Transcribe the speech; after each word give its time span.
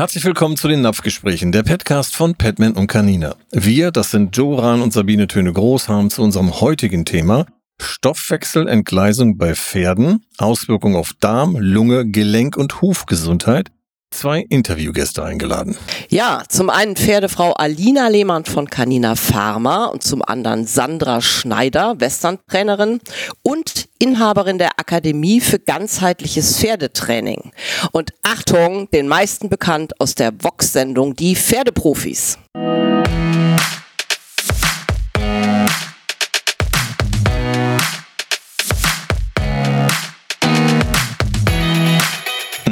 Herzlich 0.00 0.24
willkommen 0.24 0.56
zu 0.56 0.66
den 0.66 0.80
Napfgesprächen, 0.80 1.52
der 1.52 1.62
Podcast 1.62 2.16
von 2.16 2.34
Petman 2.34 2.72
und 2.72 2.86
Canina. 2.86 3.36
Wir, 3.52 3.90
das 3.90 4.10
sind 4.10 4.34
Joran 4.34 4.80
und 4.80 4.94
Sabine 4.94 5.26
Töne 5.26 5.52
Groß, 5.52 5.90
haben 5.90 6.08
zu 6.08 6.22
unserem 6.22 6.58
heutigen 6.62 7.04
Thema 7.04 7.44
Stoffwechselentgleisung 7.78 9.36
bei 9.36 9.54
Pferden, 9.54 10.24
Auswirkungen 10.38 10.96
auf 10.96 11.12
Darm, 11.20 11.54
Lunge, 11.60 12.06
Gelenk 12.06 12.56
und 12.56 12.80
Hufgesundheit 12.80 13.72
zwei 14.10 14.44
Interviewgäste 14.48 15.24
eingeladen. 15.24 15.76
Ja, 16.08 16.42
zum 16.48 16.70
einen 16.70 16.96
Pferdefrau 16.96 17.52
Alina 17.52 18.08
Lehmann 18.08 18.44
von 18.44 18.68
Canina 18.68 19.14
Pharma 19.14 19.86
und 19.86 20.02
zum 20.02 20.22
anderen 20.22 20.66
Sandra 20.66 21.20
Schneider, 21.20 21.94
Western-Trainerin 21.98 23.00
und 23.42 23.88
Inhaberin 23.98 24.58
der 24.58 24.78
Akademie 24.78 25.40
für 25.40 25.58
ganzheitliches 25.58 26.58
Pferdetraining. 26.58 27.52
Und 27.92 28.12
Achtung, 28.22 28.90
den 28.90 29.08
meisten 29.08 29.48
bekannt 29.48 30.00
aus 30.00 30.14
der 30.14 30.32
Vox-Sendung 30.42 31.14
Die 31.14 31.36
Pferdeprofis. 31.36 32.38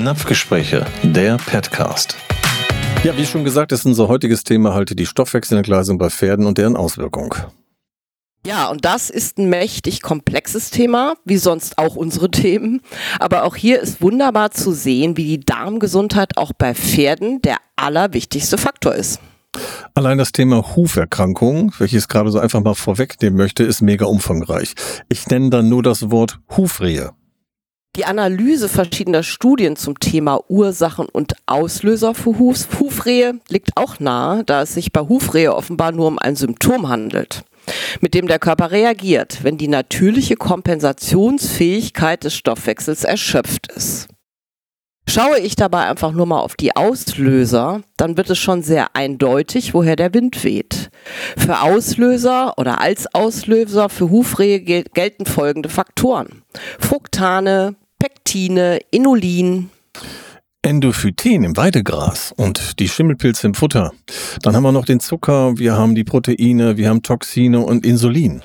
Napfgespräche, 0.09 0.87
der 1.03 1.37
Petcast. 1.37 2.17
Ja, 3.05 3.15
wie 3.19 3.27
schon 3.27 3.45
gesagt, 3.45 3.73
ist 3.73 3.85
unser 3.85 4.09
heutiges 4.09 4.43
Thema 4.43 4.73
halt 4.73 4.99
die 4.99 5.05
Stoffwechselentgleisung 5.05 5.99
bei 5.99 6.09
Pferden 6.09 6.47
und 6.47 6.57
deren 6.57 6.77
Auswirkung. 6.77 7.35
Ja, 8.47 8.71
und 8.71 8.87
das 8.87 9.11
ist 9.11 9.37
ein 9.37 9.51
mächtig 9.51 10.01
komplexes 10.01 10.71
Thema, 10.71 11.17
wie 11.27 11.37
sonst 11.37 11.77
auch 11.77 11.95
unsere 11.95 12.31
Themen. 12.31 12.81
Aber 13.19 13.45
auch 13.45 13.55
hier 13.55 13.83
ist 13.83 14.01
wunderbar 14.01 14.51
zu 14.51 14.73
sehen, 14.73 15.19
wie 15.19 15.25
die 15.25 15.41
Darmgesundheit 15.41 16.39
auch 16.39 16.53
bei 16.57 16.75
Pferden 16.75 17.43
der 17.43 17.59
allerwichtigste 17.77 18.57
Faktor 18.57 18.95
ist. 18.95 19.21
Allein 19.93 20.17
das 20.17 20.33
Thema 20.33 20.75
Huferkrankung, 20.75 21.75
welches 21.77 22.05
ich 22.05 22.09
gerade 22.09 22.31
so 22.31 22.39
einfach 22.39 22.63
mal 22.63 22.75
vorwegnehmen 22.75 23.37
möchte, 23.37 23.63
ist 23.63 23.83
mega 23.83 24.07
umfangreich. 24.07 24.73
Ich 25.11 25.27
nenne 25.27 25.51
dann 25.51 25.69
nur 25.69 25.83
das 25.83 26.11
Wort 26.11 26.39
Hufrehe. 26.57 27.11
Die 27.99 28.05
Analyse 28.05 28.69
verschiedener 28.69 29.25
Studien 29.25 29.75
zum 29.75 29.99
Thema 29.99 30.41
Ursachen 30.47 31.09
und 31.09 31.35
Auslöser 31.47 32.15
für 32.15 32.39
Huf 32.39 32.69
Hufrehe 32.79 33.41
liegt 33.49 33.77
auch 33.77 33.99
nahe, 33.99 34.45
da 34.45 34.63
es 34.63 34.75
sich 34.75 34.93
bei 34.93 35.01
Hufrehe 35.01 35.53
offenbar 35.53 35.91
nur 35.91 36.07
um 36.07 36.17
ein 36.17 36.37
Symptom 36.37 36.89
handelt, 36.89 37.43
mit 38.01 38.15
dem 38.15 38.29
der 38.29 38.39
Körper 38.39 38.71
reagiert, 38.71 39.43
wenn 39.43 39.59
die 39.59 39.67
natürliche 39.67 40.37
Kompensationsfähigkeit 40.37 42.23
des 42.23 42.37
Stoffwechsels 42.37 43.03
erschöpft 43.03 43.67
ist. 43.73 44.07
Schaue 45.09 45.41
ich 45.41 45.57
dabei 45.57 45.87
einfach 45.87 46.13
nur 46.13 46.27
mal 46.27 46.39
auf 46.39 46.55
die 46.55 46.77
Auslöser, 46.77 47.81
dann 47.97 48.17
wird 48.17 48.31
es 48.31 48.39
schon 48.39 48.63
sehr 48.63 48.95
eindeutig, 48.95 49.75
woher 49.75 49.97
der 49.97 50.15
Wind 50.15 50.45
weht. 50.45 50.91
Für 51.37 51.63
Auslöser 51.63 52.57
oder 52.59 52.81
als 52.81 53.13
Auslöser 53.13 53.89
für 53.89 54.11
Hufrehe 54.11 54.61
gelten 54.61 55.27
folgende 55.27 55.69
Faktoren. 55.69 56.43
Fructane, 56.79 57.75
Pektine, 57.99 58.81
Inulin, 58.91 59.71
Endophyten 60.63 61.45
im 61.45 61.57
Weidegras 61.57 62.33
und 62.37 62.79
die 62.79 62.89
Schimmelpilze 62.89 63.47
im 63.47 63.55
Futter. 63.55 63.93
Dann 64.43 64.55
haben 64.55 64.65
wir 64.65 64.73
noch 64.73 64.85
den 64.85 65.01
Zucker, 65.01 65.57
wir 65.57 65.77
haben 65.77 65.95
die 65.95 66.05
Proteine, 66.05 66.77
wir 66.77 66.89
haben 66.89 67.03
Toxine 67.03 67.61
und 67.61 67.87
Insulin. 67.87 68.43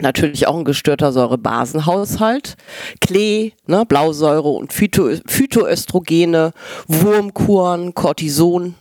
Natürlich 0.00 0.46
auch 0.46 0.56
ein 0.56 0.64
gestörter 0.64 1.12
Säurebasenhaushalt, 1.12 2.56
Klee, 3.00 3.52
ne, 3.66 3.84
Blausäure 3.86 4.48
und 4.48 4.72
Phyto 4.72 5.10
Phytoöstrogene, 5.26 6.52
Wurmkuren, 6.88 7.94
Cortison. 7.94 8.74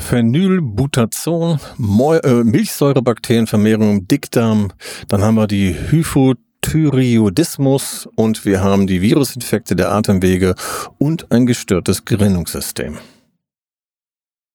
Phenylbutazon, 0.00 1.60
äh, 1.78 2.44
Milchsäurebakterienvermehrung 2.44 3.90
im 3.90 4.08
Dickdarm. 4.08 4.72
Dann 5.08 5.22
haben 5.22 5.34
wir 5.34 5.46
die 5.46 5.74
Hypothyreoidismus 6.72 8.08
und 8.14 8.44
wir 8.44 8.62
haben 8.62 8.86
die 8.86 9.02
Virusinfekte 9.02 9.76
der 9.76 9.92
Atemwege 9.92 10.54
und 10.98 11.30
ein 11.30 11.46
gestörtes 11.46 12.04
Gerinnungssystem. 12.04 12.98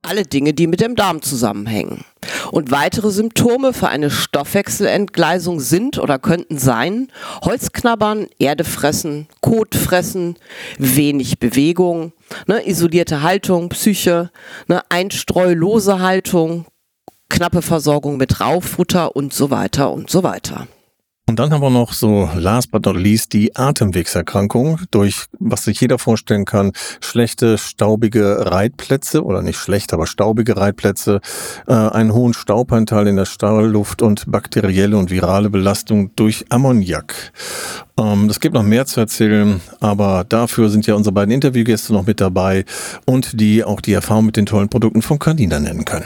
Alle 0.04 0.24
Dinge, 0.24 0.54
die 0.54 0.68
mit 0.68 0.80
dem 0.80 0.96
Darm 0.96 1.22
zusammenhängen. 1.22 2.06
Und 2.52 2.72
weitere 2.72 3.12
Symptome 3.12 3.74
für 3.74 3.90
eine 3.90 4.10
Stoffwechselentgleisung 4.10 5.60
sind 5.60 5.98
oder 5.98 6.18
könnten 6.18 6.58
sein 6.58 7.10
Holzknabbern, 7.44 8.28
Erde 8.40 8.64
fressen, 8.64 9.28
Kot 9.42 9.76
fressen, 9.76 10.38
wenig 10.78 11.40
Bewegung, 11.40 12.14
ne, 12.48 12.68
isolierte 12.68 13.22
Haltung, 13.22 13.70
Psyche, 13.70 14.32
ne, 14.68 14.82
einstreulose 14.90 16.00
Haltung, 16.00 16.66
knappe 17.30 17.62
Versorgung 17.62 18.18
mit 18.18 18.40
Rauffutter 18.40 19.16
und 19.16 19.34
so 19.34 19.52
weiter 19.52 19.92
und 19.92 20.10
so 20.10 20.24
weiter. 20.24 20.68
Und 21.30 21.40
dann 21.40 21.52
haben 21.52 21.62
wir 21.62 21.70
noch 21.70 21.92
so, 21.92 22.30
last 22.36 22.72
but 22.72 22.86
not 22.86 22.96
least, 22.96 23.34
die 23.34 23.54
Atemwegserkrankung, 23.54 24.80
durch 24.92 25.26
was 25.40 25.66
sich 25.66 25.82
jeder 25.82 26.00
vorstellen 26.00 26.46
kann, 26.46 26.72
schlechte, 27.02 27.58
staubige 27.58 28.50
Reitplätze 28.50 29.26
oder 29.26 29.42
nicht 29.42 29.58
schlecht, 29.58 29.94
aber 29.94 30.08
staubige 30.08 30.56
Reitplätze, 30.56 31.20
äh, 31.68 31.74
einen 31.74 32.14
hohen 32.14 32.34
Staubanteil 32.34 33.08
in 33.08 33.18
der 33.18 33.26
Stallluft 33.26 34.02
und 34.02 34.32
bakterielle 34.32 34.98
und 34.98 35.12
virale 35.12 35.50
Belastung 35.50 36.16
durch 36.16 36.46
Ammoniak. 36.48 37.34
Ähm, 38.00 38.30
es 38.30 38.40
gibt 38.40 38.56
noch 38.56 38.64
mehr 38.64 38.86
zu 38.86 39.02
erzählen, 39.02 39.60
aber 39.82 40.24
dafür 40.24 40.70
sind 40.70 40.88
ja 40.88 40.96
unsere 40.96 41.14
beiden 41.14 41.34
Interviewgäste 41.34 41.92
noch 41.92 42.08
mit 42.08 42.22
dabei 42.22 42.64
und 43.06 43.42
die 43.42 43.66
auch 43.66 43.82
die 43.82 43.92
Erfahrung 43.92 44.28
mit 44.28 44.38
den 44.38 44.46
tollen 44.46 44.70
Produkten 44.70 45.02
von 45.02 45.20
Candina 45.20 45.60
nennen 45.60 45.84
können. 45.84 46.06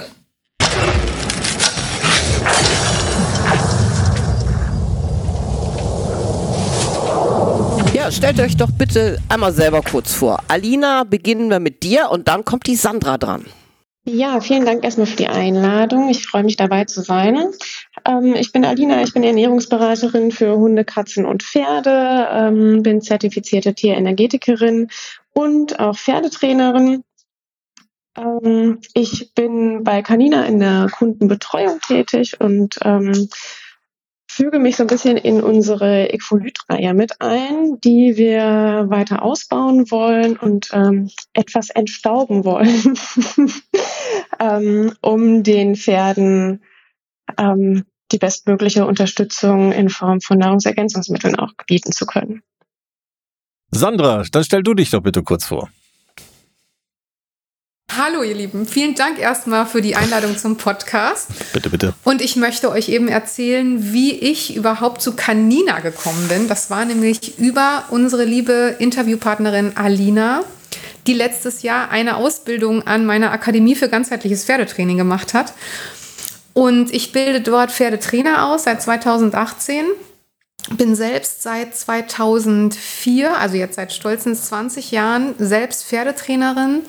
Ja, 8.01 8.11
stellt 8.11 8.39
euch 8.39 8.57
doch 8.57 8.71
bitte 8.71 9.19
einmal 9.29 9.53
selber 9.53 9.83
kurz 9.83 10.11
vor. 10.11 10.39
Alina, 10.47 11.03
beginnen 11.03 11.51
wir 11.51 11.59
mit 11.59 11.83
dir 11.83 12.09
und 12.09 12.27
dann 12.27 12.43
kommt 12.43 12.65
die 12.65 12.75
Sandra 12.75 13.19
dran. 13.19 13.45
Ja, 14.05 14.41
vielen 14.41 14.65
Dank 14.65 14.83
erstmal 14.83 15.05
für 15.05 15.17
die 15.17 15.27
Einladung. 15.27 16.09
Ich 16.09 16.25
freue 16.25 16.43
mich 16.43 16.57
dabei 16.57 16.85
zu 16.85 17.03
sein. 17.03 17.37
Ähm, 18.03 18.33
ich 18.33 18.51
bin 18.51 18.65
Alina, 18.65 19.03
ich 19.03 19.13
bin 19.13 19.23
Ernährungsberaterin 19.23 20.31
für 20.31 20.57
Hunde, 20.57 20.83
Katzen 20.83 21.27
und 21.27 21.43
Pferde, 21.43 22.27
ähm, 22.31 22.81
bin 22.81 23.01
zertifizierte 23.01 23.75
Tierenergetikerin 23.75 24.89
und 25.33 25.79
auch 25.79 25.95
Pferdetrainerin. 25.95 27.03
Ähm, 28.17 28.79
ich 28.95 29.31
bin 29.35 29.83
bei 29.83 30.01
Canina 30.01 30.47
in 30.47 30.57
der 30.57 30.87
Kundenbetreuung 30.91 31.79
tätig 31.81 32.41
und 32.41 32.79
ähm, 32.83 33.29
füge 34.31 34.59
mich 34.59 34.77
so 34.77 34.83
ein 34.83 34.87
bisschen 34.87 35.17
in 35.17 35.41
unsere 35.41 36.09
Equolyt-Reihe 36.09 36.93
mit 36.93 37.19
ein, 37.19 37.79
die 37.81 38.15
wir 38.15 38.85
weiter 38.87 39.23
ausbauen 39.23 39.91
wollen 39.91 40.37
und 40.37 40.69
ähm, 40.71 41.09
etwas 41.33 41.69
entstauben 41.69 42.45
wollen, 42.45 42.97
ähm, 44.39 44.93
um 45.01 45.43
den 45.43 45.75
Pferden 45.75 46.63
ähm, 47.37 47.83
die 48.13 48.19
bestmögliche 48.19 48.85
Unterstützung 48.85 49.73
in 49.73 49.89
Form 49.89 50.21
von 50.21 50.37
Nahrungsergänzungsmitteln 50.37 51.35
auch 51.35 51.51
bieten 51.67 51.91
zu 51.91 52.05
können. 52.05 52.41
Sandra, 53.69 54.23
dann 54.31 54.43
stell 54.45 54.63
du 54.63 54.73
dich 54.73 54.91
doch 54.91 55.01
bitte 55.01 55.23
kurz 55.23 55.45
vor. 55.45 55.69
Hallo 57.97 58.23
ihr 58.23 58.35
Lieben, 58.35 58.65
vielen 58.65 58.95
Dank 58.95 59.19
erstmal 59.19 59.65
für 59.65 59.81
die 59.81 59.97
Einladung 59.97 60.37
zum 60.37 60.55
Podcast. 60.55 61.27
Bitte, 61.51 61.69
bitte. 61.69 61.93
Und 62.05 62.21
ich 62.21 62.37
möchte 62.37 62.71
euch 62.71 62.87
eben 62.87 63.09
erzählen, 63.09 63.91
wie 63.91 64.13
ich 64.13 64.55
überhaupt 64.55 65.01
zu 65.01 65.13
Canina 65.13 65.81
gekommen 65.81 66.29
bin. 66.29 66.47
Das 66.47 66.69
war 66.69 66.85
nämlich 66.85 67.37
über 67.37 67.83
unsere 67.89 68.23
liebe 68.23 68.77
Interviewpartnerin 68.79 69.73
Alina, 69.75 70.45
die 71.05 71.13
letztes 71.13 71.63
Jahr 71.63 71.89
eine 71.91 72.15
Ausbildung 72.15 72.87
an 72.87 73.05
meiner 73.05 73.33
Akademie 73.33 73.75
für 73.75 73.89
ganzheitliches 73.89 74.45
Pferdetraining 74.45 74.95
gemacht 74.95 75.33
hat. 75.33 75.51
Und 76.53 76.93
ich 76.93 77.11
bilde 77.11 77.41
dort 77.41 77.73
Pferdetrainer 77.73 78.47
aus 78.47 78.63
seit 78.63 78.81
2018 78.81 79.85
bin 80.77 80.95
selbst 80.95 81.41
seit 81.41 81.75
2004, 81.75 83.35
also 83.35 83.57
jetzt 83.57 83.75
seit 83.75 83.91
stolzen 83.91 84.35
20 84.35 84.91
Jahren, 84.91 85.33
selbst 85.39 85.85
Pferdetrainerin 85.85 86.83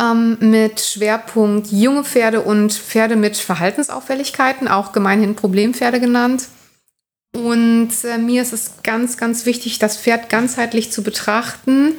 ähm, 0.00 0.38
mit 0.40 0.80
Schwerpunkt 0.80 1.68
junge 1.70 2.04
Pferde 2.04 2.40
und 2.40 2.72
Pferde 2.72 3.16
mit 3.16 3.36
Verhaltensauffälligkeiten, 3.36 4.68
auch 4.68 4.92
gemeinhin 4.92 5.36
Problempferde 5.36 6.00
genannt. 6.00 6.48
Und 7.34 7.90
äh, 8.04 8.18
mir 8.18 8.42
ist 8.42 8.52
es 8.52 8.82
ganz, 8.82 9.16
ganz 9.16 9.46
wichtig, 9.46 9.78
das 9.78 9.96
Pferd 9.96 10.28
ganzheitlich 10.28 10.92
zu 10.92 11.02
betrachten. 11.02 11.94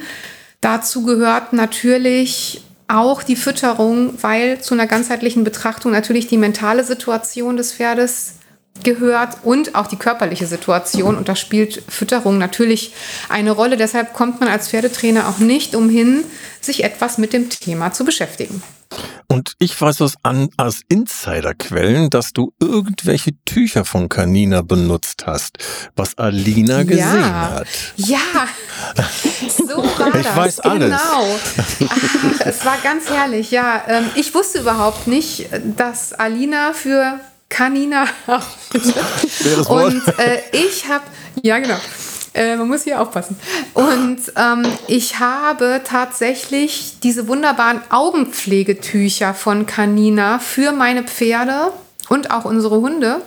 Dazu 0.60 1.04
gehört 1.04 1.52
natürlich 1.52 2.62
auch 2.86 3.22
die 3.22 3.36
Fütterung, 3.36 4.14
weil 4.22 4.60
zu 4.60 4.74
einer 4.74 4.86
ganzheitlichen 4.86 5.42
Betrachtung 5.44 5.92
natürlich 5.92 6.26
die 6.26 6.36
mentale 6.36 6.84
Situation 6.84 7.56
des 7.56 7.72
Pferdes 7.72 8.34
gehört 8.82 9.38
und 9.44 9.74
auch 9.74 9.86
die 9.86 9.96
körperliche 9.96 10.46
Situation. 10.46 11.16
Und 11.16 11.28
da 11.28 11.36
spielt 11.36 11.82
Fütterung 11.88 12.38
natürlich 12.38 12.92
eine 13.28 13.52
Rolle. 13.52 13.76
Deshalb 13.76 14.12
kommt 14.12 14.40
man 14.40 14.48
als 14.48 14.68
Pferdetrainer 14.68 15.28
auch 15.28 15.38
nicht 15.38 15.74
umhin, 15.74 16.24
sich 16.60 16.84
etwas 16.84 17.18
mit 17.18 17.32
dem 17.32 17.48
Thema 17.50 17.92
zu 17.92 18.04
beschäftigen. 18.04 18.62
Und 19.26 19.54
ich 19.58 19.80
weiß 19.80 20.02
aus, 20.02 20.14
an, 20.22 20.50
aus 20.56 20.82
Insiderquellen, 20.88 22.10
dass 22.10 22.32
du 22.32 22.52
irgendwelche 22.60 23.32
Tücher 23.44 23.84
von 23.84 24.08
Canina 24.08 24.62
benutzt 24.62 25.24
hast, 25.26 25.58
was 25.96 26.16
Alina 26.18 26.82
gesehen 26.84 27.20
ja. 27.20 27.50
hat. 27.50 27.66
Ja, 27.96 28.18
so 29.48 29.76
war 29.98 30.14
ich 30.14 30.26
das. 30.26 30.36
weiß 30.36 30.60
alles. 30.60 30.90
Genau. 30.90 31.88
Ach, 31.88 32.40
es 32.40 32.64
war 32.64 32.76
ganz 32.82 33.08
herrlich. 33.08 33.50
Ja, 33.50 33.82
ähm, 33.88 34.10
ich 34.14 34.34
wusste 34.34 34.60
überhaupt 34.60 35.06
nicht, 35.06 35.48
dass 35.76 36.12
Alina 36.12 36.72
für 36.72 37.18
Canina 37.54 38.06
und 39.68 40.02
äh, 40.18 40.40
ich 40.50 40.88
habe, 40.88 41.04
ja 41.40 41.58
genau, 41.60 41.76
äh, 42.34 42.56
man 42.56 42.66
muss 42.66 42.82
hier 42.82 43.00
aufpassen. 43.00 43.38
Und 43.74 44.18
ähm, 44.36 44.66
ich 44.88 45.20
habe 45.20 45.80
tatsächlich 45.84 46.96
diese 47.00 47.28
wunderbaren 47.28 47.80
Augenpflegetücher 47.90 49.34
von 49.34 49.66
Canina 49.66 50.40
für 50.40 50.72
meine 50.72 51.04
Pferde 51.04 51.72
und 52.08 52.32
auch 52.32 52.44
unsere 52.44 52.80
Hunde 52.80 53.22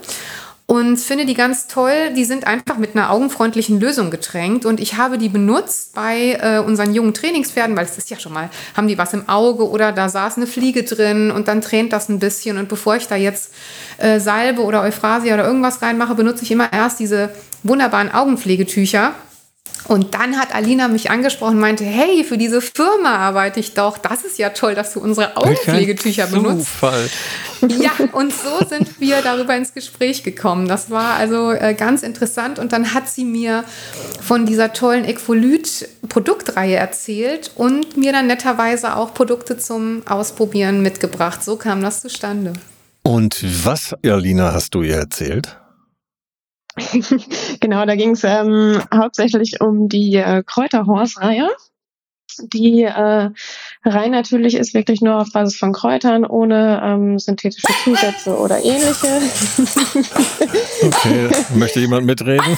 und 0.67 0.97
finde 0.97 1.25
die 1.25 1.33
ganz 1.33 1.67
toll. 1.67 2.13
Die 2.15 2.25
sind 2.25 2.45
einfach 2.45 2.77
mit 2.77 2.95
einer 2.95 3.09
augenfreundlichen 3.09 3.79
Lösung 3.79 4.11
getränkt 4.11 4.65
und 4.65 4.79
ich 4.79 4.97
habe 4.97 5.17
die 5.17 5.29
benutzt 5.29 5.95
bei 5.95 6.33
äh, 6.33 6.59
unseren 6.59 6.93
jungen 6.93 7.13
Trainingspferden, 7.13 7.75
weil 7.75 7.85
es 7.85 7.97
ist 7.97 8.09
ja 8.09 8.19
schon 8.19 8.33
mal, 8.33 8.49
haben 8.75 8.89
die 8.89 8.97
was 8.97 9.13
im 9.13 9.27
Auge 9.29 9.67
oder 9.67 9.93
da 9.93 10.09
saß 10.09 10.35
eine 10.35 10.45
Fliege 10.45 10.83
drin 10.83 11.31
und 11.31 11.47
dann 11.47 11.61
tränt 11.61 11.93
das 11.93 12.09
ein 12.09 12.19
bisschen 12.19 12.57
und 12.57 12.67
bevor 12.67 12.97
ich 12.97 13.07
da 13.07 13.15
jetzt 13.15 13.53
äh, 13.97 14.19
Salbe 14.19 14.61
oder 14.61 14.81
Euphrasia 14.81 15.33
oder 15.33 15.45
irgendwas 15.47 15.81
reinmache, 15.81 16.15
benutze 16.15 16.43
ich 16.43 16.51
immer 16.51 16.71
erst 16.71 16.99
diese 16.99 17.29
wunderbaren 17.63 18.13
Augenpflegetücher. 18.13 19.13
Und 19.87 20.13
dann 20.13 20.37
hat 20.37 20.53
Alina 20.53 20.87
mich 20.87 21.09
angesprochen 21.09 21.55
und 21.55 21.61
meinte, 21.61 21.83
hey, 21.85 22.23
für 22.23 22.37
diese 22.37 22.61
Firma 22.61 23.17
arbeite 23.17 23.59
ich 23.59 23.73
doch. 23.73 23.97
Das 23.97 24.23
ist 24.23 24.37
ja 24.37 24.49
toll, 24.49 24.75
dass 24.75 24.93
du 24.93 24.99
unsere 24.99 25.37
Augenpflegetücher 25.37 26.27
benutzt. 26.27 26.67
Zufall. 26.73 27.09
Ja, 27.61 27.91
und 28.11 28.33
so 28.33 28.65
sind 28.67 28.99
wir 28.99 29.21
darüber 29.21 29.55
ins 29.55 29.73
Gespräch 29.73 30.23
gekommen. 30.23 30.67
Das 30.67 30.91
war 30.91 31.15
also 31.15 31.51
äh, 31.51 31.73
ganz 31.73 32.03
interessant. 32.03 32.59
Und 32.59 32.73
dann 32.73 32.93
hat 32.93 33.09
sie 33.09 33.25
mir 33.25 33.63
von 34.21 34.45
dieser 34.45 34.73
tollen 34.73 35.05
Equolyt-Produktreihe 35.05 36.75
erzählt 36.75 37.51
und 37.55 37.97
mir 37.97 38.11
dann 38.11 38.27
netterweise 38.27 38.95
auch 38.95 39.13
Produkte 39.13 39.57
zum 39.57 40.03
Ausprobieren 40.07 40.81
mitgebracht. 40.81 41.43
So 41.43 41.55
kam 41.55 41.81
das 41.81 42.01
zustande. 42.01 42.53
Und 43.03 43.41
was, 43.65 43.95
Alina, 44.03 44.53
hast 44.53 44.75
du 44.75 44.83
ihr 44.83 44.97
erzählt? 44.97 45.57
genau, 47.59 47.85
da 47.85 47.95
ging 47.95 48.11
es 48.11 48.23
ähm, 48.23 48.81
hauptsächlich 48.93 49.61
um 49.61 49.89
die 49.89 50.15
äh, 50.15 50.43
Kräuterhorse-Reihe. 50.45 51.49
Die 52.53 52.83
äh, 52.83 53.29
rein 53.83 54.11
natürlich 54.11 54.55
ist 54.55 54.75
wirklich 54.75 55.01
nur 55.01 55.15
auf 55.19 55.31
Basis 55.33 55.57
von 55.57 55.73
Kräutern, 55.73 56.23
ohne 56.23 56.81
ähm, 56.83 57.17
synthetische 57.17 57.67
Zusätze 57.83 58.37
oder 58.37 58.63
ähnliche. 58.63 59.07
okay, 60.83 61.29
möchte 61.55 61.79
jemand 61.79 62.05
mitreden? 62.05 62.57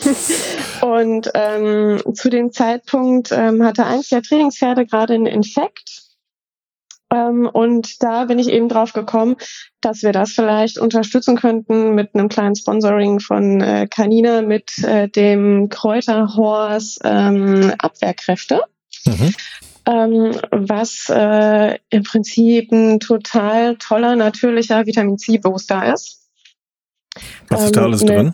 Und 0.80 1.30
ähm, 1.34 2.02
zu 2.14 2.30
dem 2.30 2.50
Zeitpunkt 2.52 3.30
ähm, 3.30 3.62
hatte 3.62 3.86
eins 3.86 4.08
der 4.08 4.22
Trainingspferde 4.22 4.86
gerade 4.86 5.14
einen 5.14 5.26
Infekt 5.26 6.03
und 7.22 8.02
da 8.02 8.24
bin 8.24 8.38
ich 8.38 8.48
eben 8.48 8.68
drauf 8.68 8.92
gekommen, 8.92 9.36
dass 9.80 10.02
wir 10.02 10.12
das 10.12 10.32
vielleicht 10.32 10.78
unterstützen 10.78 11.36
könnten 11.36 11.94
mit 11.94 12.14
einem 12.14 12.28
kleinen 12.28 12.56
Sponsoring 12.56 13.20
von 13.20 13.60
äh, 13.60 13.86
Canina 13.88 14.42
mit 14.42 14.78
äh, 14.84 15.08
dem 15.08 15.68
Kräuterhorse 15.68 17.00
ähm, 17.04 17.72
Abwehrkräfte. 17.78 18.62
Mhm. 19.06 19.34
Ähm, 19.86 20.32
was 20.50 21.10
äh, 21.10 21.78
im 21.90 22.02
Prinzip 22.04 22.72
ein 22.72 23.00
total 23.00 23.76
toller, 23.76 24.16
natürlicher 24.16 24.86
Vitamin 24.86 25.18
C-Booster 25.18 25.92
ist. 25.92 26.22
Was 27.48 27.64
ist 27.64 27.76
da 27.76 27.84
alles 27.84 28.00
drin? 28.00 28.32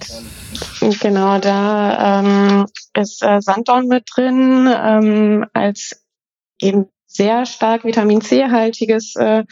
Genau, 1.00 1.38
da 1.38 2.20
ähm, 2.20 2.66
ist 2.94 3.22
äh, 3.22 3.40
Sanddorn 3.40 3.88
mit 3.88 4.04
drin, 4.14 4.72
ähm, 4.72 5.46
als 5.52 6.04
eben 6.60 6.88
sehr 7.10 7.44
stark 7.44 7.84
Vitamin 7.84 8.20
C-haltiges 8.20 9.16
äh, 9.16 9.44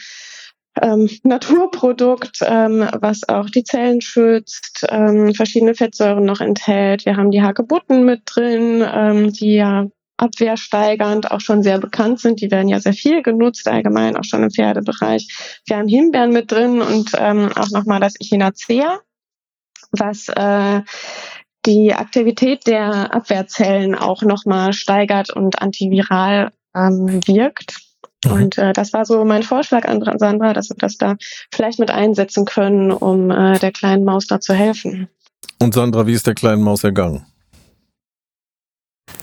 ähm, 0.81 1.09
Naturprodukt, 1.23 2.39
ähm, 2.41 2.87
was 2.99 3.27
auch 3.27 3.49
die 3.49 3.63
Zellen 3.63 4.01
schützt, 4.01 4.85
ähm, 4.89 5.33
verschiedene 5.33 5.75
Fettsäuren 5.75 6.23
noch 6.23 6.39
enthält. 6.39 7.05
Wir 7.05 7.17
haben 7.17 7.31
die 7.31 7.41
Hagebutten 7.41 8.05
mit 8.05 8.21
drin, 8.25 8.83
ähm, 8.85 9.33
die 9.33 9.55
ja 9.55 9.87
abwehrsteigernd 10.17 11.31
auch 11.31 11.41
schon 11.41 11.63
sehr 11.63 11.79
bekannt 11.79 12.19
sind. 12.19 12.41
Die 12.41 12.51
werden 12.51 12.67
ja 12.67 12.79
sehr 12.79 12.93
viel 12.93 13.23
genutzt, 13.23 13.67
allgemein 13.67 14.15
auch 14.15 14.23
schon 14.23 14.43
im 14.43 14.51
Pferdebereich. 14.51 15.61
Wir 15.65 15.77
haben 15.77 15.87
Himbeeren 15.87 16.31
mit 16.31 16.51
drin 16.51 16.81
und 16.81 17.11
ähm, 17.17 17.49
auch 17.55 17.69
nochmal 17.71 17.99
das 17.99 18.15
Echinacea, 18.19 18.99
was 19.91 20.29
äh, 20.29 20.81
die 21.65 21.93
Aktivität 21.93 22.67
der 22.67 23.13
Abwehrzellen 23.13 23.95
auch 23.95 24.21
nochmal 24.21 24.73
steigert 24.73 25.29
und 25.33 25.61
antiviral 25.61 26.51
ähm, 26.75 27.19
wirkt. 27.25 27.77
Mhm. 28.25 28.31
Und 28.31 28.57
äh, 28.57 28.73
das 28.73 28.93
war 28.93 29.05
so 29.05 29.23
mein 29.25 29.43
Vorschlag 29.43 29.85
an 29.85 30.03
Sandra, 30.17 30.53
dass 30.53 30.69
wir 30.69 30.75
das 30.77 30.97
da 30.97 31.15
vielleicht 31.53 31.79
mit 31.79 31.91
einsetzen 31.91 32.45
können, 32.45 32.91
um 32.91 33.31
äh, 33.31 33.57
der 33.59 33.71
kleinen 33.71 34.03
Maus 34.03 34.27
da 34.27 34.39
zu 34.39 34.53
helfen. 34.53 35.07
Und 35.59 35.73
Sandra, 35.73 36.07
wie 36.07 36.13
ist 36.13 36.27
der 36.27 36.35
kleinen 36.35 36.61
Maus 36.61 36.83
ergangen? 36.83 37.25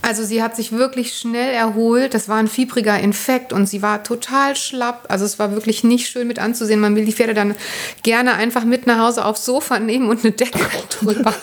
Also 0.06 0.22
sie 0.22 0.40
hat 0.40 0.54
sich 0.54 0.70
wirklich 0.70 1.14
schnell 1.14 1.52
erholt. 1.52 2.14
Das 2.14 2.28
war 2.28 2.36
ein 2.36 2.46
fiebriger 2.46 2.96
Infekt 2.96 3.52
und 3.52 3.66
sie 3.66 3.82
war 3.82 4.04
total 4.04 4.54
schlapp. 4.54 5.06
Also 5.08 5.24
es 5.24 5.40
war 5.40 5.50
wirklich 5.50 5.82
nicht 5.82 6.06
schön 6.06 6.28
mit 6.28 6.38
anzusehen. 6.38 6.78
Man 6.78 6.94
will 6.94 7.04
die 7.04 7.12
Pferde 7.12 7.34
dann 7.34 7.56
gerne 8.04 8.34
einfach 8.34 8.62
mit 8.62 8.86
nach 8.86 9.00
Hause 9.00 9.24
aufs 9.24 9.44
Sofa 9.44 9.80
nehmen 9.80 10.08
und 10.08 10.24
eine 10.24 10.30
Decke 10.30 10.60
drüber 10.90 11.34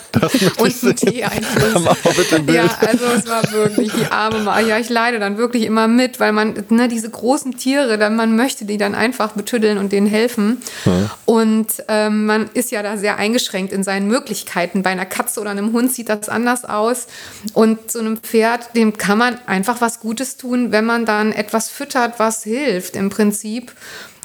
und 0.56 0.82
einen 0.82 0.96
Tee 0.96 1.24
einfließen. 1.24 2.54
Ja, 2.54 2.64
also 2.80 3.04
es 3.14 3.28
war 3.28 3.52
wirklich 3.52 3.92
die 3.92 4.06
arme 4.06 4.40
Ma 4.40 4.58
Ja, 4.60 4.78
ich 4.78 4.88
leide 4.88 5.18
dann 5.18 5.36
wirklich 5.36 5.64
immer 5.64 5.86
mit, 5.86 6.18
weil 6.18 6.32
man 6.32 6.54
ne, 6.70 6.88
diese 6.88 7.10
großen 7.10 7.58
Tiere, 7.58 7.98
dann 7.98 8.16
man 8.16 8.34
möchte 8.34 8.64
die 8.64 8.78
dann 8.78 8.94
einfach 8.94 9.32
betüddeln 9.32 9.76
und 9.76 9.92
denen 9.92 10.06
helfen. 10.06 10.62
Ja. 10.86 11.10
Und 11.26 11.66
ähm, 11.88 12.24
man 12.24 12.48
ist 12.54 12.70
ja 12.70 12.82
da 12.82 12.96
sehr 12.96 13.18
eingeschränkt 13.18 13.74
in 13.74 13.82
seinen 13.82 14.08
Möglichkeiten. 14.08 14.82
Bei 14.82 14.90
einer 14.90 15.04
Katze 15.04 15.42
oder 15.42 15.50
einem 15.50 15.74
Hund 15.74 15.92
sieht 15.92 16.08
das 16.08 16.30
anders 16.30 16.64
aus. 16.64 17.08
Und 17.52 17.92
so 17.92 17.98
einem 17.98 18.16
Pferd 18.16 18.53
Pferd, 18.54 18.76
dem 18.76 18.96
kann 18.96 19.18
man 19.18 19.38
einfach 19.46 19.80
was 19.80 20.00
Gutes 20.00 20.36
tun, 20.36 20.72
wenn 20.72 20.84
man 20.84 21.04
dann 21.06 21.32
etwas 21.32 21.68
füttert, 21.68 22.18
was 22.18 22.42
hilft 22.42 22.96
im 22.96 23.10
Prinzip. 23.10 23.72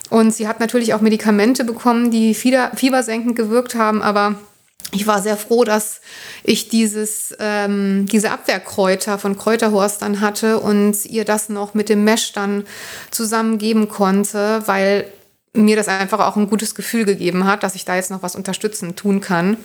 Und 0.10 0.34
sie 0.34 0.48
hat 0.48 0.60
natürlich 0.60 0.94
auch 0.94 1.02
Medikamente 1.02 1.64
bekommen, 1.64 2.12
die 2.12 2.34
fiebersenkend 2.34 3.36
gewirkt 3.36 3.76
haben, 3.76 4.02
aber 4.02 4.36
ich 4.92 5.06
war 5.06 5.22
sehr 5.22 5.38
froh, 5.38 5.64
dass 5.64 6.02
ich 6.44 6.70
dieses, 6.70 7.36
ähm, 7.40 8.08
diese 8.12 8.32
Abwehrkräuter 8.32 9.20
von 9.20 9.38
Kräuterhorst 9.38 10.02
dann 10.02 10.20
hatte 10.20 10.60
und 10.60 11.06
ihr 11.06 11.26
das 11.26 11.50
noch 11.50 11.76
mit 11.76 11.90
dem 11.90 12.04
Mesh 12.04 12.34
dann 12.34 12.64
zusammengeben 13.12 13.88
konnte, 13.88 14.64
weil 14.66 15.06
mir 15.54 15.76
das 15.76 15.88
einfach 15.88 16.20
auch 16.20 16.36
ein 16.36 16.50
gutes 16.50 16.76
Gefühl 16.76 17.06
gegeben 17.06 17.46
hat, 17.46 17.64
dass 17.64 17.76
ich 17.76 17.86
da 17.86 17.96
jetzt 17.96 18.12
noch 18.12 18.24
was 18.24 18.36
unterstützend 18.36 18.98
tun 18.98 19.20
kann, 19.20 19.58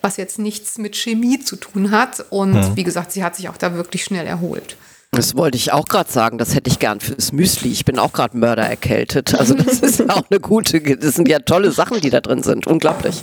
was 0.00 0.16
jetzt 0.16 0.38
nichts 0.38 0.78
mit 0.78 0.96
Chemie 0.96 1.40
zu 1.40 1.56
tun 1.56 1.90
hat. 1.90 2.24
Und 2.30 2.54
ja. 2.54 2.76
wie 2.76 2.84
gesagt, 2.84 3.12
sie 3.12 3.24
hat 3.24 3.36
sich 3.36 3.48
auch 3.48 3.56
da 3.56 3.74
wirklich 3.74 4.04
schnell 4.04 4.26
erholt. 4.26 4.76
Das 5.14 5.36
wollte 5.36 5.58
ich 5.58 5.74
auch 5.74 5.84
gerade 5.84 6.10
sagen, 6.10 6.38
das 6.38 6.54
hätte 6.54 6.70
ich 6.70 6.78
gern 6.78 6.98
fürs 6.98 7.32
Müsli. 7.32 7.70
Ich 7.70 7.84
bin 7.84 7.98
auch 7.98 8.14
gerade 8.14 8.34
Mörder 8.34 8.62
erkältet. 8.62 9.34
Also 9.34 9.52
das 9.52 9.80
ist 9.80 9.98
ja 9.98 10.08
auch 10.08 10.22
eine 10.30 10.40
gute, 10.40 10.80
das 10.80 11.16
sind 11.16 11.28
ja 11.28 11.38
tolle 11.40 11.70
Sachen, 11.70 12.00
die 12.00 12.08
da 12.08 12.22
drin 12.22 12.42
sind. 12.42 12.66
Unglaublich. 12.66 13.22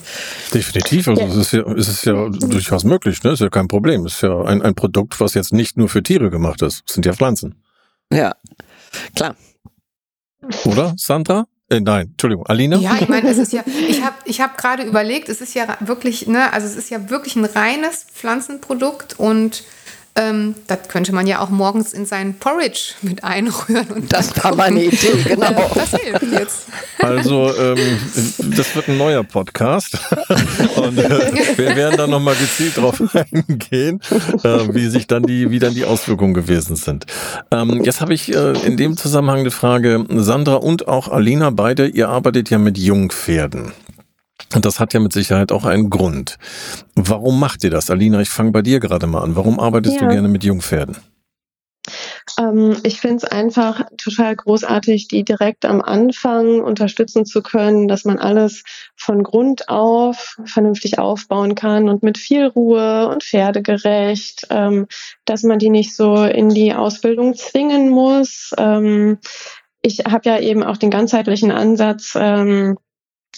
Definitiv. 0.54 1.08
Also 1.08 1.24
es 1.24 1.36
ist 1.36 1.52
ja, 1.54 1.64
es 1.72 1.88
ist 1.88 2.06
ja 2.06 2.30
durchaus 2.30 2.84
möglich, 2.84 3.24
ne? 3.24 3.32
Ist 3.32 3.40
ja 3.40 3.50
kein 3.50 3.68
Problem. 3.68 4.06
Es 4.06 4.16
ist 4.16 4.22
ja 4.22 4.40
ein, 4.44 4.62
ein 4.62 4.76
Produkt, 4.76 5.20
was 5.20 5.34
jetzt 5.34 5.52
nicht 5.52 5.78
nur 5.78 5.90
für 5.90 6.04
Tiere 6.04 6.30
gemacht 6.30 6.62
ist. 6.62 6.84
Es 6.88 6.94
sind 6.94 7.08
ja 7.08 7.14
Pflanzen. 7.14 7.56
Ja, 8.14 8.36
klar. 9.16 9.36
Oder, 10.66 10.94
Sandra? 10.96 11.48
Äh, 11.70 11.82
nein, 11.82 12.08
Entschuldigung, 12.12 12.46
Alina? 12.48 12.78
Ja, 12.78 12.98
ich 13.00 13.08
meine, 13.08 13.30
es 13.30 13.38
ist 13.38 13.54
ja, 13.54 13.64
ich 13.88 14.04
habe 14.04 14.16
ich 14.26 14.42
hab 14.42 14.58
gerade 14.58 14.84
überlegt, 14.84 15.30
es 15.30 15.40
ist 15.40 15.54
ja 15.54 15.78
wirklich, 15.80 16.26
ne, 16.26 16.52
also 16.52 16.66
es 16.66 16.76
ist 16.76 16.90
ja 16.90 17.10
wirklich 17.10 17.36
ein 17.36 17.46
reines 17.46 18.06
Pflanzenprodukt 18.12 19.20
und 19.20 19.64
ähm, 20.20 20.56
das 20.68 20.80
könnte 20.90 21.14
man 21.14 21.28
ja 21.28 21.40
auch 21.40 21.50
morgens 21.50 21.94
in 21.94 22.06
seinen 22.06 22.34
Porridge 22.34 22.94
mit 23.02 23.24
einrühren. 23.24 23.88
Und 23.88 24.12
das 24.12 24.44
war 24.44 24.54
meine 24.56 24.84
Idee, 24.84 25.24
genau. 25.24 25.72
das 25.74 25.92
hilft 25.92 26.32
jetzt. 26.32 26.68
Also, 27.00 27.54
ähm, 27.58 27.78
das 28.56 28.76
wird 28.76 28.90
ein 28.90 28.98
neuer 28.98 29.24
Podcast. 29.24 29.98
Und 30.76 30.98
äh, 30.98 31.58
wir 31.58 31.76
werden 31.76 31.98
dann 31.98 32.10
nochmal 32.10 32.36
gezielt 32.36 32.78
drauf 32.78 33.02
eingehen, 33.14 34.02
äh, 34.44 34.74
wie 34.74 34.88
sich 34.88 35.08
dann 35.08 35.24
die, 35.24 35.52
wie 35.52 35.60
dann 35.60 35.74
die 35.74 35.86
Auswirkungen 35.86 36.34
gewesen 36.34 36.76
sind. 36.76 37.06
Ähm, 37.52 37.84
jetzt 37.84 38.02
habe 38.02 38.14
ich 38.14 38.36
äh, 38.36 38.54
in 38.66 38.76
dem 38.76 38.98
Zusammenhang 38.98 39.40
eine 39.40 39.52
Frage. 39.52 40.06
Sandra 40.10 40.56
und 40.56 40.88
auch 40.88 41.08
Alina, 41.08 41.50
beide, 41.50 41.88
ihr 41.88 42.10
arbeitet 42.10 42.50
ja 42.50 42.58
mit 42.58 42.78
Jungpferden. 42.78 43.72
Und 44.54 44.66
das 44.66 44.80
hat 44.80 44.94
ja 44.94 45.00
mit 45.00 45.14
Sicherheit 45.14 45.52
auch 45.52 45.66
einen 45.66 45.90
Grund. 45.90 46.38
Warum 46.96 47.40
macht 47.40 47.64
ihr 47.64 47.70
das? 47.70 47.90
Alina, 47.90 48.20
ich 48.22 48.30
fange 48.30 48.52
bei 48.52 48.62
dir 48.62 48.80
gerade 48.80 49.08
mal 49.08 49.22
an. 49.22 49.36
Warum 49.36 49.60
arbeitest 49.60 49.98
ja. 49.98 50.08
du 50.08 50.14
gerne 50.14 50.28
mit 50.28 50.44
Jungpferden? 50.44 50.98
Ähm, 52.38 52.78
ich 52.84 53.00
finde 53.00 53.18
es 53.18 53.24
einfach 53.26 53.84
total 53.98 54.36
großartig, 54.36 55.08
die 55.08 55.24
direkt 55.24 55.66
am 55.66 55.82
Anfang 55.82 56.62
unterstützen 56.62 57.26
zu 57.26 57.42
können, 57.42 57.88
dass 57.88 58.06
man 58.06 58.20
alles 58.20 58.64
von 58.96 59.24
Grund 59.24 59.70
auf 59.70 60.38
vernünftig 60.46 61.00
aufbauen 61.00 61.56
kann 61.56 61.90
und 61.90 62.04
mit 62.04 62.18
viel 62.18 62.46
Ruhe 62.46 63.08
und 63.10 63.24
pferdegerecht, 63.24 64.48
ähm, 64.50 64.88
dass 65.26 65.44
man 65.44 65.60
die 65.60 65.70
nicht 65.70 65.96
so 65.96 66.24
in 66.24 66.50
die 66.50 66.74
Ausbildung 66.74 67.36
zwingen 67.36 67.90
muss. 67.90 68.52
Ähm, 68.58 69.20
ich 69.82 70.00
habe 70.00 70.30
ja 70.30 70.40
eben 70.40 70.64
auch 70.64 70.78
den 70.78 70.92
ganzheitlichen 70.92 71.52
Ansatz, 71.52 72.14
ähm, 72.16 72.78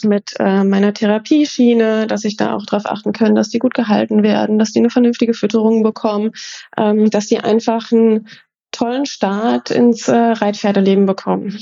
mit 0.03 0.33
äh, 0.39 0.63
meiner 0.63 0.93
Therapieschiene, 0.93 2.07
dass 2.07 2.24
ich 2.24 2.38
da 2.38 2.53
auch 2.55 2.65
darauf 2.65 2.86
achten 2.86 3.13
kann, 3.13 3.36
dass 3.36 3.50
die 3.50 3.60
gut 3.60 3.74
gehalten 3.74 4.24
werden, 4.24 4.60
dass 4.60 4.71
die 4.71 4.79
eine 4.79 4.89
vernünftige 4.89 5.33
Fütterung 5.33 5.83
bekommen, 5.83 6.31
ähm, 6.77 7.10
dass 7.10 7.27
die 7.27 7.39
einfach 7.39 7.91
einen 7.91 8.27
tollen 8.71 9.05
Start 9.05 9.69
ins 9.69 10.07
äh, 10.07 10.15
Reitpferdeleben 10.15 11.05
bekommen. 11.05 11.60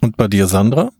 Und 0.00 0.16
bei 0.16 0.28
dir, 0.28 0.46
Sandra? 0.46 0.92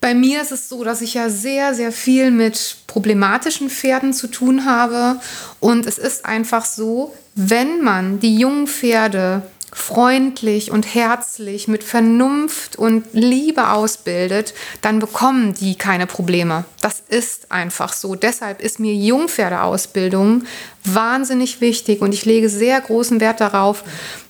Bei 0.00 0.14
mir 0.14 0.40
ist 0.40 0.50
es 0.50 0.70
so, 0.70 0.82
dass 0.82 1.02
ich 1.02 1.12
ja 1.12 1.28
sehr, 1.28 1.74
sehr 1.74 1.92
viel 1.92 2.30
mit 2.30 2.78
problematischen 2.86 3.68
Pferden 3.68 4.14
zu 4.14 4.28
tun 4.28 4.64
habe. 4.64 5.20
Und 5.60 5.84
es 5.84 5.98
ist 5.98 6.24
einfach 6.24 6.64
so, 6.64 7.14
wenn 7.34 7.82
man 7.82 8.18
die 8.18 8.38
jungen 8.38 8.66
Pferde 8.66 9.42
freundlich 9.72 10.70
und 10.70 10.94
herzlich 10.94 11.68
mit 11.68 11.84
Vernunft 11.84 12.76
und 12.76 13.06
Liebe 13.12 13.70
ausbildet, 13.70 14.54
dann 14.82 14.98
bekommen 14.98 15.54
die 15.54 15.76
keine 15.76 16.06
Probleme. 16.06 16.64
Das 16.80 17.02
ist 17.08 17.52
einfach 17.52 17.92
so. 17.92 18.14
Deshalb 18.14 18.60
ist 18.62 18.80
mir 18.80 18.94
Jungpferdeausbildung 18.94 20.44
wahnsinnig 20.84 21.60
wichtig 21.60 22.00
und 22.00 22.12
ich 22.12 22.24
lege 22.24 22.48
sehr 22.48 22.80
großen 22.80 23.20
Wert 23.20 23.40
darauf, 23.40 23.84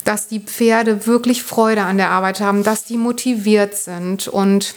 dass 0.04 0.28
die 0.28 0.40
Pferde 0.40 1.06
wirklich 1.06 1.42
Freude 1.42 1.82
an 1.82 1.96
der 1.96 2.10
Arbeit 2.10 2.40
haben, 2.40 2.62
dass 2.62 2.84
die 2.84 2.96
motiviert 2.96 3.76
sind 3.76 4.28
und 4.28 4.74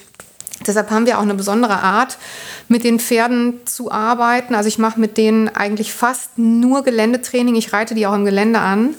Deshalb 0.65 0.91
haben 0.91 1.05
wir 1.05 1.17
auch 1.17 1.24
eine 1.24 1.34
besondere 1.34 1.82
Art, 1.82 2.17
mit 2.70 2.86
den 2.86 3.00
Pferden 3.00 3.60
zu 3.65 3.91
arbeiten. 3.91 4.55
Also 4.55 4.70
ich 4.70 4.77
mache 4.77 5.00
mit 5.00 5.17
denen 5.17 5.50
eigentlich 5.50 5.91
fast 5.91 6.38
nur 6.38 6.84
Geländetraining. 6.84 7.55
Ich 7.55 7.74
reite 7.74 7.96
die 7.96 8.08
auch 8.08 8.13
im 8.13 8.24
Gelände 8.24 8.60
an. 8.60 8.96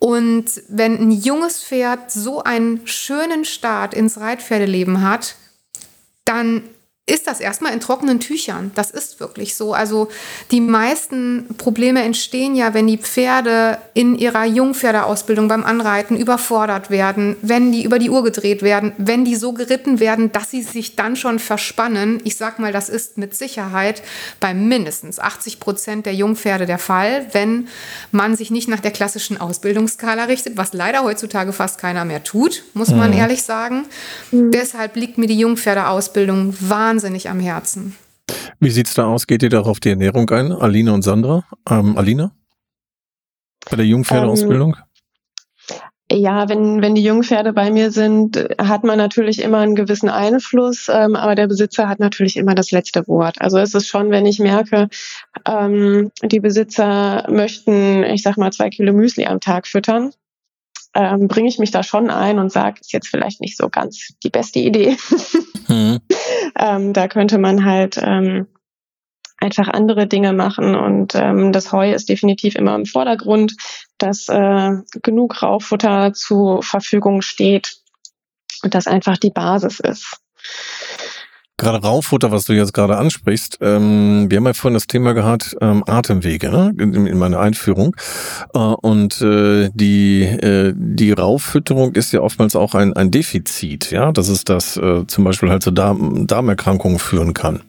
Und 0.00 0.62
wenn 0.68 0.96
ein 0.98 1.10
junges 1.10 1.62
Pferd 1.62 2.10
so 2.10 2.42
einen 2.42 2.86
schönen 2.86 3.44
Start 3.44 3.92
ins 3.92 4.18
Reitpferdeleben 4.18 5.02
hat, 5.02 5.36
dann 6.24 6.62
ist 7.10 7.26
das 7.26 7.40
erstmal 7.40 7.72
in 7.72 7.80
trockenen 7.80 8.20
Tüchern. 8.20 8.70
Das 8.76 8.90
ist 8.92 9.18
wirklich 9.18 9.56
so. 9.56 9.74
Also 9.74 10.08
die 10.52 10.60
meisten 10.60 11.46
Probleme 11.58 12.02
entstehen 12.02 12.54
ja, 12.54 12.72
wenn 12.72 12.86
die 12.86 12.98
Pferde 12.98 13.78
in 13.94 14.16
ihrer 14.16 14.44
Jungpferdeausbildung 14.44 15.48
beim 15.48 15.64
Anreiten 15.64 16.16
überfordert 16.16 16.90
werden, 16.90 17.36
wenn 17.42 17.72
die 17.72 17.82
über 17.82 17.98
die 17.98 18.10
Uhr 18.10 18.22
gedreht 18.22 18.62
werden, 18.62 18.92
wenn 18.96 19.24
die 19.24 19.34
so 19.34 19.52
geritten 19.52 19.98
werden, 19.98 20.30
dass 20.30 20.50
sie 20.50 20.62
sich 20.62 20.94
dann 20.94 21.16
schon 21.16 21.40
verspannen. 21.40 22.20
Ich 22.22 22.36
sag 22.36 22.60
mal, 22.60 22.72
das 22.72 22.88
ist 22.88 23.18
mit 23.18 23.34
Sicherheit 23.34 24.02
bei 24.38 24.54
mindestens 24.54 25.18
80 25.18 25.58
Prozent 25.58 26.06
der 26.06 26.14
Jungpferde 26.14 26.66
der 26.66 26.78
Fall, 26.78 27.26
wenn 27.32 27.66
man 28.12 28.36
sich 28.36 28.52
nicht 28.52 28.68
nach 28.68 28.80
der 28.80 28.92
klassischen 28.92 29.40
Ausbildungsskala 29.40 30.24
richtet, 30.24 30.56
was 30.56 30.72
leider 30.74 31.02
heutzutage 31.02 31.52
fast 31.52 31.78
keiner 31.78 32.04
mehr 32.04 32.22
tut, 32.22 32.62
muss 32.74 32.90
man 32.90 33.10
mhm. 33.10 33.18
ehrlich 33.18 33.42
sagen. 33.42 33.86
Mhm. 34.30 34.52
Deshalb 34.52 34.94
liegt 34.94 35.18
mir 35.18 35.26
die 35.26 35.38
Jungpferdeausbildung 35.38 36.54
wahnsinnig 36.60 36.99
wahnsinnig 37.00 37.30
am 37.30 37.40
Herzen. 37.40 37.96
Wie 38.60 38.70
sieht 38.70 38.86
es 38.86 38.94
da 38.94 39.06
aus? 39.06 39.26
Geht 39.26 39.42
ihr 39.42 39.48
darauf 39.48 39.80
die 39.80 39.88
Ernährung 39.88 40.28
ein? 40.30 40.52
Alina 40.52 40.92
und 40.92 41.02
Sandra? 41.02 41.44
Ähm, 41.68 41.96
Alina? 41.96 42.32
Bei 43.70 43.76
der 43.76 43.86
Jungpferdeausbildung? 43.86 44.76
Ähm, 44.76 44.84
ja, 46.12 46.48
wenn, 46.48 46.82
wenn 46.82 46.94
die 46.94 47.04
Jungpferde 47.04 47.52
bei 47.52 47.70
mir 47.70 47.90
sind, 47.90 48.36
hat 48.58 48.84
man 48.84 48.98
natürlich 48.98 49.40
immer 49.40 49.58
einen 49.58 49.76
gewissen 49.76 50.10
Einfluss, 50.10 50.88
ähm, 50.92 51.16
aber 51.16 51.36
der 51.36 51.46
Besitzer 51.46 51.88
hat 51.88 52.00
natürlich 52.00 52.36
immer 52.36 52.54
das 52.54 52.70
letzte 52.70 53.06
Wort. 53.08 53.40
Also 53.40 53.58
es 53.58 53.74
ist 53.74 53.86
schon, 53.86 54.10
wenn 54.10 54.26
ich 54.26 54.40
merke, 54.40 54.88
ähm, 55.46 56.10
die 56.22 56.40
Besitzer 56.40 57.26
möchten, 57.30 58.02
ich 58.02 58.22
sag 58.22 58.36
mal, 58.36 58.50
zwei 58.50 58.68
Kilo 58.70 58.92
Müsli 58.92 59.24
am 59.26 59.40
Tag 59.40 59.66
füttern, 59.66 60.12
ähm, 60.94 61.28
bringe 61.28 61.48
ich 61.48 61.58
mich 61.58 61.70
da 61.70 61.82
schon 61.82 62.10
ein 62.10 62.38
und 62.38 62.50
sage, 62.50 62.80
ist 62.80 62.92
jetzt 62.92 63.08
vielleicht 63.08 63.40
nicht 63.40 63.56
so 63.56 63.68
ganz 63.68 64.08
die 64.22 64.30
beste 64.30 64.58
Idee. 64.58 64.96
Mhm. 65.68 66.00
ähm, 66.58 66.92
da 66.92 67.06
könnte 67.06 67.38
man 67.38 67.64
halt 67.64 67.96
ähm, 68.02 68.48
einfach 69.36 69.68
andere 69.68 70.08
Dinge 70.08 70.32
machen 70.32 70.74
und 70.74 71.14
ähm, 71.14 71.52
das 71.52 71.70
Heu 71.70 71.92
ist 71.92 72.08
definitiv 72.08 72.56
immer 72.56 72.74
im 72.74 72.86
Vordergrund, 72.86 73.54
dass 73.96 74.28
äh, 74.28 74.72
genug 75.02 75.44
Raufutter 75.44 76.12
zur 76.12 76.64
Verfügung 76.64 77.22
steht 77.22 77.76
und 78.64 78.74
das 78.74 78.88
einfach 78.88 79.16
die 79.16 79.30
Basis 79.30 79.78
ist. 79.78 80.18
Gerade 81.60 81.82
Raufutter, 81.82 82.30
was 82.30 82.44
du 82.44 82.54
jetzt 82.54 82.72
gerade 82.72 82.96
ansprichst, 82.96 83.58
ähm, 83.60 84.30
wir 84.30 84.38
haben 84.38 84.46
ja 84.46 84.54
vorhin 84.54 84.72
das 84.72 84.86
Thema 84.86 85.12
gehabt, 85.12 85.54
ähm, 85.60 85.84
Atemwege, 85.86 86.50
ne? 86.50 86.72
in, 86.78 87.06
in 87.06 87.18
meiner 87.18 87.38
Einführung. 87.38 87.94
Äh, 88.54 88.58
und 88.58 89.20
äh, 89.20 89.68
die, 89.74 90.22
äh, 90.22 90.72
die 90.74 91.12
Rauffütterung 91.12 91.94
ist 91.94 92.12
ja 92.12 92.22
oftmals 92.22 92.56
auch 92.56 92.74
ein, 92.74 92.94
ein 92.94 93.10
Defizit, 93.10 93.90
ja, 93.90 94.10
dass 94.10 94.28
es 94.28 94.44
das 94.44 94.78
äh, 94.78 95.06
zum 95.06 95.24
Beispiel 95.24 95.50
halt 95.50 95.62
zu 95.62 95.70
Darm, 95.70 96.26
Darmerkrankungen 96.26 96.98
führen 96.98 97.34
kann. 97.34 97.60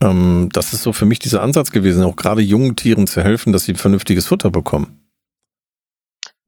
Ähm, 0.00 0.48
das 0.52 0.72
ist 0.72 0.84
so 0.84 0.92
für 0.92 1.04
mich 1.04 1.18
dieser 1.18 1.42
Ansatz 1.42 1.72
gewesen, 1.72 2.04
auch 2.04 2.14
gerade 2.14 2.40
jungen 2.40 2.76
Tieren 2.76 3.08
zu 3.08 3.20
helfen, 3.20 3.52
dass 3.52 3.64
sie 3.64 3.74
vernünftiges 3.74 4.26
Futter 4.26 4.52
bekommen. 4.52 5.00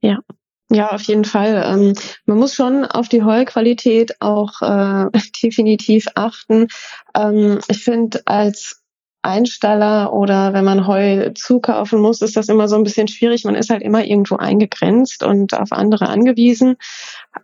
Ja, 0.02 0.20
ja, 0.70 0.90
auf 0.90 1.02
jeden 1.02 1.24
Fall. 1.24 1.62
Ähm, 1.64 1.94
man 2.24 2.38
muss 2.38 2.54
schon 2.54 2.84
auf 2.84 3.08
die 3.08 3.22
Heulqualität 3.22 4.20
auch 4.20 4.62
äh, 4.62 5.06
definitiv 5.42 6.06
achten. 6.14 6.68
Ähm, 7.14 7.60
ich 7.68 7.84
finde, 7.84 8.22
als 8.26 8.82
Einstaller 9.22 10.12
oder 10.12 10.52
wenn 10.54 10.64
man 10.64 10.86
Heu 10.86 11.30
zukaufen 11.34 12.00
muss, 12.00 12.22
ist 12.22 12.36
das 12.36 12.48
immer 12.48 12.68
so 12.68 12.76
ein 12.76 12.84
bisschen 12.84 13.08
schwierig. 13.08 13.44
Man 13.44 13.56
ist 13.56 13.70
halt 13.70 13.82
immer 13.82 14.04
irgendwo 14.04 14.36
eingegrenzt 14.36 15.22
und 15.22 15.54
auf 15.54 15.72
andere 15.72 16.08
angewiesen. 16.08 16.76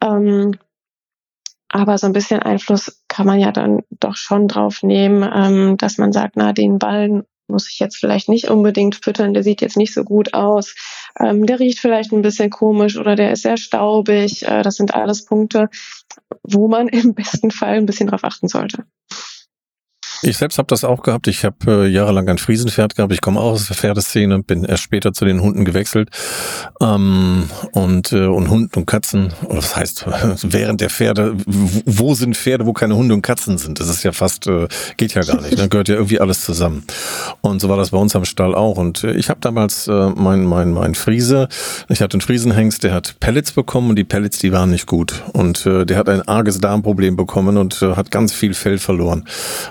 Ähm, 0.00 0.56
aber 1.68 1.98
so 1.98 2.06
ein 2.06 2.12
bisschen 2.12 2.40
Einfluss 2.40 3.02
kann 3.08 3.26
man 3.26 3.40
ja 3.40 3.50
dann 3.50 3.82
doch 3.90 4.14
schon 4.14 4.46
drauf 4.46 4.82
nehmen, 4.82 5.28
ähm, 5.34 5.76
dass 5.78 5.96
man 5.96 6.12
sagt, 6.12 6.36
na, 6.36 6.52
den 6.52 6.78
Ballen 6.78 7.24
muss 7.48 7.70
ich 7.70 7.78
jetzt 7.78 7.96
vielleicht 7.96 8.28
nicht 8.28 8.48
unbedingt 8.48 8.96
füttern, 8.96 9.34
der 9.34 9.42
sieht 9.42 9.60
jetzt 9.60 9.76
nicht 9.76 9.94
so 9.94 10.04
gut 10.04 10.34
aus, 10.34 10.74
ähm, 11.18 11.46
der 11.46 11.60
riecht 11.60 11.80
vielleicht 11.80 12.12
ein 12.12 12.22
bisschen 12.22 12.50
komisch 12.50 12.96
oder 12.96 13.16
der 13.16 13.32
ist 13.32 13.42
sehr 13.42 13.56
staubig. 13.56 14.42
Äh, 14.46 14.62
das 14.62 14.76
sind 14.76 14.94
alles 14.94 15.24
Punkte, 15.24 15.68
wo 16.42 16.68
man 16.68 16.88
im 16.88 17.14
besten 17.14 17.50
Fall 17.50 17.76
ein 17.76 17.86
bisschen 17.86 18.08
drauf 18.08 18.24
achten 18.24 18.48
sollte. 18.48 18.84
Ich 20.24 20.38
selbst 20.38 20.58
habe 20.58 20.68
das 20.68 20.84
auch 20.84 21.02
gehabt. 21.02 21.26
Ich 21.26 21.44
habe 21.44 21.56
äh, 21.66 21.88
jahrelang 21.88 22.28
ein 22.28 22.38
Friesenpferd 22.38 22.94
gehabt. 22.94 23.12
Ich 23.12 23.20
komme 23.20 23.40
auch 23.40 23.52
aus 23.52 23.66
der 23.66 23.76
Pferdeszene, 23.76 24.40
bin 24.44 24.64
erst 24.64 24.84
später 24.84 25.12
zu 25.12 25.24
den 25.24 25.42
Hunden 25.42 25.64
gewechselt. 25.64 26.10
Ähm, 26.80 27.50
und, 27.72 28.12
äh, 28.12 28.26
und 28.26 28.48
Hunden 28.48 28.78
und 28.78 28.86
Katzen, 28.86 29.32
was 29.48 29.74
heißt, 29.74 30.06
während 30.44 30.80
der 30.80 30.90
Pferde, 30.90 31.34
wo 31.46 32.14
sind 32.14 32.36
Pferde, 32.36 32.66
wo 32.66 32.72
keine 32.72 32.94
Hunde 32.94 33.14
und 33.14 33.22
Katzen 33.22 33.58
sind? 33.58 33.80
Das 33.80 33.88
ist 33.88 34.04
ja 34.04 34.12
fast, 34.12 34.46
äh, 34.46 34.68
geht 34.96 35.14
ja 35.14 35.22
gar 35.22 35.40
nicht. 35.40 35.58
Da 35.58 35.62
ne? 35.62 35.68
gehört 35.68 35.88
ja 35.88 35.96
irgendwie 35.96 36.20
alles 36.20 36.42
zusammen. 36.42 36.84
Und 37.40 37.60
so 37.60 37.68
war 37.68 37.76
das 37.76 37.90
bei 37.90 37.98
uns 37.98 38.14
am 38.14 38.24
Stall 38.24 38.54
auch. 38.54 38.76
Und 38.76 39.02
äh, 39.02 39.14
ich 39.14 39.28
habe 39.28 39.40
damals 39.40 39.88
äh, 39.88 40.10
mein, 40.14 40.44
mein, 40.44 40.72
mein 40.72 40.94
Friese, 40.94 41.48
ich 41.88 42.00
hatte 42.00 42.14
einen 42.14 42.20
Friesenhengst, 42.20 42.84
der 42.84 42.94
hat 42.94 43.16
Pellets 43.18 43.50
bekommen 43.50 43.90
und 43.90 43.96
die 43.96 44.04
Pellets, 44.04 44.38
die 44.38 44.52
waren 44.52 44.70
nicht 44.70 44.86
gut. 44.86 45.24
Und 45.32 45.66
äh, 45.66 45.84
der 45.84 45.96
hat 45.96 46.08
ein 46.08 46.22
arges 46.22 46.60
Darmproblem 46.60 47.16
bekommen 47.16 47.56
und 47.56 47.82
äh, 47.82 47.96
hat 47.96 48.12
ganz 48.12 48.32
viel 48.32 48.54
Fell 48.54 48.78
verloren. 48.78 49.24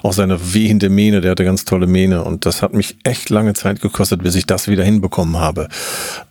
Auch 0.03 0.11
seine 0.11 0.40
wehende 0.43 0.89
Mähne, 0.89 1.21
der 1.21 1.31
hatte 1.31 1.43
ganz 1.43 1.65
tolle 1.65 1.87
Mähne 1.87 2.23
und 2.23 2.45
das 2.45 2.61
hat 2.61 2.73
mich 2.73 2.97
echt 3.03 3.29
lange 3.29 3.53
Zeit 3.53 3.81
gekostet, 3.81 4.23
bis 4.23 4.35
ich 4.35 4.45
das 4.45 4.67
wieder 4.67 4.83
hinbekommen 4.83 5.37
habe. 5.37 5.67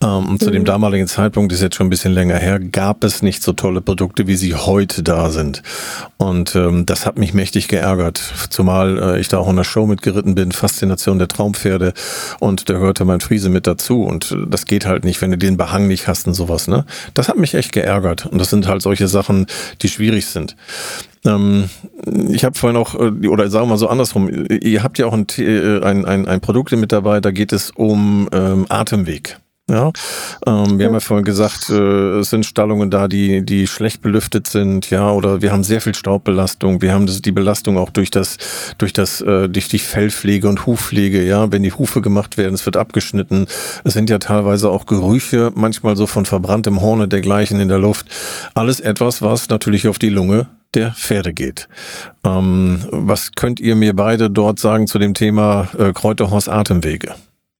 Ähm, 0.02 0.28
und 0.28 0.32
mhm. 0.32 0.40
zu 0.40 0.50
dem 0.50 0.62
mhm. 0.62 0.66
damaligen 0.66 1.06
Zeitpunkt, 1.06 1.52
ist 1.52 1.62
jetzt 1.62 1.76
schon 1.76 1.86
ein 1.86 1.90
bisschen 1.90 2.12
länger 2.12 2.36
her, 2.36 2.60
gab 2.60 3.04
es 3.04 3.22
nicht 3.22 3.42
so 3.42 3.52
tolle 3.52 3.80
Produkte, 3.80 4.26
wie 4.26 4.36
sie 4.36 4.54
heute 4.54 5.02
da 5.02 5.30
sind. 5.30 5.62
Und 6.16 6.54
ähm, 6.54 6.86
das 6.86 7.06
hat 7.06 7.18
mich 7.18 7.34
mächtig 7.34 7.68
geärgert, 7.68 8.18
zumal 8.50 8.98
äh, 8.98 9.20
ich 9.20 9.28
da 9.28 9.38
auch 9.38 9.48
in 9.48 9.56
der 9.56 9.64
Show 9.64 9.86
mitgeritten 9.86 10.34
bin, 10.34 10.52
Faszination 10.52 11.18
der 11.18 11.28
Traumpferde 11.28 11.92
und 12.38 12.68
da 12.68 12.74
gehörte 12.74 13.04
mein 13.04 13.20
Friese 13.20 13.48
mit 13.48 13.66
dazu 13.66 14.02
und 14.04 14.32
äh, 14.32 14.46
das 14.48 14.66
geht 14.66 14.86
halt 14.86 15.04
nicht, 15.04 15.20
wenn 15.22 15.30
du 15.30 15.38
den 15.38 15.56
Behang 15.56 15.88
nicht 15.88 16.08
hast 16.08 16.26
und 16.26 16.34
sowas, 16.34 16.68
ne? 16.68 16.84
Das 17.14 17.28
hat 17.28 17.36
mich 17.36 17.54
echt 17.54 17.72
geärgert 17.72 18.26
und 18.26 18.38
das 18.38 18.50
sind 18.50 18.66
halt 18.66 18.82
solche 18.82 19.08
Sachen, 19.08 19.46
die 19.82 19.88
schwierig 19.88 20.26
sind. 20.26 20.56
Ähm, 21.24 21.68
ich 22.30 22.44
habe 22.44 22.58
vorhin 22.58 22.76
auch, 22.76 22.94
äh, 22.94 23.28
oder 23.28 23.50
sagen 23.50 23.66
wir 23.66 23.70
mal 23.70 23.78
so 23.78 23.88
andersrum, 23.88 24.30
ihr 24.48 24.82
habt 24.82 24.98
ja 24.98 25.06
auch 25.06 25.12
ein, 25.12 25.26
äh, 25.38 25.80
ein, 25.82 26.04
ein, 26.04 26.26
ein 26.26 26.40
Produkt 26.40 26.72
mit 26.72 26.92
dabei, 26.92 27.20
da 27.20 27.30
geht 27.30 27.52
es 27.52 27.70
um 27.70 28.28
ähm, 28.32 28.66
Atemweg. 28.68 29.38
Ja, 29.70 29.92
ähm, 30.46 30.80
wir 30.80 30.86
haben 30.86 30.94
ja 30.94 31.00
vorhin 31.00 31.24
gesagt, 31.24 31.70
äh, 31.70 32.18
es 32.18 32.30
sind 32.30 32.44
Stallungen 32.44 32.90
da, 32.90 33.06
die, 33.06 33.46
die 33.46 33.68
schlecht 33.68 34.02
belüftet 34.02 34.48
sind, 34.48 34.90
ja, 34.90 35.12
oder 35.12 35.42
wir 35.42 35.52
haben 35.52 35.62
sehr 35.62 35.80
viel 35.80 35.94
Staubbelastung. 35.94 36.82
Wir 36.82 36.92
haben 36.92 37.06
das, 37.06 37.22
die 37.22 37.30
Belastung 37.30 37.78
auch 37.78 37.90
durch 37.90 38.10
das, 38.10 38.36
durch 38.78 38.92
das, 38.92 39.20
äh, 39.20 39.48
durch 39.48 39.68
die 39.68 39.78
Fellpflege 39.78 40.48
und 40.48 40.66
Hufpflege, 40.66 41.24
ja, 41.24 41.52
wenn 41.52 41.62
die 41.62 41.72
Hufe 41.72 42.00
gemacht 42.00 42.36
werden, 42.36 42.54
es 42.54 42.66
wird 42.66 42.76
abgeschnitten. 42.76 43.46
Es 43.84 43.92
sind 43.92 44.10
ja 44.10 44.18
teilweise 44.18 44.70
auch 44.70 44.86
Gerüche, 44.86 45.52
manchmal 45.54 45.96
so 45.96 46.08
von 46.08 46.26
verbranntem 46.26 46.80
Horn 46.80 47.02
und 47.02 47.12
dergleichen 47.12 47.60
in 47.60 47.68
der 47.68 47.78
Luft. 47.78 48.06
Alles 48.54 48.80
etwas, 48.80 49.22
was 49.22 49.50
natürlich 49.50 49.86
auf 49.86 50.00
die 50.00 50.08
Lunge 50.08 50.48
der 50.74 50.92
Pferde 50.92 51.32
geht. 51.32 51.68
Ähm, 52.24 52.84
was 52.90 53.32
könnt 53.32 53.60
ihr 53.60 53.76
mir 53.76 53.94
beide 53.94 54.30
dort 54.30 54.58
sagen 54.58 54.86
zu 54.86 54.98
dem 54.98 55.14
Thema 55.14 55.68
äh, 55.78 55.92
Kräuterhorst 55.92 56.48
Atemwege? 56.48 57.14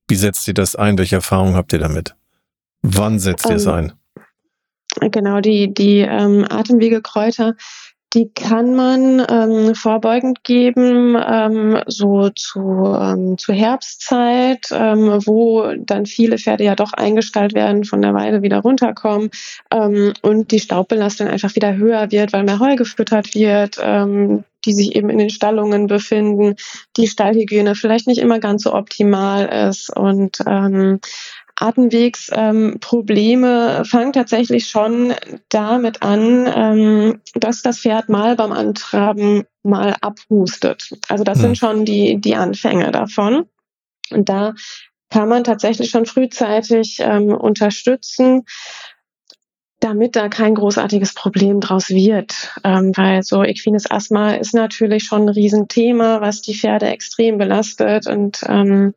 Wie 0.07 0.15
setzt 0.15 0.47
ihr 0.47 0.53
das 0.53 0.75
ein? 0.75 0.97
Welche 0.97 1.15
Erfahrungen 1.15 1.55
habt 1.55 1.73
ihr 1.73 1.79
damit? 1.79 2.15
Wann 2.81 3.19
setzt 3.19 3.49
ihr 3.49 3.55
es 3.55 3.65
ähm, 3.65 3.73
ein? 3.73 3.93
Genau, 4.99 5.39
die, 5.39 5.73
die 5.73 5.99
ähm, 5.99 6.45
Atemwegekräuter, 6.49 7.55
die 8.13 8.29
kann 8.29 8.75
man 8.75 9.25
ähm, 9.29 9.73
vorbeugend 9.73 10.43
geben, 10.43 11.15
ähm, 11.15 11.81
so 11.87 12.29
zu, 12.29 12.59
ähm, 12.99 13.37
zur 13.37 13.55
Herbstzeit, 13.55 14.67
ähm, 14.71 15.21
wo 15.25 15.73
dann 15.77 16.05
viele 16.05 16.37
Pferde 16.37 16.65
ja 16.65 16.75
doch 16.75 16.91
eingestallt 16.91 17.53
werden, 17.53 17.85
von 17.85 18.01
der 18.01 18.13
Weide 18.13 18.41
wieder 18.41 18.59
runterkommen 18.59 19.29
ähm, 19.71 20.13
und 20.21 20.51
die 20.51 20.59
Staubbelastung 20.59 21.27
einfach 21.27 21.55
wieder 21.55 21.75
höher 21.75 22.11
wird, 22.11 22.33
weil 22.33 22.43
mehr 22.43 22.59
Heu 22.59 22.75
gefüttert 22.75 23.33
wird, 23.33 23.77
ähm, 23.81 24.43
die 24.65 24.73
sich 24.73 24.95
eben 24.95 25.09
in 25.09 25.17
den 25.17 25.29
Stallungen 25.29 25.87
befinden, 25.87 26.55
die 26.97 27.07
Stallhygiene 27.07 27.75
vielleicht 27.75 28.07
nicht 28.07 28.19
immer 28.19 28.39
ganz 28.39 28.63
so 28.63 28.73
optimal 28.73 29.69
ist 29.69 29.95
und 29.95 30.37
ähm, 30.45 30.99
Atemwegsprobleme 31.55 33.77
ähm, 33.77 33.85
fangen 33.85 34.13
tatsächlich 34.13 34.67
schon 34.67 35.13
damit 35.49 36.01
an, 36.01 36.51
ähm, 36.53 37.21
dass 37.35 37.61
das 37.61 37.79
Pferd 37.79 38.09
mal 38.09 38.35
beim 38.35 38.51
Antraben 38.51 39.43
mal 39.63 39.95
abhustet. 40.01 40.91
Also 41.07 41.23
das 41.23 41.37
hm. 41.37 41.41
sind 41.41 41.57
schon 41.57 41.85
die, 41.85 42.19
die 42.19 42.35
Anfänge 42.35 42.91
davon. 42.91 43.45
Und 44.09 44.29
da 44.29 44.53
kann 45.09 45.29
man 45.29 45.43
tatsächlich 45.43 45.89
schon 45.89 46.05
frühzeitig 46.05 46.97
ähm, 46.99 47.35
unterstützen, 47.35 48.43
damit 49.81 50.15
da 50.15 50.29
kein 50.29 50.55
großartiges 50.55 51.13
Problem 51.13 51.59
draus 51.59 51.89
wird. 51.89 52.51
Ähm, 52.63 52.93
weil 52.95 53.23
so 53.23 53.43
equines 53.43 53.89
Asthma 53.89 54.35
ist 54.35 54.53
natürlich 54.53 55.03
schon 55.03 55.23
ein 55.23 55.29
Riesenthema, 55.29 56.21
was 56.21 56.41
die 56.41 56.55
Pferde 56.55 56.87
extrem 56.87 57.37
belastet. 57.37 58.07
Und 58.07 58.41
ähm, 58.47 58.93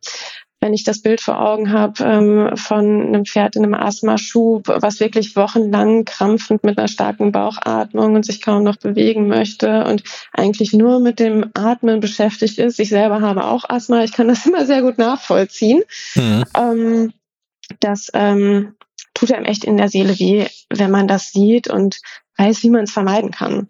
wenn 0.65 0.73
ich 0.73 0.83
das 0.83 0.99
Bild 0.99 1.21
vor 1.21 1.39
Augen 1.39 1.71
habe 1.71 2.03
ähm, 2.03 2.57
von 2.57 3.07
einem 3.07 3.25
Pferd 3.25 3.55
in 3.55 3.63
einem 3.63 3.75
Asthmaschub, 3.75 4.67
was 4.67 4.99
wirklich 4.99 5.35
wochenlang 5.35 6.05
krampfend 6.05 6.63
mit 6.63 6.79
einer 6.79 6.87
starken 6.87 7.31
Bauchatmung 7.31 8.15
und 8.15 8.25
sich 8.25 8.41
kaum 8.41 8.63
noch 8.63 8.77
bewegen 8.77 9.27
möchte 9.27 9.83
und 9.85 10.01
eigentlich 10.33 10.73
nur 10.73 10.99
mit 10.99 11.19
dem 11.19 11.51
Atmen 11.53 11.99
beschäftigt 11.99 12.57
ist. 12.57 12.79
Ich 12.79 12.89
selber 12.89 13.21
habe 13.21 13.43
auch 13.43 13.69
Asthma, 13.69 14.03
ich 14.03 14.11
kann 14.11 14.27
das 14.27 14.43
immer 14.47 14.65
sehr 14.65 14.81
gut 14.81 14.97
nachvollziehen. 14.97 15.83
Mhm. 16.15 16.45
Ähm, 16.57 17.13
das 17.79 18.09
ähm, 18.15 18.73
tut 19.13 19.33
einem 19.33 19.45
echt 19.45 19.65
in 19.65 19.77
der 19.77 19.89
Seele 19.89 20.17
weh, 20.17 20.47
wenn 20.71 20.89
man 20.89 21.07
das 21.07 21.29
sieht 21.29 21.67
und 21.67 21.99
weiß, 22.37 22.63
wie 22.63 22.71
man 22.71 22.85
es 22.85 22.91
vermeiden 22.91 23.29
kann. 23.29 23.69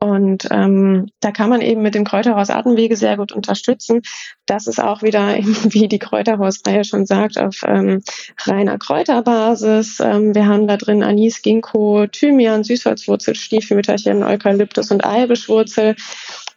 Und 0.00 0.46
ähm, 0.52 1.08
da 1.20 1.32
kann 1.32 1.50
man 1.50 1.60
eben 1.60 1.82
mit 1.82 1.96
dem 1.96 2.04
Kräuterhaus 2.04 2.50
Atemwege 2.50 2.96
sehr 2.96 3.16
gut 3.16 3.32
unterstützen. 3.32 4.02
Das 4.46 4.68
ist 4.68 4.80
auch 4.80 5.02
wieder, 5.02 5.36
wie 5.38 5.88
die 5.88 5.98
Kräuterhausreihe 5.98 6.84
schon 6.84 7.04
sagt, 7.04 7.38
auf 7.38 7.62
ähm, 7.66 8.02
reiner 8.44 8.78
Kräuterbasis. 8.78 9.98
Ähm, 10.00 10.34
wir 10.34 10.46
haben 10.46 10.68
da 10.68 10.76
drin 10.76 11.02
Anis, 11.02 11.42
Ginkgo, 11.42 12.06
Thymian, 12.06 12.62
Süßholzwurzel, 12.62 13.34
Stiefmütterchen, 13.34 14.22
Eukalyptus 14.22 14.90
und 14.92 15.04
Eibischwurzel 15.04 15.96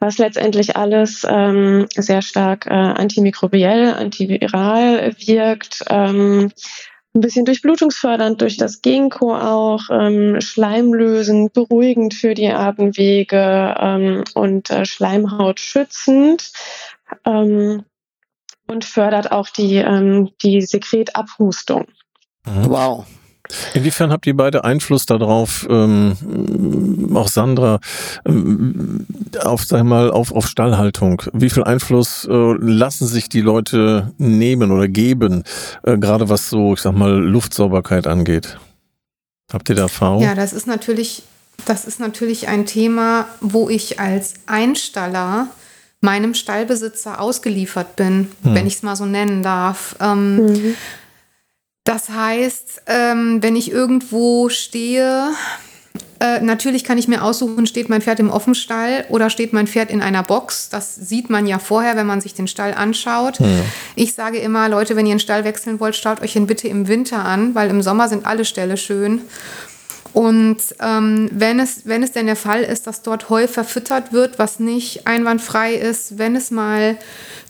was 0.02 0.18
letztendlich 0.18 0.76
alles 0.76 1.26
ähm, 1.30 1.86
sehr 1.96 2.24
stark 2.24 2.66
äh, 2.66 2.72
antimikrobiell, 2.72 3.94
antiviral 3.94 5.14
wirkt, 5.20 5.84
ähm, 5.90 6.52
ein 7.14 7.22
bisschen 7.22 7.46
durchblutungsfördernd 7.46 8.42
durch 8.42 8.58
das 8.58 8.82
Ginkgo 8.82 9.36
auch, 9.36 9.82
ähm, 9.92 10.40
schleimlösend, 10.40 11.54
beruhigend 11.54 12.14
für 12.14 12.34
die 12.34 12.48
Atemwege 12.48 13.76
ähm, 13.80 14.24
und 14.34 14.70
äh, 14.70 14.86
Schleimhaut 14.86 15.60
schützend 15.60 16.52
ähm, 17.26 17.84
und 18.68 18.86
fördert 18.86 19.32
auch 19.32 19.50
die, 19.50 19.76
ähm, 19.76 20.32
die 20.42 20.62
Sekretabhustung. 20.62 21.88
Mhm. 22.46 22.70
Wow, 22.70 23.06
Inwiefern 23.74 24.12
habt 24.12 24.28
ihr 24.28 24.36
beide 24.36 24.64
Einfluss 24.64 25.06
darauf, 25.06 25.68
ähm, 25.70 27.12
auch 27.14 27.28
Sandra, 27.28 27.80
ähm, 28.26 29.06
auf, 29.42 29.64
sag 29.64 29.84
mal, 29.84 30.12
auf, 30.12 30.32
auf 30.32 30.48
Stallhaltung? 30.48 31.22
Wie 31.34 31.50
viel 31.50 31.64
Einfluss 31.64 32.28
äh, 32.30 32.54
lassen 32.60 33.08
sich 33.08 33.30
die 33.30 33.42
Leute 33.42 34.12
nehmen 34.18 34.72
oder 34.72 34.88
geben, 34.88 35.44
äh, 35.84 35.98
gerade 35.98 36.30
was 36.30 36.50
so, 36.50 36.74
ich 36.74 36.82
sag 36.82 36.94
mal, 36.94 37.14
Luftsauberkeit 37.14 38.08
angeht? 38.08 38.58
Habt 39.52 39.70
ihr 39.70 39.76
da 39.76 39.84
Erfahrung? 39.84 40.22
Ja, 40.24 40.36
das 40.36 40.54
ist 40.54 40.68
natürlich, 40.68 41.24
das 41.66 41.86
ist 41.86 42.00
natürlich 42.00 42.48
ein 42.48 42.66
Thema, 42.66 43.28
wo 43.42 43.70
ich 43.70 44.00
als 44.00 44.36
Einstaller 44.46 45.48
meinem 46.02 46.34
Stallbesitzer 46.34 47.22
ausgeliefert 47.22 47.96
bin, 47.96 48.32
hm. 48.44 48.56
wenn 48.56 48.68
ich 48.68 48.76
es 48.76 48.84
mal 48.84 48.96
so 48.96 49.06
nennen 49.06 49.44
darf. 49.44 49.96
Ähm, 50.00 50.36
mhm. 50.38 50.76
Das 51.84 52.10
heißt, 52.10 52.84
ähm, 52.88 53.42
wenn 53.42 53.56
ich 53.56 53.72
irgendwo 53.72 54.50
stehe, 54.50 55.32
äh, 56.20 56.40
natürlich 56.40 56.84
kann 56.84 57.00
ich 57.00 57.08
mir 57.08 57.24
aussuchen, 57.24 57.66
steht 57.66 57.90
mein 57.90 58.02
Pferd 58.02 58.20
im 58.20 58.30
Offenstall 58.30 59.06
oder 59.10 59.32
steht 59.32 59.54
mein 59.54 59.66
Pferd 59.66 59.90
in 59.90 60.04
einer 60.04 60.22
Box. 60.22 60.70
Das 60.70 60.96
sieht 60.96 61.32
man 61.32 61.48
ja 61.48 61.58
vorher, 61.58 61.96
wenn 61.96 62.06
man 62.06 62.22
sich 62.22 62.36
den 62.36 62.48
Stall 62.48 62.76
anschaut. 62.76 63.40
Ja. 63.40 63.48
Ich 63.96 64.14
sage 64.14 64.38
immer, 64.38 64.70
Leute, 64.70 64.96
wenn 64.96 65.08
ihr 65.08 65.14
einen 65.14 65.20
Stall 65.20 65.44
wechseln 65.44 65.80
wollt, 65.80 65.96
schaut 65.96 66.22
euch 66.22 66.36
ihn 66.36 66.46
bitte 66.46 66.68
im 66.68 66.88
Winter 66.88 67.26
an, 67.26 67.56
weil 67.56 67.72
im 67.72 67.82
Sommer 67.82 68.08
sind 68.08 68.28
alle 68.28 68.46
Ställe 68.46 68.78
schön. 68.78 69.22
Und 70.14 70.58
ähm, 70.80 71.30
wenn, 71.32 71.60
es, 71.60 71.88
wenn 71.88 72.04
es 72.04 72.12
denn 72.12 72.28
der 72.28 72.36
Fall 72.36 72.62
ist, 72.62 72.86
dass 72.86 73.02
dort 73.02 73.30
Heu 73.30 73.48
verfüttert 73.48 74.14
wird, 74.14 74.38
was 74.38 74.60
nicht 74.60 75.08
einwandfrei 75.08 75.74
ist, 75.74 76.20
wenn 76.20 76.36
es 76.36 76.52
mal 76.52 76.98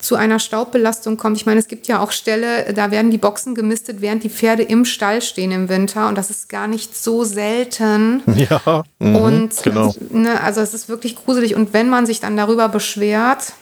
zu 0.02 0.16
einer 0.16 0.40
Staubbelastung 0.40 1.18
kommt. 1.18 1.38
Ich 1.38 1.46
meine, 1.46 1.60
es 1.60 1.68
gibt 1.68 1.88
ja 1.88 2.00
auch 2.00 2.12
Ställe, 2.12 2.74
da 2.74 2.92
werden 2.92 3.12
die 3.12 3.18
Boxen 3.18 3.56
gemistet, 3.56 4.02
während 4.02 4.24
die 4.24 4.30
Pferde 4.30 4.64
im 4.64 4.84
Stall 4.84 5.22
stehen 5.22 5.52
im 5.52 5.70
Winter. 5.70 6.08
Und 6.08 6.18
das 6.18 6.30
ist 6.30 6.50
gar 6.50 6.68
nicht 6.68 6.98
so 6.98 7.24
selten. 7.24 8.24
Ja, 8.42 8.84
mh, 8.98 9.20
und 9.20 9.64
genau. 9.64 9.94
Ne, 10.10 10.42
also 10.42 10.62
es 10.62 10.74
ist 10.74 10.90
wirklich 10.90 11.16
gruselig. 11.16 11.54
Und 11.54 11.74
wenn 11.74 11.90
man 11.90 12.08
sich 12.08 12.20
dann 12.20 12.36
darüber 12.36 12.70
beschwert, 12.70 13.54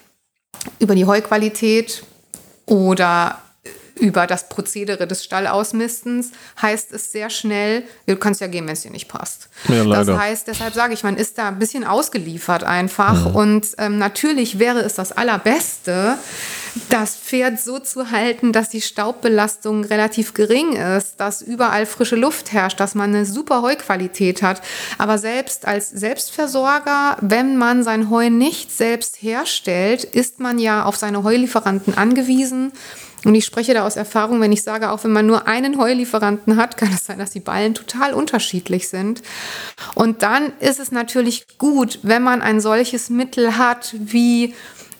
über 0.79 0.95
die 0.95 1.05
Heuqualität 1.05 2.03
oder 2.65 3.39
über 3.99 4.27
das 4.27 4.49
Prozedere 4.49 5.07
des 5.07 5.23
Stallausmistens 5.23 6.31
heißt 6.61 6.91
es 6.93 7.11
sehr 7.11 7.29
schnell, 7.29 7.83
du 8.07 8.15
kannst 8.15 8.41
ja 8.41 8.47
gehen, 8.47 8.65
wenn 8.65 8.73
es 8.73 8.81
dir 8.81 8.91
nicht 8.91 9.07
passt. 9.07 9.49
Ja. 9.67 9.83
Das 9.83 10.07
heißt, 10.07 10.47
deshalb 10.47 10.73
sage 10.73 10.93
ich, 10.93 11.03
man 11.03 11.17
ist 11.17 11.37
da 11.37 11.49
ein 11.49 11.59
bisschen 11.59 11.83
ausgeliefert 11.83 12.63
einfach. 12.63 13.25
Ja. 13.25 13.31
Und 13.31 13.67
ähm, 13.77 13.97
natürlich 13.97 14.59
wäre 14.59 14.79
es 14.79 14.95
das 14.95 15.11
Allerbeste, 15.11 16.17
das 16.89 17.15
Pferd 17.15 17.59
so 17.59 17.79
zu 17.79 18.11
halten, 18.11 18.53
dass 18.53 18.69
die 18.69 18.81
Staubbelastung 18.81 19.83
relativ 19.83 20.33
gering 20.33 20.75
ist, 20.75 21.19
dass 21.19 21.41
überall 21.41 21.85
frische 21.85 22.15
Luft 22.15 22.51
herrscht, 22.51 22.79
dass 22.79 22.95
man 22.95 23.13
eine 23.13 23.25
super 23.25 23.61
Heuqualität 23.61 24.41
hat. 24.41 24.61
Aber 24.97 25.17
selbst 25.17 25.67
als 25.67 25.89
Selbstversorger, 25.89 27.17
wenn 27.21 27.57
man 27.57 27.83
sein 27.83 28.09
Heu 28.09 28.29
nicht 28.29 28.71
selbst 28.71 29.21
herstellt, 29.21 30.03
ist 30.03 30.39
man 30.39 30.59
ja 30.59 30.85
auf 30.85 30.95
seine 30.95 31.23
Heulieferanten 31.23 31.97
angewiesen. 31.97 32.71
Und 33.25 33.35
ich 33.35 33.45
spreche 33.45 33.73
da 33.73 33.85
aus 33.85 33.95
Erfahrung, 33.95 34.39
wenn 34.41 34.51
ich 34.51 34.63
sage, 34.63 34.91
auch 34.91 35.03
wenn 35.03 35.11
man 35.11 35.25
nur 35.25 35.47
einen 35.47 35.77
Heulieferanten 35.77 36.55
hat, 36.55 36.77
kann 36.77 36.89
es 36.93 37.05
sein, 37.05 37.19
dass 37.19 37.31
die 37.31 37.39
Ballen 37.39 37.73
total 37.73 38.13
unterschiedlich 38.13 38.87
sind. 38.87 39.21
Und 39.95 40.23
dann 40.23 40.53
ist 40.59 40.79
es 40.79 40.91
natürlich 40.91 41.45
gut, 41.57 41.99
wenn 42.03 42.23
man 42.23 42.41
ein 42.41 42.61
solches 42.61 43.09
Mittel 43.09 43.57
hat 43.57 43.93
wie 43.97 44.53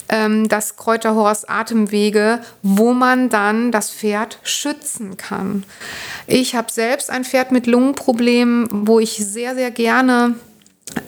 ähm, 0.10 0.50
das 0.50 0.76
Kräuterhorst 0.76 1.50
Atemwege, 1.50 2.42
wo 2.62 2.94
man 2.94 3.30
dann 3.30 3.72
das 3.72 3.92
Pferd 3.92 4.40
schützen 4.44 5.16
kann. 5.16 5.64
Ich 6.28 6.56
habe 6.56 6.72
selbst 6.72 7.10
ein 7.10 7.24
Pferd 7.24 7.52
mit 7.52 7.68
Lungenproblemen, 7.68 8.68
wo 8.88 9.00
ich 9.00 9.18
sehr, 9.26 9.56
sehr 9.56 9.72
gerne 9.72 10.36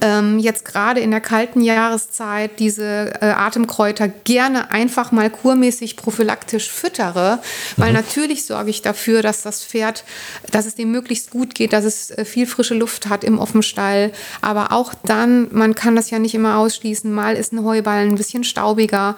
ähm, 0.02 0.39
jetzt 0.39 0.65
gerade 0.65 1.00
in 1.00 1.12
der 1.12 1.22
kalten 1.22 1.62
Jahreszeit 1.62 2.60
diese 2.60 3.13
äh, 3.22 3.32
Atemkräuter 3.32 4.08
gerne 4.08 4.72
einfach 4.72 5.12
mal 5.12 5.30
kurmäßig 5.30 5.98
prophylaktisch 5.98 6.70
füttere, 6.70 7.39
weil 7.78 7.89
mhm. 7.89 7.98
natürlich 7.98 8.46
sorge 8.46 8.70
ich 8.70 8.82
dafür, 8.82 9.22
dass 9.22 9.41
das 9.41 9.63
Pferd, 9.63 10.04
dass 10.52 10.65
es 10.65 10.76
dem 10.76 10.91
möglichst 10.91 11.32
gut 11.32 11.56
geht, 11.56 11.74
dass 11.74 11.86
es 11.86 12.12
äh, 12.12 12.26
viel 12.26 12.46
frische 12.46 12.76
Luft 12.76 13.10
hat 13.10 13.24
im 13.24 13.39
Offenstall. 13.39 14.12
Aber 14.41 14.72
auch 14.72 14.94
dann, 15.04 15.48
man 15.52 15.76
kann 15.76 15.96
das 15.96 16.10
ja 16.10 16.20
nicht 16.20 16.36
immer 16.36 16.58
ausschließen, 16.58 17.12
mal 17.12 17.36
ist 17.36 17.54
ein 17.54 17.63
Heuballen 17.63 18.10
ein 18.10 18.15
bisschen 18.15 18.44
staubiger 18.44 19.15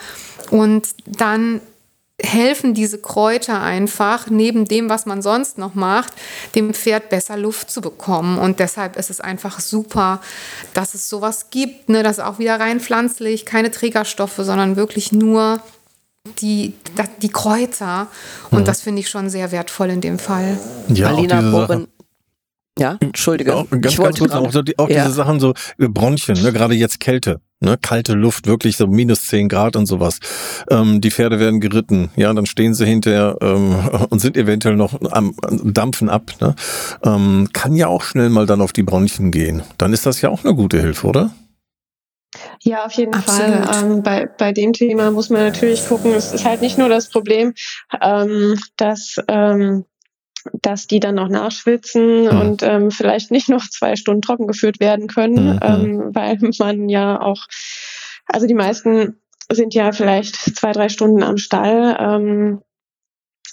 und 0.49 0.88
dann 1.06 1.62
helfen 2.23 2.73
diese 2.73 2.97
Kräuter 2.97 3.62
einfach, 3.62 4.29
neben 4.29 4.65
dem, 4.65 4.89
was 4.89 5.05
man 5.05 5.21
sonst 5.21 5.57
noch 5.57 5.75
macht, 5.75 6.13
dem 6.55 6.73
Pferd 6.73 7.09
besser 7.09 7.38
Luft 7.38 7.69
zu 7.69 7.81
bekommen. 7.81 8.38
Und 8.38 8.59
deshalb 8.59 8.95
ist 8.95 9.09
es 9.09 9.21
einfach 9.21 9.59
super, 9.59 10.21
dass 10.73 10.93
es 10.93 11.09
sowas 11.09 11.49
gibt. 11.51 11.89
Ne? 11.89 12.03
Das 12.03 12.17
ist 12.17 12.23
auch 12.23 12.39
wieder 12.39 12.59
rein 12.59 12.79
pflanzlich, 12.79 13.45
keine 13.45 13.71
Trägerstoffe, 13.71 14.38
sondern 14.38 14.75
wirklich 14.75 15.12
nur 15.12 15.59
die, 16.39 16.73
die 17.21 17.29
Kräuter. 17.29 18.07
Und 18.51 18.62
mhm. 18.62 18.65
das 18.65 18.81
finde 18.81 19.01
ich 19.01 19.09
schon 19.09 19.29
sehr 19.29 19.51
wertvoll 19.51 19.89
in 19.89 20.01
dem 20.01 20.19
Fall. 20.19 20.57
Ja, 20.88 21.09
Alina. 21.09 21.86
Ja, 22.79 22.97
Entschuldige. 23.01 23.55
Auch, 23.55 23.69
ganz, 23.69 23.93
ich 23.93 23.99
ganz 23.99 24.17
kurz 24.17 24.31
auch, 24.31 24.51
so 24.51 24.63
die, 24.63 24.79
auch 24.79 24.89
ja. 24.89 25.03
diese 25.03 25.13
Sachen 25.13 25.39
so 25.39 25.53
äh, 25.77 25.88
Bronchien, 25.88 26.41
ne, 26.41 26.51
gerade 26.51 26.73
jetzt 26.73 26.99
Kälte, 26.99 27.39
ne, 27.63 27.78
kalte 27.82 28.13
Luft, 28.13 28.47
wirklich 28.47 28.78
so 28.78 28.88
minus 28.88 29.28
zehn 29.28 29.49
Grad 29.49 29.76
und 29.76 29.86
sowas. 29.86 30.19
Ähm, 30.69 31.02
die 31.02 31.12
Pferde 31.12 31.39
werden 31.39 31.60
geritten, 31.60 32.12
ja, 32.15 32.34
dann 32.34 32.45
stehen 32.45 32.73
sie 32.73 32.86
hinterher 32.86 33.38
ähm, 33.41 33.76
und 34.10 34.19
sind 34.19 34.38
eventuell 34.38 34.76
noch 34.76 34.99
am 35.12 35.36
dampfen 35.63 36.10
ab. 36.10 36.32
Ne? 36.39 36.56
Ähm, 37.04 37.49
kann 37.54 37.76
ja 37.76 37.88
auch 37.88 38.04
schnell 38.04 38.30
mal 38.30 38.45
dann 38.45 38.62
auf 38.62 38.73
die 38.73 38.84
Bronchien 38.84 39.32
gehen. 39.32 39.63
Dann 39.78 39.93
ist 39.93 40.06
das 40.06 40.21
ja 40.21 40.30
auch 40.30 40.43
eine 40.43 40.54
gute 40.54 40.80
Hilfe, 40.80 41.08
oder? 41.08 41.32
Ja, 42.62 42.86
auf 42.86 42.93
jeden 42.93 43.13
Absolut. 43.13 43.65
Fall. 43.65 43.84
Ähm, 43.84 44.04
bei, 44.04 44.26
bei 44.26 44.52
dem 44.52 44.73
Thema 44.73 45.12
muss 45.12 45.30
man 45.30 45.41
natürlich 45.41 45.88
gucken, 45.88 46.13
es 46.13 46.34
ist 46.34 46.45
halt 46.45 46.62
nicht 46.62 46.78
nur 46.78 46.89
das 46.89 47.10
Problem, 47.10 47.54
ähm, 48.02 48.58
dass 48.78 49.17
ähm, 49.28 49.86
dass 50.53 50.88
die 50.88 50.99
dann 50.99 51.15
noch 51.15 51.29
nachschwitzen 51.29 52.23
mhm. 52.23 52.41
und 52.41 52.63
ähm, 52.63 52.91
vielleicht 52.91 53.32
nicht 53.32 53.49
noch 53.49 53.67
zwei 53.69 53.95
Stunden 53.95 54.21
trocken 54.21 54.47
geführt 54.47 54.79
werden 54.79 55.08
können, 55.08 55.53
mhm. 55.53 55.60
ähm, 55.62 56.10
weil 56.13 56.38
man 56.60 56.89
ja 56.89 57.21
auch, 57.21 57.45
also 58.27 58.47
die 58.47 58.53
meisten 58.53 59.17
sind 59.51 59.73
ja 59.73 59.91
vielleicht 59.91 60.36
zwei, 60.36 60.71
drei 60.71 60.89
Stunden 60.89 61.23
am 61.23 61.38
Stall. 61.38 61.97
Ähm, 61.99 62.62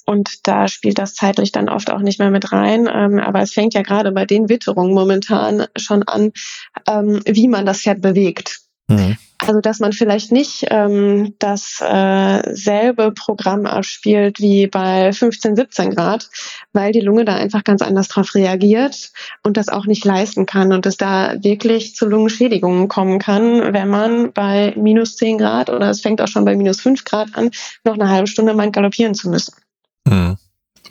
und 0.06 0.48
da 0.48 0.66
spielt 0.66 0.98
das 0.98 1.14
zeitlich 1.14 1.52
dann 1.52 1.68
oft 1.68 1.90
auch 1.90 2.00
nicht 2.00 2.18
mehr 2.18 2.30
mit 2.30 2.52
rein. 2.52 2.88
Ähm, 2.92 3.20
aber 3.20 3.42
es 3.42 3.52
fängt 3.52 3.74
ja 3.74 3.82
gerade 3.82 4.10
bei 4.12 4.24
den 4.24 4.48
Witterungen 4.48 4.94
momentan 4.94 5.66
schon 5.76 6.02
an, 6.02 6.32
ähm, 6.88 7.20
wie 7.26 7.48
man 7.48 7.66
das 7.66 7.82
Pferd 7.82 8.00
bewegt. 8.00 8.60
Mhm. 8.90 9.16
Also 9.38 9.60
dass 9.60 9.80
man 9.80 9.92
vielleicht 9.92 10.32
nicht 10.32 10.66
ähm, 10.68 11.34
dasselbe 11.38 13.04
äh, 13.04 13.10
Programm 13.12 13.64
abspielt 13.64 14.38
wie 14.38 14.66
bei 14.66 15.12
15, 15.12 15.56
17 15.56 15.94
Grad, 15.94 16.28
weil 16.74 16.92
die 16.92 17.00
Lunge 17.00 17.24
da 17.24 17.36
einfach 17.36 17.64
ganz 17.64 17.80
anders 17.80 18.08
drauf 18.08 18.34
reagiert 18.34 19.12
und 19.42 19.56
das 19.56 19.68
auch 19.68 19.86
nicht 19.86 20.04
leisten 20.04 20.44
kann 20.44 20.72
und 20.72 20.84
es 20.84 20.98
da 20.98 21.42
wirklich 21.42 21.94
zu 21.94 22.06
Lungenschädigungen 22.06 22.88
kommen 22.88 23.18
kann, 23.18 23.72
wenn 23.72 23.88
man 23.88 24.32
bei 24.32 24.74
minus 24.76 25.16
10 25.16 25.38
Grad 25.38 25.70
oder 25.70 25.88
es 25.88 26.02
fängt 26.02 26.20
auch 26.20 26.28
schon 26.28 26.44
bei 26.44 26.54
minus 26.54 26.82
5 26.82 27.04
Grad 27.04 27.34
an, 27.34 27.50
noch 27.84 27.94
eine 27.94 28.10
halbe 28.10 28.26
Stunde 28.26 28.52
mal 28.52 28.70
galoppieren 28.70 29.14
zu 29.14 29.30
müssen. 29.30 29.54
Mhm. 30.06 30.36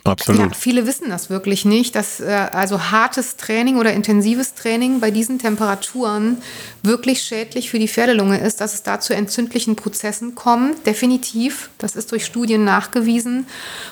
Absolut. 0.04 0.40
Ja, 0.40 0.50
viele 0.54 0.86
wissen 0.86 1.10
das 1.10 1.28
wirklich 1.28 1.64
nicht, 1.64 1.94
dass 1.94 2.20
äh, 2.20 2.48
also 2.52 2.90
hartes 2.90 3.36
Training 3.36 3.76
oder 3.76 3.92
intensives 3.92 4.54
Training 4.54 5.00
bei 5.00 5.10
diesen 5.10 5.38
Temperaturen 5.38 6.38
wirklich 6.82 7.22
schädlich 7.22 7.70
für 7.70 7.78
die 7.78 7.88
Pferdelunge 7.88 8.38
ist, 8.38 8.60
dass 8.60 8.74
es 8.74 8.82
da 8.82 9.00
zu 9.00 9.14
entzündlichen 9.14 9.76
Prozessen 9.76 10.34
kommt. 10.34 10.86
Definitiv. 10.86 11.70
Das 11.78 11.96
ist 11.96 12.12
durch 12.12 12.24
Studien 12.24 12.64
nachgewiesen. 12.64 13.46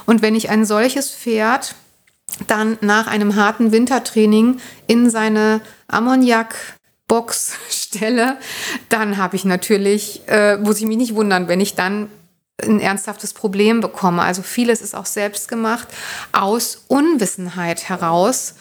Und 0.07 0.23
wenn 0.23 0.35
ich 0.35 0.49
ein 0.49 0.65
solches 0.65 1.11
Pferd 1.11 1.75
dann 2.47 2.79
nach 2.81 3.07
einem 3.07 3.37
harten 3.37 3.73
Wintertraining 3.73 4.61
in 4.87 5.11
seine 5.11 5.61
Ammoniakbox 5.89 7.53
stelle, 7.71 8.39
dann 8.89 9.17
habe 9.19 9.37
ich 9.37 9.45
natürlich, 9.45 10.23
äh, 10.27 10.57
muss 10.57 10.79
ich 10.79 10.87
mich 10.87 10.97
nicht 10.97 11.15
wundern, 11.15 11.49
wenn 11.49 11.61
ich 11.61 11.75
dann 11.75 12.09
ein 12.61 12.81
ernsthaftes 12.81 13.35
Problem 13.35 13.81
bekomme. 13.81 14.23
Also 14.23 14.43
vieles 14.43 14.83
ist 14.83 14.97
auch 14.97 15.07
selbst 15.07 15.47
gemacht 15.47 15.87
aus 16.33 16.83
Unwissenheit 16.89 17.89
heraus. 17.89 18.55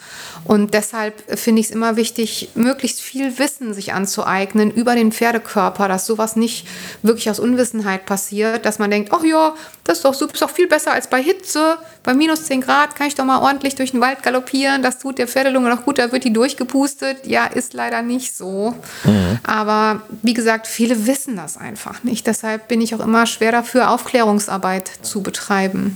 Und 0.44 0.72
deshalb 0.72 1.36
finde 1.36 1.60
ich 1.60 1.66
es 1.66 1.72
immer 1.72 1.96
wichtig, 1.96 2.50
möglichst 2.54 3.00
viel 3.00 3.40
Wissen 3.40 3.74
sich 3.74 3.92
anzueignen 3.92 4.70
über 4.70 4.94
den 4.94 5.10
Pferdekörper, 5.10 5.88
dass 5.88 6.06
sowas 6.06 6.36
nicht 6.36 6.68
wirklich 7.02 7.28
aus 7.28 7.40
Unwissenheit 7.40 8.06
passiert, 8.06 8.66
dass 8.66 8.78
man 8.78 8.92
denkt, 8.92 9.10
ach 9.12 9.24
ja, 9.24 9.56
das 9.82 9.98
ist 9.98 10.04
doch 10.04 10.12
ist 10.12 10.42
doch 10.42 10.50
viel 10.50 10.68
besser 10.68 10.92
als 10.92 11.10
bei 11.10 11.20
Hitze. 11.20 11.78
Bei 12.08 12.14
minus 12.14 12.44
10 12.44 12.62
Grad 12.62 12.96
kann 12.96 13.06
ich 13.06 13.16
doch 13.16 13.26
mal 13.26 13.42
ordentlich 13.42 13.74
durch 13.74 13.90
den 13.90 14.00
Wald 14.00 14.22
galoppieren. 14.22 14.80
Das 14.80 14.98
tut 14.98 15.18
der 15.18 15.28
Pferdelunge 15.28 15.68
noch 15.68 15.84
gut, 15.84 15.98
da 15.98 16.10
wird 16.10 16.24
die 16.24 16.32
durchgepustet. 16.32 17.26
Ja, 17.26 17.44
ist 17.44 17.74
leider 17.74 18.00
nicht 18.00 18.34
so. 18.34 18.74
Mhm. 19.04 19.38
Aber 19.42 20.00
wie 20.22 20.32
gesagt, 20.32 20.66
viele 20.66 21.06
wissen 21.06 21.36
das 21.36 21.58
einfach 21.58 22.04
nicht. 22.04 22.26
Deshalb 22.26 22.66
bin 22.66 22.80
ich 22.80 22.94
auch 22.94 23.00
immer 23.00 23.26
schwer 23.26 23.52
dafür, 23.52 23.90
Aufklärungsarbeit 23.90 24.90
zu 25.02 25.22
betreiben. 25.22 25.94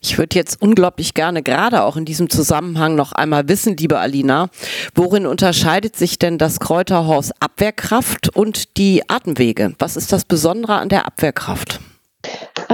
Ich 0.00 0.16
würde 0.16 0.34
jetzt 0.34 0.62
unglaublich 0.62 1.12
gerne 1.12 1.42
gerade 1.42 1.82
auch 1.82 1.98
in 1.98 2.06
diesem 2.06 2.30
Zusammenhang 2.30 2.94
noch 2.94 3.12
einmal 3.12 3.46
wissen, 3.50 3.76
liebe 3.76 3.98
Alina, 3.98 4.48
worin 4.94 5.26
unterscheidet 5.26 5.94
sich 5.96 6.18
denn 6.18 6.38
das 6.38 6.58
Kräuterhaus 6.58 7.32
Abwehrkraft 7.38 8.34
und 8.34 8.78
die 8.78 9.02
Atemwege? 9.10 9.74
Was 9.78 9.98
ist 9.98 10.10
das 10.14 10.24
Besondere 10.24 10.76
an 10.76 10.88
der 10.88 11.04
Abwehrkraft? 11.04 11.80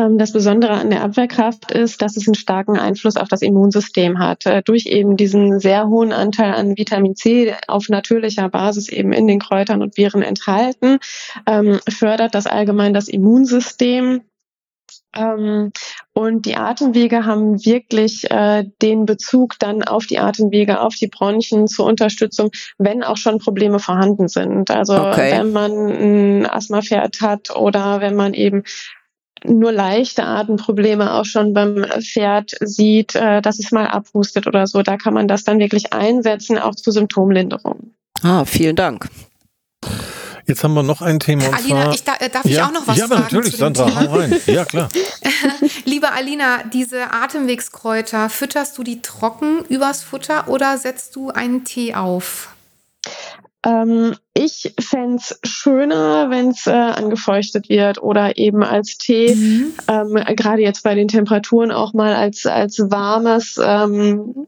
Ähm, 0.03 0.19
das 0.19 0.33
Besondere 0.33 0.73
an 0.73 0.91
der 0.91 1.03
Abwehrkraft 1.03 1.71
ist, 1.71 2.03
dass 2.03 2.17
es 2.17 2.27
einen 2.27 2.35
starken 2.35 2.79
Einfluss 2.79 3.17
auf 3.17 3.29
das 3.29 3.43
Immunsystem 3.43 4.19
hat. 4.19 4.47
Äh, 4.47 4.63
durch 4.63 4.87
eben 4.87 5.17
diesen 5.17 5.61
sehr 5.61 5.89
hohen 5.89 6.13
Anteil 6.13 6.55
an 6.55 6.77
Vitamin 6.77 7.15
C 7.15 7.55
auf 7.69 7.89
natürlicher 7.89 8.49
Basis 8.49 8.89
eben 8.89 9.13
in 9.13 9.27
den 9.27 9.39
Kräutern 9.39 9.83
und 9.83 9.97
Viren 9.97 10.23
enthalten, 10.23 10.99
ähm, 11.47 11.81
fördert 11.89 12.35
das 12.35 12.47
allgemein 12.47 12.95
das 12.95 13.09
Immunsystem. 13.09 14.23
Ähm, 15.15 15.73
und 16.15 16.47
die 16.47 16.57
Atemwege 16.57 17.27
haben 17.27 17.65
wirklich 17.65 18.31
äh, 18.31 18.65
den 18.81 19.05
Bezug 19.05 19.59
dann 19.59 19.83
auf 19.83 20.07
die 20.07 20.19
Atemwege, 20.19 20.81
auf 20.81 20.95
die 20.95 21.07
Bronchien 21.07 21.67
zur 21.67 21.87
Unterstützung, 21.87 22.51
wenn 22.79 23.03
auch 23.03 23.17
schon 23.17 23.39
Probleme 23.39 23.79
vorhanden 23.79 24.29
sind. 24.29 24.71
Also 24.71 24.95
okay. 24.95 25.33
wenn 25.33 25.53
man 25.53 25.73
ein 25.73 26.47
Asthmapferd 26.47 27.21
hat 27.21 27.55
oder 27.55 28.01
wenn 28.01 28.17
man 28.17 28.33
eben 28.35 28.65
nur 29.45 29.73
leichte 29.73 30.25
Atemprobleme 30.25 31.13
auch 31.15 31.25
schon 31.25 31.55
beim 31.55 31.85
Pferd 32.01 32.53
sieht, 32.61 33.15
äh, 33.15 33.43
dass 33.43 33.59
es 33.59 33.71
mal 33.73 33.87
abhustet 33.87 34.47
oder 34.47 34.67
so, 34.67 34.83
da 34.83 34.97
kann 34.97 35.15
man 35.15 35.29
das 35.29 35.45
dann 35.45 35.59
wirklich 35.59 35.93
einsetzen, 35.93 36.59
auch 36.59 36.75
zur 36.75 36.93
Symptomlinderung. 36.93 37.93
Ah, 38.23 38.45
vielen 38.45 38.77
Dank. 38.77 39.09
Jetzt 40.47 40.65
haben 40.65 40.75
wir 40.75 40.83
noch 40.83 41.03
ein 41.03 41.21
Thema. 41.21 41.47
Und 41.47 41.55
Alina, 41.55 41.83
zwar, 41.85 41.95
ich, 41.95 42.05
da, 42.05 42.13
darf 42.29 42.45
ich 42.45 42.53
ja, 42.53 42.67
auch 42.67 42.73
noch 42.73 42.87
was 42.87 42.97
ja, 42.97 43.07
sagen? 43.07 43.21
Ja, 43.21 43.37
natürlich, 43.37 43.57
Sandra, 43.57 43.95
hau 43.95 44.17
rein. 44.17 44.41
Ja, 44.47 44.65
klar. 44.65 44.89
Liebe 45.85 46.11
Alina, 46.11 46.65
diese 46.65 47.13
Atemwegskräuter, 47.13 48.29
fütterst 48.29 48.77
du 48.77 48.83
die 48.83 49.03
trocken 49.03 49.65
übers 49.69 50.03
Futter 50.03 50.49
oder 50.49 50.79
setzt 50.79 51.15
du 51.15 51.31
einen 51.31 51.65
Tee 51.65 51.95
auf? 51.95 52.49
Ähm, 53.65 54.17
ich 54.35 54.75
fände 54.81 55.17
es 55.17 55.39
schöner, 55.45 56.31
wenn 56.31 56.49
es 56.51 56.67
äh, 56.67 56.71
angefeuchtet 56.71 57.69
wird 57.69 58.03
oder 58.03 58.37
eben 58.37 58.63
als 58.65 58.99
Tee, 58.99 59.35
mhm. 59.35 59.73
ähm, 59.89 60.15
gerade 60.37 60.63
jetzt 60.63 60.83
bei 60.83 60.95
den 60.95 61.09
Temperaturen 61.09 61.71
auch 61.71 61.93
mal 61.93 62.15
als, 62.15 62.47
als 62.47 62.79
warmes 62.91 63.61
ähm, 63.63 64.47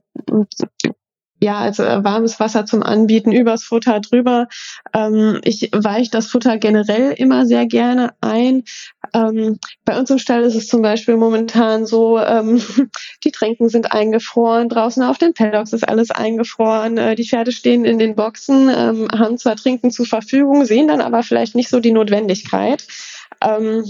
ja, 1.45 1.59
also 1.59 1.83
warmes 1.83 2.41
Wasser 2.41 2.65
zum 2.65 2.83
Anbieten 2.83 3.31
übers 3.31 3.65
Futter 3.65 4.01
drüber. 4.01 4.49
Ähm, 4.95 5.41
ich 5.45 5.69
weiche 5.73 6.11
das 6.11 6.27
Futter 6.27 6.57
generell 6.57 7.13
immer 7.13 7.45
sehr 7.45 7.67
gerne 7.67 8.15
ein. 8.23 8.65
Ähm, 9.13 9.59
bei 9.85 9.99
uns 9.99 10.09
im 10.09 10.19
Stall 10.19 10.43
ist 10.45 10.55
es 10.55 10.69
zum 10.69 10.81
Beispiel 10.81 11.17
momentan 11.17 11.85
so, 11.85 12.19
ähm, 12.19 12.63
die 13.25 13.31
Tränken 13.31 13.69
sind 13.69 13.93
eingefroren, 13.93 14.71
draußen 14.71 15.03
auf 15.03 15.19
den 15.19 15.35
Paddocks 15.35 15.75
ist 15.75 15.87
alles 15.87 16.11
eingefroren, 16.11 16.97
äh, 16.97 17.15
die 17.15 17.29
Pferde 17.29 17.53
stehen 17.53 17.85
in 17.85 17.99
den 17.99 18.15
Boxen, 18.15 18.71
ähm, 18.75 19.09
haben 19.13 19.37
zwar 19.37 19.57
Trinken 19.57 19.91
zur 19.91 20.07
Verfügung, 20.07 20.65
sehen 20.65 20.89
dann 20.89 21.03
aber 21.03 21.23
vielleicht 21.23 21.55
nicht 21.55 21.69
so 21.69 21.79
die 21.79 21.93
Notwendigkeit. 21.93 22.87
Ähm, 23.43 23.85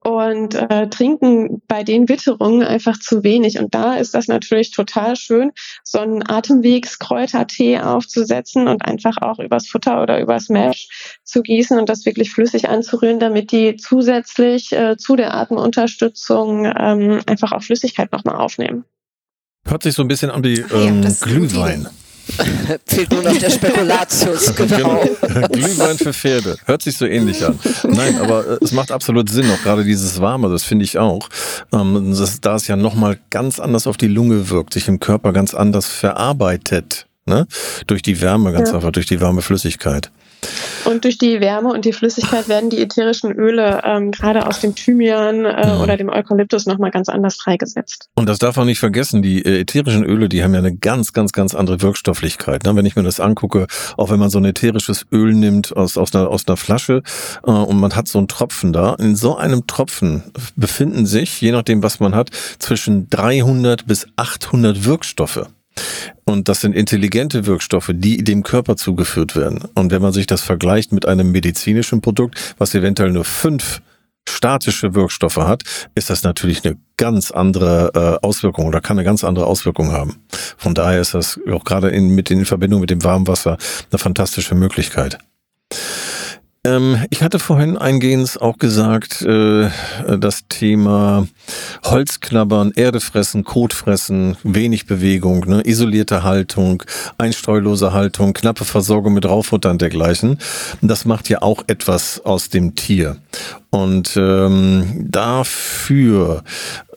und 0.00 0.54
äh, 0.54 0.88
trinken 0.88 1.62
bei 1.66 1.82
den 1.82 2.08
Witterungen 2.08 2.62
einfach 2.62 2.98
zu 2.98 3.24
wenig. 3.24 3.58
Und 3.58 3.74
da 3.74 3.94
ist 3.94 4.14
das 4.14 4.28
natürlich 4.28 4.70
total 4.70 5.16
schön, 5.16 5.52
so 5.82 5.98
einen 5.98 6.28
Atemwegskräutertee 6.28 7.80
aufzusetzen 7.80 8.68
und 8.68 8.84
einfach 8.84 9.16
auch 9.20 9.38
übers 9.38 9.68
Futter 9.68 10.02
oder 10.02 10.20
übers 10.20 10.48
Mesh 10.48 11.20
zu 11.24 11.42
gießen 11.42 11.78
und 11.78 11.88
das 11.88 12.06
wirklich 12.06 12.30
flüssig 12.30 12.68
anzurühren, 12.68 13.18
damit 13.18 13.52
die 13.52 13.76
zusätzlich 13.76 14.72
äh, 14.72 14.96
zu 14.96 15.16
der 15.16 15.34
Atemunterstützung 15.34 16.66
ähm, 16.66 17.20
einfach 17.26 17.52
auch 17.52 17.62
Flüssigkeit 17.62 18.12
nochmal 18.12 18.36
aufnehmen. 18.36 18.84
Hört 19.66 19.82
sich 19.82 19.94
so 19.94 20.02
ein 20.02 20.08
bisschen 20.08 20.30
an 20.30 20.44
wie 20.44 20.60
ähm, 20.60 21.02
ja, 21.02 21.10
Glühwein. 21.20 21.88
Fehlt 22.86 23.12
nur 23.12 23.22
noch 23.22 23.36
der 23.36 23.50
Spekulatius, 23.50 24.54
genau. 24.56 25.04
genau. 25.20 25.48
Glühwein 25.48 25.98
für 25.98 26.12
Pferde. 26.12 26.56
Hört 26.66 26.82
sich 26.82 26.96
so 26.96 27.06
ähnlich 27.06 27.44
an. 27.44 27.58
Nein, 27.84 28.18
aber 28.20 28.46
äh, 28.46 28.58
es 28.60 28.72
macht 28.72 28.90
absolut 28.92 29.30
Sinn, 29.30 29.50
auch 29.50 29.62
gerade 29.62 29.84
dieses 29.84 30.20
Warme, 30.20 30.48
das 30.48 30.64
finde 30.64 30.84
ich 30.84 30.98
auch. 30.98 31.28
Ähm, 31.72 32.14
das, 32.16 32.40
da 32.40 32.56
es 32.56 32.66
ja 32.66 32.76
nochmal 32.76 33.18
ganz 33.30 33.60
anders 33.60 33.86
auf 33.86 33.96
die 33.96 34.08
Lunge 34.08 34.50
wirkt, 34.50 34.74
sich 34.74 34.88
im 34.88 35.00
Körper 35.00 35.32
ganz 35.32 35.54
anders 35.54 35.86
verarbeitet. 35.86 37.06
Ne? 37.26 37.46
Durch 37.86 38.02
die 38.02 38.20
Wärme 38.20 38.52
ganz 38.52 38.70
ja. 38.70 38.76
einfach, 38.76 38.92
durch 38.92 39.06
die 39.06 39.20
warme 39.20 39.42
Flüssigkeit. 39.42 40.10
Und 40.84 41.04
durch 41.04 41.18
die 41.18 41.40
Wärme 41.40 41.72
und 41.72 41.84
die 41.84 41.92
Flüssigkeit 41.92 42.48
werden 42.48 42.70
die 42.70 42.80
ätherischen 42.80 43.32
Öle 43.32 43.82
ähm, 43.84 44.10
gerade 44.10 44.46
aus 44.46 44.60
dem 44.60 44.74
Thymian 44.74 45.44
äh, 45.44 45.74
mhm. 45.74 45.80
oder 45.80 45.96
dem 45.96 46.08
Eukalyptus 46.08 46.66
nochmal 46.66 46.90
ganz 46.90 47.08
anders 47.08 47.36
freigesetzt. 47.36 48.08
Und 48.14 48.28
das 48.28 48.38
darf 48.38 48.56
man 48.56 48.66
nicht 48.66 48.78
vergessen, 48.78 49.20
die 49.20 49.44
äh, 49.44 49.60
ätherischen 49.60 50.04
Öle, 50.04 50.28
die 50.28 50.42
haben 50.42 50.54
ja 50.54 50.60
eine 50.60 50.74
ganz, 50.74 51.12
ganz, 51.12 51.32
ganz 51.32 51.54
andere 51.54 51.82
Wirkstofflichkeit. 51.82 52.64
Ne? 52.64 52.74
Wenn 52.74 52.86
ich 52.86 52.96
mir 52.96 53.02
das 53.02 53.20
angucke, 53.20 53.66
auch 53.96 54.10
wenn 54.10 54.18
man 54.18 54.30
so 54.30 54.38
ein 54.38 54.44
ätherisches 54.44 55.04
Öl 55.12 55.34
nimmt 55.34 55.76
aus, 55.76 55.98
aus, 55.98 56.14
einer, 56.14 56.28
aus 56.28 56.46
einer 56.46 56.56
Flasche 56.56 57.02
äh, 57.46 57.50
und 57.50 57.78
man 57.78 57.94
hat 57.94 58.08
so 58.08 58.18
einen 58.18 58.28
Tropfen 58.28 58.72
da, 58.72 58.94
in 58.94 59.16
so 59.16 59.36
einem 59.36 59.66
Tropfen 59.66 60.22
befinden 60.56 61.06
sich, 61.06 61.40
je 61.40 61.52
nachdem 61.52 61.82
was 61.82 62.00
man 62.00 62.14
hat, 62.14 62.30
zwischen 62.58 63.10
300 63.10 63.86
bis 63.86 64.06
800 64.16 64.84
Wirkstoffe. 64.84 65.48
Und 66.24 66.48
das 66.48 66.60
sind 66.60 66.74
intelligente 66.74 67.46
Wirkstoffe, 67.46 67.90
die 67.94 68.22
dem 68.22 68.42
Körper 68.42 68.76
zugeführt 68.76 69.36
werden. 69.36 69.64
Und 69.74 69.90
wenn 69.90 70.02
man 70.02 70.12
sich 70.12 70.26
das 70.26 70.42
vergleicht 70.42 70.92
mit 70.92 71.06
einem 71.06 71.30
medizinischen 71.30 72.00
Produkt, 72.00 72.54
was 72.58 72.74
eventuell 72.74 73.10
nur 73.10 73.24
fünf 73.24 73.80
statische 74.28 74.94
Wirkstoffe 74.94 75.38
hat, 75.38 75.62
ist 75.94 76.10
das 76.10 76.22
natürlich 76.22 76.64
eine 76.64 76.76
ganz 76.96 77.30
andere 77.30 78.18
äh, 78.22 78.26
Auswirkung 78.26 78.66
oder 78.66 78.80
kann 78.80 78.98
eine 78.98 79.04
ganz 79.04 79.24
andere 79.24 79.46
Auswirkung 79.46 79.92
haben. 79.92 80.16
Von 80.56 80.74
daher 80.74 81.00
ist 81.00 81.14
das 81.14 81.40
auch 81.50 81.64
gerade 81.64 81.88
in, 81.88 82.14
mit 82.14 82.30
in 82.30 82.44
Verbindung 82.44 82.80
mit 82.80 82.90
dem 82.90 83.02
warmen 83.04 83.26
Wasser 83.26 83.56
eine 83.90 83.98
fantastische 83.98 84.54
Möglichkeit. 84.54 85.18
Ähm, 86.64 87.04
ich 87.10 87.22
hatte 87.22 87.38
vorhin 87.38 87.76
eingehend 87.76 88.40
auch 88.40 88.58
gesagt, 88.58 89.22
äh, 89.22 89.70
das 90.18 90.48
Thema 90.48 91.26
Holzknabbern, 91.84 92.72
Erde 92.74 93.00
fressen, 93.00 93.44
Kot 93.44 93.72
fressen, 93.72 94.36
wenig 94.42 94.86
Bewegung, 94.86 95.44
ne, 95.46 95.62
isolierte 95.64 96.24
Haltung, 96.24 96.82
einstreulose 97.16 97.92
Haltung, 97.92 98.32
knappe 98.32 98.64
Versorgung 98.64 99.14
mit 99.14 99.26
Raufutter 99.26 99.70
und 99.70 99.80
dergleichen. 99.80 100.38
Das 100.80 101.04
macht 101.04 101.28
ja 101.28 101.42
auch 101.42 101.64
etwas 101.68 102.20
aus 102.24 102.48
dem 102.48 102.74
Tier. 102.74 103.16
Und 103.70 104.16
ähm, 104.16 105.06
dafür 105.08 106.42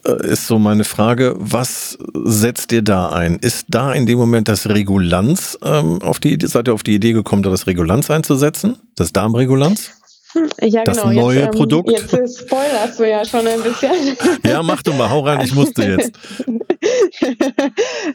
ist 0.04 0.46
so 0.46 0.58
meine 0.58 0.84
Frage, 0.84 1.34
was 1.38 1.98
setzt 2.24 2.72
ihr 2.72 2.82
da 2.82 3.10
ein? 3.10 3.38
Ist 3.38 3.66
da 3.68 3.92
in 3.92 4.06
dem 4.06 4.18
Moment 4.18 4.48
das 4.48 4.68
Regulanz 4.68 5.58
ähm, 5.64 6.02
auf 6.02 6.18
die, 6.18 6.38
seid 6.42 6.68
ihr 6.68 6.74
auf 6.74 6.82
die 6.82 6.94
Idee 6.94 7.12
gekommen, 7.12 7.42
da 7.42 7.50
das 7.50 7.66
Regulanz 7.66 8.10
einzusetzen? 8.10 8.76
Das 8.96 9.12
Darmregulanz? 9.12 9.92
Hm, 10.32 10.48
ja, 10.62 10.84
das 10.84 11.02
genau. 11.02 11.12
neue 11.12 11.40
jetzt, 11.40 11.46
ähm, 11.46 11.50
Produkt. 11.52 11.90
Jetzt 11.90 12.40
spoilerst 12.40 12.98
du 12.98 13.08
ja 13.08 13.24
schon 13.24 13.46
ein 13.46 13.62
bisschen. 13.62 14.16
ja, 14.46 14.62
mach 14.62 14.82
du 14.82 14.92
mal, 14.94 15.10
hau 15.10 15.20
rein, 15.20 15.42
ich 15.42 15.54
musste 15.54 15.82
jetzt. 15.82 16.12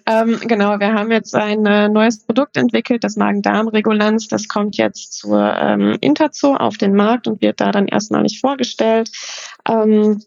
ähm, 0.06 0.40
genau, 0.42 0.80
wir 0.80 0.94
haben 0.94 1.12
jetzt 1.12 1.36
ein 1.36 1.66
äh, 1.66 1.88
neues 1.90 2.26
Produkt 2.26 2.58
entwickelt, 2.58 3.04
das 3.04 3.16
Magen-Darm-Regulanz. 3.18 4.28
Das 4.28 4.48
kommt 4.48 4.78
jetzt 4.78 5.14
zur 5.14 5.56
ähm, 5.58 5.98
Interzo 6.02 6.56
auf 6.56 6.78
den 6.78 6.96
Markt 6.96 7.28
und 7.28 7.42
wird 7.42 7.62
da 7.62 7.72
dann 7.72 7.88
erstmalig 7.88 8.40
vorgestellt. 8.42 9.12
Ähm, 9.70 10.22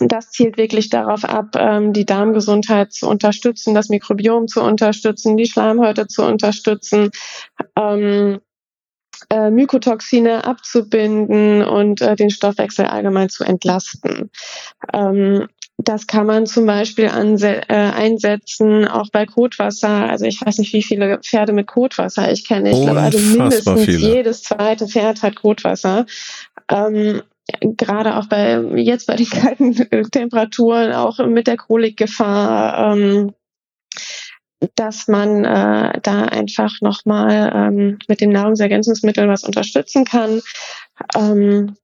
das 0.00 0.30
zielt 0.30 0.56
wirklich 0.56 0.90
darauf 0.90 1.24
ab, 1.24 1.56
ähm, 1.56 1.92
die 1.92 2.06
Darmgesundheit 2.06 2.92
zu 2.92 3.08
unterstützen, 3.08 3.74
das 3.74 3.88
Mikrobiom 3.88 4.46
zu 4.46 4.62
unterstützen, 4.62 5.36
die 5.36 5.46
Schleimhäute 5.46 6.06
zu 6.06 6.24
unterstützen, 6.24 7.10
ähm, 7.76 8.40
äh, 9.30 9.50
Mykotoxine 9.50 10.44
abzubinden 10.44 11.64
und 11.64 12.00
äh, 12.00 12.14
den 12.14 12.30
Stoffwechsel 12.30 12.86
allgemein 12.86 13.28
zu 13.28 13.44
entlasten. 13.44 14.30
Ähm, 14.92 15.48
das 15.78 16.08
kann 16.08 16.26
man 16.26 16.46
zum 16.46 16.66
Beispiel 16.66 17.04
äh, 17.04 17.74
einsetzen, 17.74 18.86
auch 18.86 19.10
bei 19.12 19.26
Kotwasser. 19.26 20.10
Also 20.10 20.24
ich 20.24 20.44
weiß 20.44 20.58
nicht, 20.58 20.72
wie 20.72 20.82
viele 20.82 21.20
Pferde 21.20 21.52
mit 21.52 21.68
Kotwasser 21.68 22.30
ich 22.32 22.46
kenne. 22.46 22.70
Ich 22.70 22.82
glaube, 22.82 23.00
also 23.00 23.18
mindestens 23.18 23.84
viele. 23.84 23.98
jedes 23.98 24.42
zweite 24.42 24.88
Pferd 24.88 25.22
hat 25.22 25.36
Kotwasser. 25.36 26.06
Ähm, 26.68 27.22
gerade 27.60 28.16
auch 28.16 28.26
bei 28.26 28.60
jetzt 28.76 29.06
bei 29.06 29.16
den 29.16 29.26
kalten 29.30 29.74
Temperaturen, 30.10 30.92
auch 30.92 31.18
mit 31.26 31.46
der 31.46 31.56
Kolikgefahr, 31.56 32.92
ähm, 32.92 33.34
dass 34.74 35.06
man 35.06 35.44
äh, 35.44 36.00
da 36.02 36.24
einfach 36.24 36.80
nochmal 36.80 37.52
ähm, 37.54 37.98
mit 38.08 38.20
den 38.20 38.30
Nahrungsergänzungsmitteln 38.30 39.28
was 39.28 39.44
unterstützen 39.44 40.04
kann. 40.04 40.40
Ähm, 41.14 41.76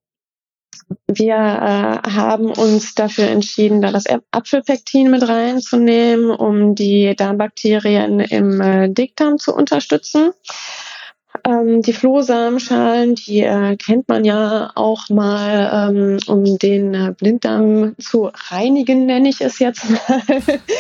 wir 1.07 1.35
äh, 1.35 2.11
haben 2.11 2.51
uns 2.51 2.95
dafür 2.95 3.29
entschieden, 3.29 3.81
da 3.81 3.91
das 3.91 4.05
Apfelpektin 4.33 5.11
mit 5.11 5.27
reinzunehmen, 5.27 6.31
um 6.31 6.75
die 6.75 7.15
Darmbakterien 7.17 8.21
im 8.21 8.61
äh, 8.61 8.89
Dickdarm 8.89 9.39
zu 9.39 9.55
unterstützen. 9.55 10.33
Ähm, 11.47 11.83
die 11.83 11.93
Flohsamenschalen, 11.93 13.17
die 13.17 13.41
äh, 13.41 13.77
kennt 13.77 14.09
man 14.09 14.25
ja 14.25 14.71
auch 14.77 15.11
mal, 15.11 15.91
ähm, 15.91 16.19
um 16.27 16.57
den 16.59 16.95
äh, 16.95 17.15
Blinddarm 17.17 17.95
zu 17.99 18.31
reinigen, 18.49 19.05
nenne 19.05 19.29
ich 19.29 19.43
es 19.43 19.59
jetzt 19.59 19.85
mal. 19.91 20.23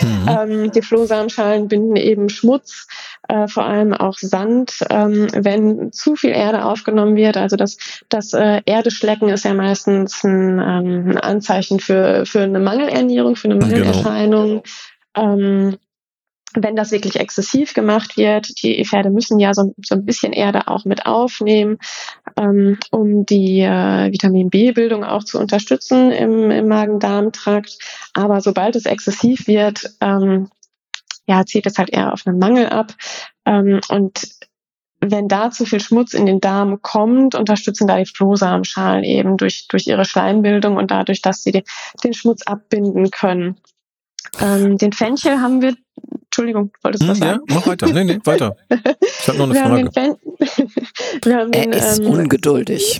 Mhm. 0.00 0.28
ähm, 0.64 0.72
die 0.72 0.80
Flohsamenschalen 0.80 1.68
binden 1.68 1.96
eben 1.96 2.30
Schmutz, 2.30 2.86
äh, 3.28 3.46
vor 3.46 3.64
allem 3.64 3.92
auch 3.92 4.16
Sand, 4.16 4.78
ähm, 4.88 5.26
wenn 5.34 5.92
zu 5.92 6.16
viel 6.16 6.30
Erde 6.30 6.64
aufgenommen 6.64 7.16
wird. 7.16 7.36
Also 7.36 7.56
das, 7.56 7.76
das 8.08 8.32
äh, 8.32 8.62
Erdeschlecken 8.64 9.28
ist 9.28 9.44
ja 9.44 9.52
meistens 9.52 10.24
ein, 10.24 10.58
ähm, 10.60 11.10
ein 11.10 11.18
Anzeichen 11.18 11.78
für, 11.78 12.24
für 12.24 12.40
eine 12.40 12.60
Mangelernährung, 12.60 13.36
für 13.36 13.50
eine 13.50 13.58
genau. 13.58 13.66
Mangelerscheinung. 13.66 14.62
Genau. 15.14 15.34
Ähm, 15.34 15.76
wenn 16.54 16.76
das 16.76 16.92
wirklich 16.92 17.16
exzessiv 17.16 17.74
gemacht 17.74 18.16
wird, 18.16 18.62
die 18.62 18.84
Pferde 18.84 19.10
müssen 19.10 19.38
ja 19.38 19.54
so, 19.54 19.74
so 19.84 19.94
ein 19.94 20.04
bisschen 20.04 20.32
Erde 20.32 20.68
auch 20.68 20.84
mit 20.84 21.06
aufnehmen, 21.06 21.78
ähm, 22.36 22.78
um 22.90 23.26
die 23.26 23.60
äh, 23.60 24.12
Vitamin 24.12 24.50
B-Bildung 24.50 25.04
auch 25.04 25.24
zu 25.24 25.38
unterstützen 25.38 26.10
im, 26.12 26.50
im 26.50 26.68
Magen-Darm-Trakt. 26.68 27.78
Aber 28.14 28.40
sobald 28.40 28.76
es 28.76 28.86
exzessiv 28.86 29.46
wird, 29.46 29.90
ähm, 30.00 30.48
ja, 31.26 31.44
zieht 31.44 31.66
es 31.66 31.78
halt 31.78 31.90
eher 31.90 32.12
auf 32.12 32.26
einen 32.26 32.38
Mangel 32.38 32.68
ab. 32.68 32.94
Ähm, 33.46 33.80
und 33.88 34.28
wenn 35.00 35.28
da 35.28 35.50
zu 35.50 35.66
viel 35.66 35.80
Schmutz 35.80 36.14
in 36.14 36.26
den 36.26 36.40
Darm 36.40 36.80
kommt, 36.80 37.34
unterstützen 37.34 37.86
da 37.86 37.98
die 37.98 38.06
Flohsamenschalen 38.06 39.04
eben 39.04 39.36
durch, 39.36 39.68
durch 39.68 39.86
ihre 39.86 40.04
Schleimbildung 40.04 40.76
und 40.76 40.90
dadurch, 40.90 41.20
dass 41.20 41.42
sie 41.42 41.52
den, 41.52 41.64
den 42.02 42.14
Schmutz 42.14 42.42
abbinden 42.42 43.10
können. 43.10 43.56
Ähm, 44.40 44.78
den 44.78 44.92
Fenchel 44.92 45.40
haben 45.40 45.62
wir 45.62 45.74
Entschuldigung, 46.34 46.72
wolltest 46.82 47.04
du 47.04 47.08
was 47.08 47.20
hm, 47.20 47.26
sagen? 47.28 47.42
Ja, 47.48 47.54
mach 47.54 47.64
weiter. 47.68 47.86
Nee, 47.92 48.02
nee, 48.02 48.18
weiter. 48.24 48.56
Ich 48.68 49.28
habe 49.28 49.38
noch 49.38 49.44
eine 49.44 49.54
wir 49.54 49.62
Frage. 49.62 49.88
Den 51.22 51.52
den, 51.52 51.72
er 51.72 51.78
ist 51.78 52.00
ähm, 52.00 52.06
ungeduldig. 52.06 52.98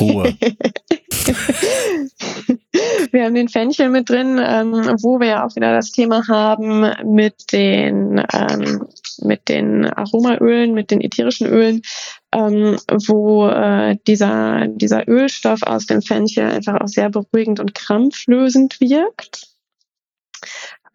Ruhe. 0.00 0.34
wir 3.12 3.24
haben 3.24 3.36
den 3.36 3.48
Fenchel 3.48 3.88
mit 3.88 4.10
drin, 4.10 4.40
ähm, 4.44 4.72
wo 5.00 5.20
wir 5.20 5.28
ja 5.28 5.46
auch 5.46 5.54
wieder 5.54 5.72
das 5.72 5.92
Thema 5.92 6.26
haben 6.26 6.90
mit 7.04 7.52
den, 7.52 8.20
ähm, 8.32 8.88
mit 9.20 9.48
den 9.48 9.84
Aromaölen, 9.86 10.74
mit 10.74 10.90
den 10.90 11.02
ätherischen 11.02 11.46
Ölen, 11.46 11.82
ähm, 12.32 12.78
wo 13.06 13.46
äh, 13.46 13.96
dieser, 14.08 14.66
dieser 14.66 15.06
Ölstoff 15.06 15.62
aus 15.62 15.86
dem 15.86 16.02
Fenchel 16.02 16.50
einfach 16.50 16.80
auch 16.80 16.88
sehr 16.88 17.10
beruhigend 17.10 17.60
und 17.60 17.76
krampflösend 17.76 18.80
wirkt. 18.80 19.52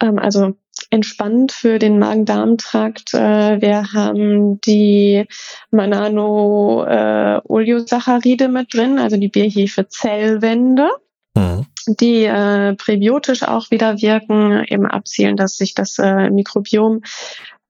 Ähm, 0.01 0.19
also 0.19 0.55
entspannend 0.89 1.51
für 1.51 1.79
den 1.79 1.99
Magen-Darm-Trakt. 1.99 3.13
Äh, 3.13 3.61
wir 3.61 3.91
haben 3.93 4.61
die 4.61 5.25
Manano-Oleosaccharide 5.71 8.45
äh, 8.45 8.49
mit 8.49 8.73
drin, 8.73 8.97
also 8.99 9.17
die 9.17 9.27
Bierhefe-Zellwände. 9.29 10.89
Mhm. 11.35 11.65
die 11.87 12.23
äh, 12.23 12.73
präbiotisch 12.73 13.43
auch 13.43 13.69
wieder 13.69 14.01
wirken, 14.01 14.63
eben 14.67 14.87
abzielen, 14.87 15.37
dass 15.37 15.55
sich 15.55 15.75
das 15.75 15.99
äh, 15.99 16.31
Mikrobiom 16.31 17.03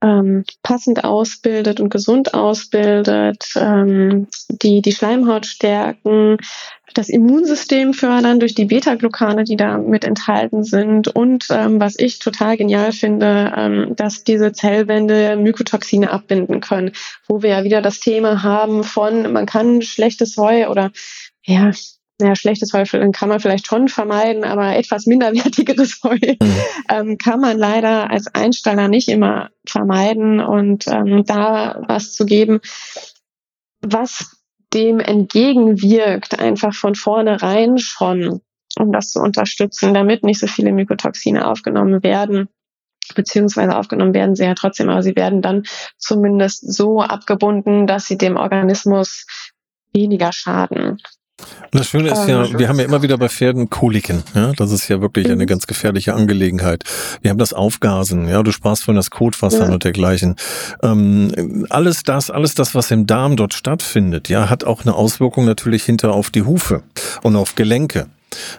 ähm, 0.01 0.43
passend 0.63 1.03
ausbildet 1.03 1.79
und 1.79 1.89
gesund 1.89 2.33
ausbildet, 2.33 3.45
ähm, 3.55 4.27
die 4.49 4.81
die 4.81 4.91
Schleimhaut 4.91 5.45
stärken, 5.45 6.37
das 6.93 7.09
Immunsystem 7.09 7.93
fördern 7.93 8.39
durch 8.39 8.55
die 8.55 8.65
Beta-Glucane, 8.65 9.43
die 9.43 9.55
da 9.55 9.77
mit 9.77 10.03
enthalten 10.03 10.63
sind. 10.63 11.07
Und 11.07 11.47
ähm, 11.49 11.79
was 11.79 11.97
ich 11.97 12.19
total 12.19 12.57
genial 12.57 12.91
finde, 12.91 13.53
ähm, 13.55 13.95
dass 13.95 14.23
diese 14.23 14.51
Zellwände 14.51 15.35
Mykotoxine 15.35 16.11
abbinden 16.11 16.59
können, 16.59 16.91
wo 17.27 17.41
wir 17.41 17.51
ja 17.51 17.63
wieder 17.63 17.81
das 17.81 17.99
Thema 17.99 18.43
haben 18.43 18.83
von 18.83 19.31
man 19.31 19.45
kann 19.45 19.81
schlechtes 19.81 20.37
Heu 20.37 20.69
oder 20.69 20.91
ja 21.43 21.71
naja, 22.19 22.35
schlechtes 22.35 22.73
Heu 22.73 22.83
kann 23.11 23.29
man 23.29 23.39
vielleicht 23.39 23.67
schon 23.67 23.87
vermeiden, 23.87 24.43
aber 24.43 24.75
etwas 24.75 25.05
minderwertigeres 25.05 25.99
Heu 26.03 26.17
mhm. 26.17 26.55
ähm, 26.89 27.17
kann 27.17 27.39
man 27.39 27.57
leider 27.57 28.09
als 28.09 28.27
Einsteller 28.33 28.87
nicht 28.87 29.07
immer 29.07 29.49
vermeiden 29.67 30.39
und 30.39 30.87
ähm, 30.87 31.23
da 31.25 31.83
was 31.87 32.13
zu 32.13 32.25
geben, 32.25 32.59
was 33.81 34.37
dem 34.73 34.99
entgegenwirkt, 34.99 36.39
einfach 36.39 36.73
von 36.73 36.95
vornherein 36.95 37.77
schon, 37.77 38.41
um 38.79 38.91
das 38.91 39.11
zu 39.11 39.19
unterstützen, 39.19 39.93
damit 39.93 40.23
nicht 40.23 40.39
so 40.39 40.47
viele 40.47 40.71
Mykotoxine 40.71 41.47
aufgenommen 41.47 42.03
werden. 42.03 42.49
beziehungsweise 43.15 43.77
aufgenommen 43.77 44.13
werden 44.13 44.35
sie 44.35 44.43
ja 44.43 44.53
trotzdem, 44.53 44.89
aber 44.89 45.01
sie 45.01 45.15
werden 45.15 45.41
dann 45.41 45.63
zumindest 45.97 46.73
so 46.73 47.01
abgebunden, 47.01 47.87
dass 47.87 48.07
sie 48.07 48.17
dem 48.17 48.35
Organismus 48.35 49.25
weniger 49.93 50.33
schaden. 50.33 50.97
Das 51.71 51.87
Schöne 51.87 52.09
ist 52.09 52.27
ja, 52.27 52.45
ähm, 52.45 52.57
wir 52.57 52.67
haben 52.67 52.79
ja 52.79 52.85
immer 52.85 53.01
wieder 53.03 53.17
bei 53.17 53.29
Pferden 53.29 53.69
Koliken. 53.69 54.23
Ja, 54.33 54.53
das 54.53 54.71
ist 54.71 54.87
ja 54.87 55.01
wirklich 55.01 55.27
eine 55.27 55.43
mhm. 55.43 55.47
ganz 55.47 55.67
gefährliche 55.67 56.13
Angelegenheit. 56.13 56.83
Wir 57.21 57.29
haben 57.29 57.37
das 57.37 57.53
Aufgasen. 57.53 58.27
Ja, 58.27 58.41
du 58.41 58.51
sprachst 58.51 58.83
von 58.83 58.95
das 58.95 59.11
Kotwasser 59.11 59.67
ja. 59.67 59.71
und 59.71 59.83
dergleichen. 59.83 60.35
Ähm, 60.81 61.65
alles 61.69 62.03
das, 62.03 62.31
alles 62.31 62.55
das, 62.55 62.73
was 62.73 62.89
im 62.91 63.05
Darm 63.05 63.35
dort 63.35 63.53
stattfindet, 63.53 64.29
ja, 64.29 64.49
hat 64.49 64.63
auch 64.63 64.83
eine 64.83 64.95
Auswirkung 64.95 65.45
natürlich 65.45 65.83
hinter 65.83 66.13
auf 66.13 66.31
die 66.31 66.43
Hufe 66.43 66.83
und 67.21 67.35
auf 67.35 67.55
Gelenke. 67.55 68.07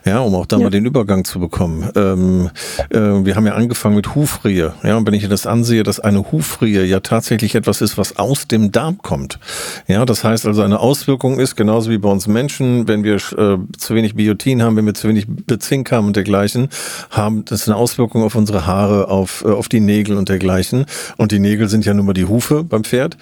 Ja, 0.05 0.21
um 0.21 0.35
auch 0.35 0.47
da 0.47 0.57
ja. 0.57 0.65
mal 0.65 0.71
den 0.71 0.87
Übergang 0.87 1.25
zu 1.25 1.41
bekommen. 1.41 1.91
Ähm, 1.97 2.51
äh, 2.91 2.99
wir 2.99 3.37
haben 3.37 3.47
ja 3.47 3.55
angefangen 3.55 3.97
mit 3.97 4.15
Hufrehe. 4.15 4.75
Ja, 4.83 4.97
und 4.97 5.07
wenn 5.07 5.15
ich 5.15 5.29
das 5.29 5.47
ansehe, 5.47 5.83
dass 5.83 6.01
eine 6.01 6.31
Hufrehe 6.33 6.85
ja 6.85 7.01
tatsächlich 7.01 7.55
etwas 7.55 7.81
ist, 7.81 7.99
was 7.99 8.17
aus 8.17 8.49
dem 8.49 8.73
Darm 8.73 8.99
kommt. 8.99 9.39
Ja, 9.87 10.05
das 10.05 10.25
heißt 10.25 10.47
also 10.47 10.63
eine 10.63 10.81
Auswirkung 10.81 11.39
ist, 11.39 11.57
genauso 11.57 11.91
wie 11.91 11.99
bei 11.99 12.09
uns 12.09 12.27
Menschen, 12.27 12.89
wenn 12.89 13.05
wir 13.05 13.17
äh, 13.17 13.59
zu 13.77 13.95
wenig 13.95 14.15
Biotin 14.15 14.63
haben, 14.63 14.77
wenn 14.77 14.87
wir 14.87 14.95
zu 14.95 15.09
wenig 15.09 15.27
Zink 15.59 15.93
haben 15.93 16.07
und 16.07 16.17
dergleichen, 16.17 16.69
haben 17.11 17.45
das 17.45 17.69
eine 17.69 17.77
Auswirkung 17.77 18.23
auf 18.23 18.35
unsere 18.35 18.67
Haare, 18.67 19.09
auf, 19.09 19.45
äh, 19.45 19.49
auf 19.49 19.69
die 19.69 19.81
Nägel 19.81 20.17
und 20.17 20.29
dergleichen. 20.29 20.87
Und 21.17 21.33
die 21.33 21.39
Nägel 21.39 21.69
sind 21.69 21.85
ja 21.85 21.95
nun 21.95 22.07
mal 22.07 22.13
die 22.13 22.27
Hufe 22.27 22.65
beim 22.65 22.85
Pferd. 22.85 23.17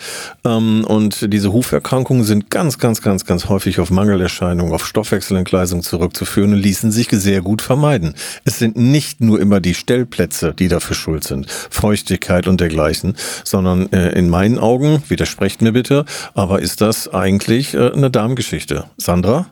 Ähm, 0.44 0.84
und 0.86 1.32
diese 1.32 1.52
Huferkrankungen 1.52 2.24
sind 2.24 2.50
ganz, 2.50 2.78
ganz, 2.78 3.02
ganz, 3.02 3.24
ganz 3.24 3.48
häufig 3.48 3.80
auf 3.80 3.90
Mangelerscheinungen, 3.90 4.72
auf 4.72 4.86
Stoffwechselentgleisung 4.86 5.82
zurückzuführen 5.82 6.45
Situationen 6.46 6.62
ließen 6.62 6.92
sich 6.92 7.08
sehr 7.10 7.42
gut 7.42 7.62
vermeiden. 7.62 8.14
Es 8.44 8.58
sind 8.58 8.76
nicht 8.76 9.20
nur 9.20 9.40
immer 9.40 9.60
die 9.60 9.74
Stellplätze, 9.74 10.54
die 10.54 10.68
dafür 10.68 10.94
schuld 10.94 11.24
sind, 11.24 11.50
Feuchtigkeit 11.50 12.46
und 12.46 12.60
dergleichen, 12.60 13.16
sondern 13.44 13.92
äh, 13.92 14.10
in 14.10 14.28
meinen 14.28 14.58
Augen, 14.58 15.02
widersprecht 15.08 15.62
mir 15.62 15.72
bitte, 15.72 16.04
aber 16.34 16.60
ist 16.60 16.80
das 16.80 17.08
eigentlich 17.08 17.74
äh, 17.74 17.92
eine 17.92 18.10
Darmgeschichte. 18.10 18.84
Sandra? 18.96 19.46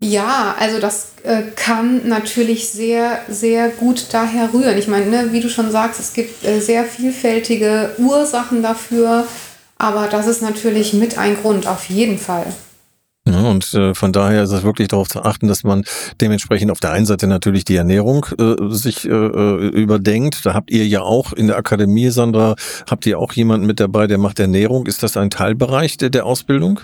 Ja, 0.00 0.54
also 0.60 0.78
das 0.78 1.08
äh, 1.24 1.42
kann 1.56 2.06
natürlich 2.08 2.68
sehr, 2.68 3.20
sehr 3.28 3.68
gut 3.68 4.06
daher 4.12 4.52
rühren. 4.52 4.78
Ich 4.78 4.86
meine, 4.86 5.06
ne, 5.06 5.28
wie 5.32 5.40
du 5.40 5.48
schon 5.48 5.72
sagst, 5.72 5.98
es 5.98 6.12
gibt 6.12 6.44
äh, 6.44 6.60
sehr 6.60 6.84
vielfältige 6.84 7.90
Ursachen 7.98 8.62
dafür, 8.62 9.26
aber 9.76 10.06
das 10.06 10.28
ist 10.28 10.40
natürlich 10.40 10.92
mit 10.92 11.18
ein 11.18 11.36
Grund, 11.36 11.66
auf 11.66 11.86
jeden 11.86 12.18
Fall. 12.18 12.46
Ja, 13.32 13.42
und 13.42 13.74
äh, 13.74 13.94
von 13.94 14.12
daher 14.12 14.42
ist 14.42 14.52
es 14.52 14.62
wirklich 14.62 14.88
darauf 14.88 15.08
zu 15.08 15.22
achten, 15.22 15.48
dass 15.48 15.64
man 15.64 15.84
dementsprechend 16.20 16.70
auf 16.70 16.80
der 16.80 16.92
einen 16.92 17.06
Seite 17.06 17.26
natürlich 17.26 17.64
die 17.64 17.76
Ernährung 17.76 18.26
äh, 18.38 18.56
sich 18.74 19.04
äh, 19.04 19.10
äh, 19.10 19.68
überdenkt. 19.68 20.44
Da 20.44 20.54
habt 20.54 20.70
ihr 20.70 20.86
ja 20.86 21.02
auch 21.02 21.32
in 21.32 21.46
der 21.46 21.56
Akademie, 21.56 22.10
Sandra, 22.10 22.56
habt 22.88 23.06
ihr 23.06 23.18
auch 23.18 23.32
jemanden 23.32 23.66
mit 23.66 23.80
dabei, 23.80 24.06
der 24.06 24.18
macht 24.18 24.38
Ernährung. 24.40 24.86
Ist 24.86 25.02
das 25.02 25.16
ein 25.16 25.30
Teilbereich 25.30 25.96
der, 25.96 26.10
der 26.10 26.26
Ausbildung? 26.26 26.80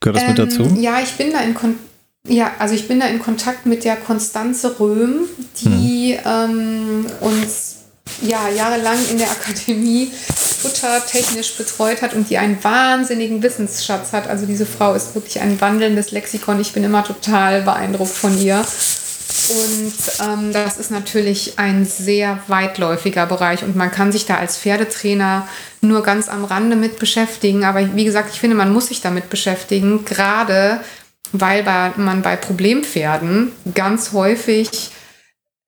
Gehört 0.00 0.16
das 0.16 0.22
ähm, 0.22 0.28
mit 0.28 0.38
dazu? 0.38 0.76
Ja, 0.80 1.00
ich 1.00 1.12
bin 1.12 1.32
da 1.32 1.40
in 1.40 1.54
Kon 1.54 1.74
ja, 2.28 2.50
also 2.58 2.74
ich 2.74 2.88
bin 2.88 2.98
da 2.98 3.06
in 3.06 3.20
Kontakt 3.20 3.66
mit 3.66 3.84
der 3.84 3.94
Konstanze 3.94 4.80
Röhm, 4.80 5.26
die 5.60 6.18
hm. 6.20 6.24
ähm, 6.24 7.06
uns 7.20 7.76
ja, 8.22 8.48
jahrelang 8.48 8.98
in 9.10 9.18
der 9.18 9.30
Akademie 9.30 10.10
futtertechnisch 10.66 11.56
betreut 11.56 12.02
hat 12.02 12.14
und 12.14 12.30
die 12.30 12.38
einen 12.38 12.62
wahnsinnigen 12.62 13.42
Wissensschatz 13.42 14.12
hat. 14.12 14.28
Also 14.28 14.46
diese 14.46 14.66
Frau 14.66 14.94
ist 14.94 15.14
wirklich 15.14 15.40
ein 15.40 15.60
wandelndes 15.60 16.10
Lexikon. 16.10 16.60
Ich 16.60 16.72
bin 16.72 16.84
immer 16.84 17.04
total 17.04 17.62
beeindruckt 17.62 18.12
von 18.12 18.38
ihr. 18.40 18.64
Und 19.48 19.94
ähm, 20.24 20.52
das 20.52 20.78
ist 20.78 20.90
natürlich 20.90 21.58
ein 21.58 21.84
sehr 21.84 22.38
weitläufiger 22.48 23.26
Bereich 23.26 23.62
und 23.62 23.76
man 23.76 23.90
kann 23.90 24.10
sich 24.10 24.24
da 24.24 24.38
als 24.38 24.56
Pferdetrainer 24.56 25.46
nur 25.82 26.02
ganz 26.02 26.28
am 26.28 26.44
Rande 26.44 26.74
mit 26.74 26.98
beschäftigen. 26.98 27.64
Aber 27.64 27.94
wie 27.94 28.04
gesagt, 28.04 28.30
ich 28.32 28.40
finde, 28.40 28.56
man 28.56 28.72
muss 28.72 28.88
sich 28.88 29.02
damit 29.02 29.28
beschäftigen, 29.28 30.04
gerade 30.04 30.80
weil 31.32 31.64
man 31.96 32.22
bei 32.22 32.36
Problempferden 32.36 33.52
ganz 33.74 34.12
häufig 34.12 34.90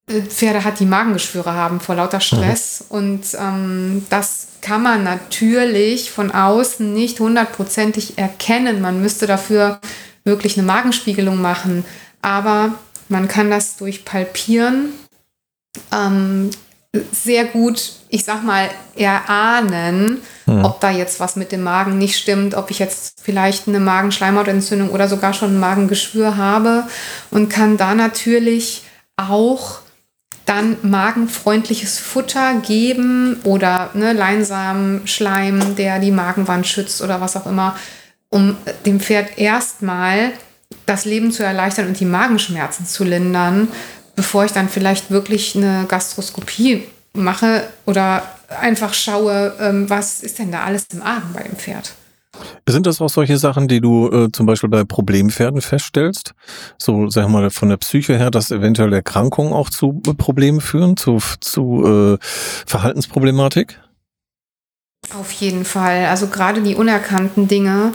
Pferde 0.09 0.64
hat, 0.64 0.81
die 0.81 0.87
Magengeschwüre 0.87 1.53
haben 1.53 1.81
vor 1.81 1.94
lauter 1.94 2.21
Stress. 2.21 2.87
Mhm. 2.88 2.97
Und 2.97 3.23
ähm, 3.38 4.07
das 4.11 4.49
kann 4.61 4.83
man 4.83 5.05
natürlich 5.05 6.11
von 6.11 6.31
außen 6.31 6.92
nicht 6.92 7.21
hundertprozentig 7.21 8.18
erkennen. 8.18 8.81
Man 8.81 9.01
müsste 9.03 9.27
dafür 9.27 9.81
wirklich 10.25 10.57
eine 10.57 10.66
Magenspiegelung 10.66 11.40
machen. 11.40 11.85
Aber 12.23 12.75
man 13.09 13.29
kann 13.29 13.51
das 13.51 13.77
durch 13.77 14.05
Palpieren 14.05 14.92
ähm, 15.92 16.51
sehr 17.12 17.44
gut, 17.44 17.92
ich 18.09 18.25
sag 18.25 18.42
mal, 18.42 18.71
erahnen, 18.97 20.23
mhm. 20.47 20.64
ob 20.64 20.81
da 20.81 20.90
jetzt 20.90 21.21
was 21.21 21.37
mit 21.37 21.53
dem 21.53 21.62
Magen 21.62 21.99
nicht 21.99 22.16
stimmt, 22.16 22.55
ob 22.55 22.71
ich 22.71 22.79
jetzt 22.79 23.21
vielleicht 23.23 23.68
eine 23.68 23.81
Magenschleimhautentzündung 23.81 24.90
oder 24.90 25.07
sogar 25.09 25.35
schon 25.35 25.55
ein 25.57 25.61
Magengeschwür 25.61 26.37
habe 26.37 26.85
und 27.31 27.51
kann 27.51 27.77
da 27.77 27.94
natürlich 27.94 28.85
auch 29.16 29.81
dann 30.49 30.77
magenfreundliches 30.83 31.99
Futter 31.99 32.55
geben 32.55 33.41
oder 33.45 33.91
ne, 33.95 34.13
Leinsamen, 34.13 35.07
Schleim, 35.07 35.77
der 35.77 35.99
die 35.99 36.11
Magenwand 36.11 36.67
schützt 36.67 37.03
oder 37.03 37.21
was 37.21 37.37
auch 37.37 37.47
immer, 37.47 37.77
um 38.31 38.57
dem 38.87 39.01
Pferd 39.01 39.39
erstmal 39.39 40.33
das 40.87 41.05
Leben 41.05 41.33
zu 41.33 41.43
erleichtern 41.43 41.87
und 41.87 42.01
die 42.01 42.05
Magenschmerzen 42.05 42.87
zu 42.87 43.05
lindern, 43.05 43.69
bevor 44.17 44.45
ich 44.45 44.53
dann 44.53 44.69
vielleicht 44.69 45.11
wirklich 45.11 45.55
eine 45.55 45.85
Gastroskopie 45.87 46.85
mache 47.13 47.69
oder 47.85 48.23
einfach 48.61 48.95
schaue, 48.95 49.55
ähm, 49.61 49.91
was 49.91 50.23
ist 50.23 50.39
denn 50.39 50.53
da 50.53 50.65
alles 50.65 50.87
im 50.93 51.03
Argen 51.03 51.33
bei 51.35 51.43
dem 51.43 51.57
Pferd. 51.57 51.93
Sind 52.66 52.87
das 52.87 53.01
auch 53.01 53.09
solche 53.09 53.38
Sachen, 53.38 53.68
die 53.68 53.81
du 53.81 54.11
äh, 54.11 54.29
zum 54.33 54.46
Beispiel 54.46 54.68
bei 54.68 54.85
Problempferden 54.85 55.61
feststellst? 55.61 56.35
So, 56.79 57.09
sagen 57.09 57.33
wir 57.33 57.40
mal, 57.40 57.51
von 57.51 57.68
der 57.68 57.77
Psyche 57.79 58.16
her, 58.16 58.31
dass 58.31 58.51
eventuell 58.51 58.92
Erkrankungen 58.92 59.53
auch 59.53 59.70
zu 59.70 60.03
äh, 60.07 60.14
Problemen 60.14 60.61
führen, 60.61 60.96
zu, 60.96 61.18
zu 61.40 62.18
äh, 62.20 62.24
Verhaltensproblematik? 62.66 63.81
Auf 65.18 65.33
jeden 65.33 65.64
Fall. 65.64 66.07
Also 66.07 66.27
gerade 66.27 66.61
die 66.62 66.74
unerkannten 66.74 67.48
Dinge. 67.48 67.92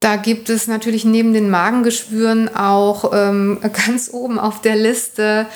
Da 0.00 0.16
gibt 0.16 0.48
es 0.48 0.68
natürlich 0.68 1.04
neben 1.04 1.32
den 1.32 1.50
Magengeschwüren 1.50 2.54
auch 2.54 3.10
ähm, 3.12 3.58
ganz 3.86 4.10
oben 4.12 4.38
auf 4.38 4.60
der 4.60 4.76
Liste 4.76 5.46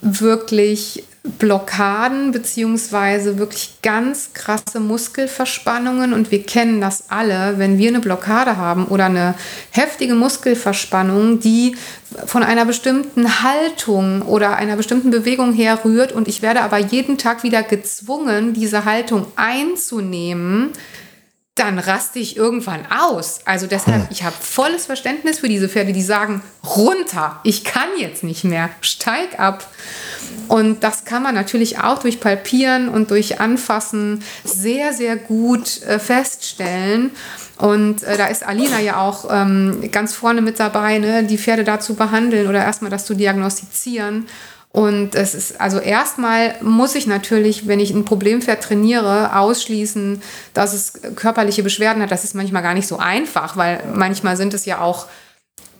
wirklich 0.00 1.04
Blockaden 1.24 2.32
beziehungsweise 2.32 3.38
wirklich 3.38 3.78
ganz 3.80 4.34
krasse 4.34 4.78
Muskelverspannungen 4.78 6.12
und 6.12 6.30
wir 6.30 6.42
kennen 6.42 6.82
das 6.82 7.04
alle, 7.08 7.58
wenn 7.58 7.78
wir 7.78 7.88
eine 7.88 8.00
Blockade 8.00 8.58
haben 8.58 8.84
oder 8.86 9.06
eine 9.06 9.34
heftige 9.70 10.14
Muskelverspannung, 10.14 11.40
die 11.40 11.76
von 12.26 12.42
einer 12.42 12.66
bestimmten 12.66 13.42
Haltung 13.42 14.20
oder 14.20 14.56
einer 14.56 14.76
bestimmten 14.76 15.10
Bewegung 15.10 15.54
herrührt 15.54 16.12
und 16.12 16.28
ich 16.28 16.42
werde 16.42 16.60
aber 16.60 16.76
jeden 16.76 17.16
Tag 17.16 17.42
wieder 17.42 17.62
gezwungen, 17.62 18.52
diese 18.52 18.84
Haltung 18.84 19.26
einzunehmen, 19.34 20.72
dann 21.54 21.78
raste 21.78 22.18
ich 22.18 22.36
irgendwann 22.36 22.84
aus. 22.90 23.40
Also 23.46 23.66
deshalb, 23.66 24.02
hm. 24.02 24.08
ich 24.10 24.24
habe 24.24 24.36
volles 24.38 24.86
Verständnis 24.86 25.38
für 25.38 25.48
diese 25.48 25.70
Pferde, 25.70 25.94
die 25.94 26.02
sagen, 26.02 26.42
runter, 26.76 27.40
ich 27.44 27.64
kann 27.64 27.88
jetzt 27.98 28.24
nicht 28.24 28.44
mehr, 28.44 28.68
steig 28.82 29.38
ab. 29.38 29.66
Und 30.48 30.84
das 30.84 31.04
kann 31.04 31.22
man 31.22 31.34
natürlich 31.34 31.78
auch 31.78 31.98
durch 31.98 32.20
Palpieren 32.20 32.88
und 32.88 33.10
durch 33.10 33.40
Anfassen 33.40 34.22
sehr, 34.44 34.92
sehr 34.92 35.16
gut 35.16 35.82
äh, 35.82 35.98
feststellen. 35.98 37.10
Und 37.58 38.02
äh, 38.02 38.16
da 38.16 38.26
ist 38.26 38.46
Alina 38.46 38.80
ja 38.80 39.00
auch 39.00 39.26
ähm, 39.30 39.88
ganz 39.90 40.14
vorne 40.14 40.42
mit 40.42 40.60
dabei, 40.60 40.98
ne, 40.98 41.24
die 41.24 41.38
Pferde 41.38 41.64
da 41.64 41.80
zu 41.80 41.94
behandeln 41.94 42.48
oder 42.48 42.62
erstmal 42.62 42.90
das 42.90 43.06
zu 43.06 43.14
diagnostizieren. 43.14 44.26
Und 44.74 45.14
es 45.14 45.36
ist, 45.36 45.60
also 45.60 45.78
erstmal 45.78 46.56
muss 46.60 46.96
ich 46.96 47.06
natürlich, 47.06 47.68
wenn 47.68 47.78
ich 47.78 47.92
ein 47.92 48.04
Problempferd 48.04 48.60
trainiere, 48.60 49.36
ausschließen, 49.36 50.20
dass 50.52 50.74
es 50.74 50.94
körperliche 51.14 51.62
Beschwerden 51.62 52.02
hat. 52.02 52.10
Das 52.10 52.24
ist 52.24 52.34
manchmal 52.34 52.62
gar 52.62 52.74
nicht 52.74 52.88
so 52.88 52.98
einfach, 52.98 53.56
weil 53.56 53.84
manchmal 53.94 54.36
sind 54.36 54.52
es 54.52 54.66
ja 54.66 54.80
auch 54.80 55.06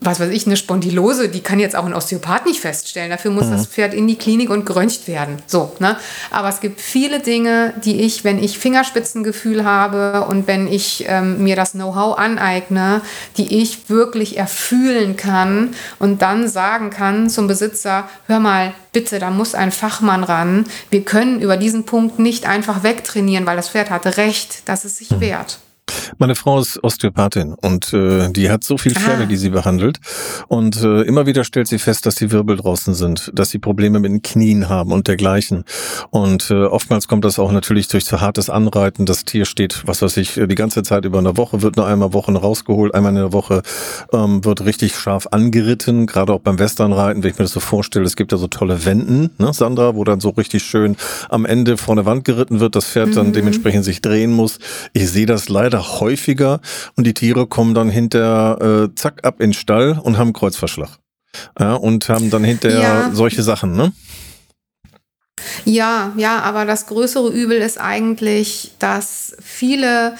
was 0.04 0.20
weiß 0.20 0.30
ich, 0.30 0.46
eine 0.46 0.56
Spondylose, 0.56 1.28
die 1.28 1.40
kann 1.40 1.58
jetzt 1.58 1.74
auch 1.74 1.86
ein 1.86 1.94
Osteopath 1.94 2.46
nicht 2.46 2.60
feststellen. 2.60 3.10
Dafür 3.10 3.30
muss 3.30 3.46
mhm. 3.46 3.52
das 3.52 3.66
Pferd 3.66 3.94
in 3.94 4.06
die 4.06 4.16
Klinik 4.16 4.50
und 4.50 4.66
geröntgt 4.66 5.08
werden. 5.08 5.38
So, 5.46 5.72
ne? 5.78 5.96
Aber 6.30 6.48
es 6.48 6.60
gibt 6.60 6.80
viele 6.80 7.20
Dinge, 7.20 7.74
die 7.84 8.02
ich, 8.02 8.24
wenn 8.24 8.42
ich 8.42 8.58
Fingerspitzengefühl 8.58 9.64
habe 9.64 10.26
und 10.26 10.46
wenn 10.46 10.66
ich 10.66 11.04
ähm, 11.08 11.42
mir 11.42 11.56
das 11.56 11.72
Know-how 11.72 12.18
aneigne, 12.18 13.00
die 13.36 13.62
ich 13.62 13.88
wirklich 13.88 14.36
erfühlen 14.36 15.16
kann 15.16 15.74
und 15.98 16.22
dann 16.22 16.48
sagen 16.48 16.90
kann 16.90 17.30
zum 17.30 17.46
Besitzer, 17.46 18.08
hör 18.26 18.40
mal, 18.40 18.74
bitte, 18.92 19.18
da 19.18 19.30
muss 19.30 19.54
ein 19.54 19.72
Fachmann 19.72 20.24
ran. 20.24 20.66
Wir 20.90 21.04
können 21.04 21.40
über 21.40 21.56
diesen 21.56 21.84
Punkt 21.84 22.18
nicht 22.18 22.46
einfach 22.46 22.82
wegtrainieren, 22.82 23.46
weil 23.46 23.56
das 23.56 23.70
Pferd 23.70 23.90
hatte 23.90 24.16
recht, 24.16 24.68
dass 24.68 24.84
es 24.84 24.98
sich 24.98 25.10
mhm. 25.10 25.20
Meine 26.18 26.34
Frau 26.34 26.60
ist 26.60 26.82
Osteopathin 26.82 27.54
und 27.54 27.92
äh, 27.92 28.30
die 28.30 28.50
hat 28.50 28.64
so 28.64 28.78
viel 28.78 28.94
Pferde, 28.94 29.24
ah. 29.24 29.26
die 29.26 29.36
sie 29.36 29.50
behandelt. 29.50 29.98
Und 30.48 30.82
äh, 30.82 31.02
immer 31.02 31.26
wieder 31.26 31.44
stellt 31.44 31.66
sie 31.66 31.78
fest, 31.78 32.06
dass 32.06 32.14
die 32.14 32.30
Wirbel 32.30 32.56
draußen 32.56 32.94
sind, 32.94 33.30
dass 33.34 33.50
sie 33.50 33.58
Probleme 33.58 33.98
mit 34.00 34.10
den 34.10 34.22
Knien 34.22 34.68
haben 34.68 34.92
und 34.92 35.08
dergleichen. 35.08 35.64
Und 36.10 36.50
äh, 36.50 36.64
oftmals 36.64 37.08
kommt 37.08 37.24
das 37.24 37.38
auch 37.38 37.52
natürlich 37.52 37.88
durch 37.88 38.04
zu 38.04 38.20
hartes 38.20 38.48
Anreiten. 38.48 39.06
Das 39.06 39.24
Tier 39.24 39.44
steht, 39.44 39.82
was 39.86 40.02
weiß 40.02 40.16
ich, 40.18 40.34
die 40.34 40.54
ganze 40.54 40.82
Zeit 40.82 41.04
über 41.04 41.18
eine 41.18 41.36
Woche, 41.36 41.62
wird 41.62 41.76
nur 41.76 41.86
einmal 41.86 42.12
Wochen 42.12 42.36
rausgeholt, 42.36 42.94
einmal 42.94 43.10
in 43.10 43.16
der 43.16 43.32
Woche 43.32 43.62
ähm, 44.12 44.44
wird 44.44 44.64
richtig 44.64 44.96
scharf 44.96 45.28
angeritten, 45.30 46.06
gerade 46.06 46.32
auch 46.32 46.40
beim 46.40 46.58
Westernreiten, 46.58 47.22
wenn 47.22 47.30
ich 47.30 47.38
mir 47.38 47.44
das 47.44 47.52
so 47.52 47.60
vorstelle. 47.60 48.04
Es 48.04 48.16
gibt 48.16 48.32
ja 48.32 48.38
so 48.38 48.48
tolle 48.48 48.84
Wänden, 48.84 49.30
ne, 49.38 49.52
Sandra, 49.52 49.94
wo 49.94 50.04
dann 50.04 50.20
so 50.20 50.30
richtig 50.30 50.62
schön 50.62 50.96
am 51.28 51.44
Ende 51.44 51.76
vor 51.76 51.96
der 51.96 52.06
Wand 52.06 52.24
geritten 52.24 52.60
wird, 52.60 52.76
das 52.76 52.86
Pferd 52.86 53.16
dann 53.16 53.28
mhm. 53.28 53.32
dementsprechend 53.32 53.84
sich 53.84 54.00
drehen 54.00 54.32
muss. 54.32 54.58
Ich 54.92 55.10
sehe 55.10 55.26
das 55.26 55.48
leider 55.48 55.73
häufiger 55.80 56.60
und 56.96 57.06
die 57.06 57.14
Tiere 57.14 57.46
kommen 57.46 57.74
dann 57.74 57.90
hinter 57.90 58.84
äh, 58.84 58.94
zack 58.94 59.24
ab 59.24 59.40
in 59.40 59.50
den 59.50 59.54
Stall 59.54 59.98
und 60.02 60.18
haben 60.18 60.32
Kreuzverschlag. 60.32 60.98
Ja, 61.58 61.74
und 61.74 62.08
haben 62.08 62.30
dann 62.30 62.44
hinterher 62.44 62.80
ja. 62.80 63.10
solche 63.12 63.42
Sachen, 63.42 63.74
ne? 63.76 63.92
Ja, 65.64 66.12
ja, 66.16 66.40
aber 66.40 66.64
das 66.64 66.86
größere 66.86 67.30
Übel 67.30 67.58
ist 67.58 67.80
eigentlich, 67.80 68.72
dass 68.78 69.36
viele 69.40 70.16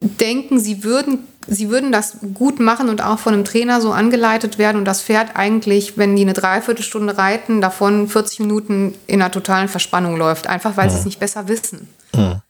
denken, 0.00 0.58
sie 0.58 0.82
würden, 0.82 1.20
sie 1.46 1.68
würden 1.68 1.92
das 1.92 2.16
gut 2.34 2.58
machen 2.58 2.88
und 2.88 3.02
auch 3.02 3.18
von 3.18 3.34
einem 3.34 3.44
Trainer 3.44 3.80
so 3.80 3.92
angeleitet 3.92 4.58
werden 4.58 4.78
und 4.78 4.84
das 4.84 5.02
Pferd 5.02 5.36
eigentlich, 5.36 5.98
wenn 5.98 6.16
die 6.16 6.22
eine 6.22 6.32
Dreiviertelstunde 6.32 7.18
reiten, 7.18 7.60
davon 7.60 8.08
40 8.08 8.40
Minuten 8.40 8.94
in 9.06 9.20
einer 9.20 9.30
totalen 9.30 9.68
Verspannung 9.68 10.16
läuft, 10.16 10.46
einfach 10.46 10.76
weil 10.76 10.86
ja. 10.86 10.92
sie 10.92 10.98
es 10.98 11.04
nicht 11.04 11.20
besser 11.20 11.48
wissen. 11.48 11.88
Ja. 12.14 12.42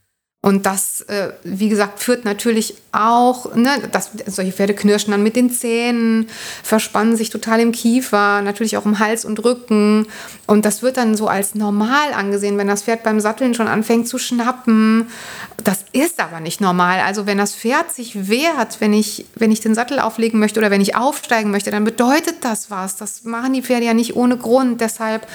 Und 0.43 0.65
das, 0.65 1.03
äh, 1.03 1.33
wie 1.45 1.69
gesagt, 1.69 2.01
führt 2.01 2.25
natürlich 2.25 2.77
auch, 2.93 3.55
ne, 3.55 3.69
dass 3.93 4.11
solche 4.25 4.53
Pferde 4.53 4.73
knirschen 4.73 5.11
dann 5.11 5.23
mit 5.23 5.37
den 5.37 5.51
Zähnen, 5.51 6.31
verspannen 6.63 7.15
sich 7.15 7.29
total 7.29 7.61
im 7.61 7.73
Kiefer, 7.73 8.41
natürlich 8.41 8.79
auch 8.79 8.87
im 8.87 8.99
Hals 8.99 9.27
und 9.27 9.45
Rücken. 9.45 10.07
Und 10.47 10.65
das 10.65 10.83
wird 10.83 10.97
dann 10.97 11.15
so 11.15 11.29
als 11.29 11.55
normal 11.55 12.15
angesehen, 12.15 12.57
wenn 12.57 12.69
das 12.69 12.85
Pferd 12.85 13.03
beim 13.03 13.21
Satteln 13.21 13.53
schon 13.53 13.69
anfängt 13.69 14.09
zu 14.09 14.17
schnappen. 14.17 15.09
Das 15.63 15.85
ist 15.93 16.21
aber 16.21 16.41
nicht 16.41 16.63
normal. 16.63 17.01
Also 17.01 17.27
wenn 17.27 17.37
das 17.37 17.55
Pferd 17.55 17.93
sich 17.93 18.31
wehrt, 18.31 18.81
wenn 18.81 18.95
ich, 18.95 19.27
wenn 19.35 19.53
ich 19.53 19.61
den 19.61 19.75
Sattel 19.75 19.99
auflegen 19.99 20.41
möchte 20.41 20.59
oder 20.59 20.71
wenn 20.71 20.81
ich 20.81 20.97
aufsteigen 20.97 21.51
möchte, 21.51 21.71
dann 21.71 21.85
bedeutet 21.85 22.37
das 22.41 22.71
was. 22.71 22.97
Das 22.97 23.25
machen 23.25 23.53
die 23.53 23.63
Pferde 23.63 23.85
ja 23.85 23.93
nicht 23.93 24.17
ohne 24.17 24.39
Grund. 24.39 24.81
Deshalb 24.81 25.27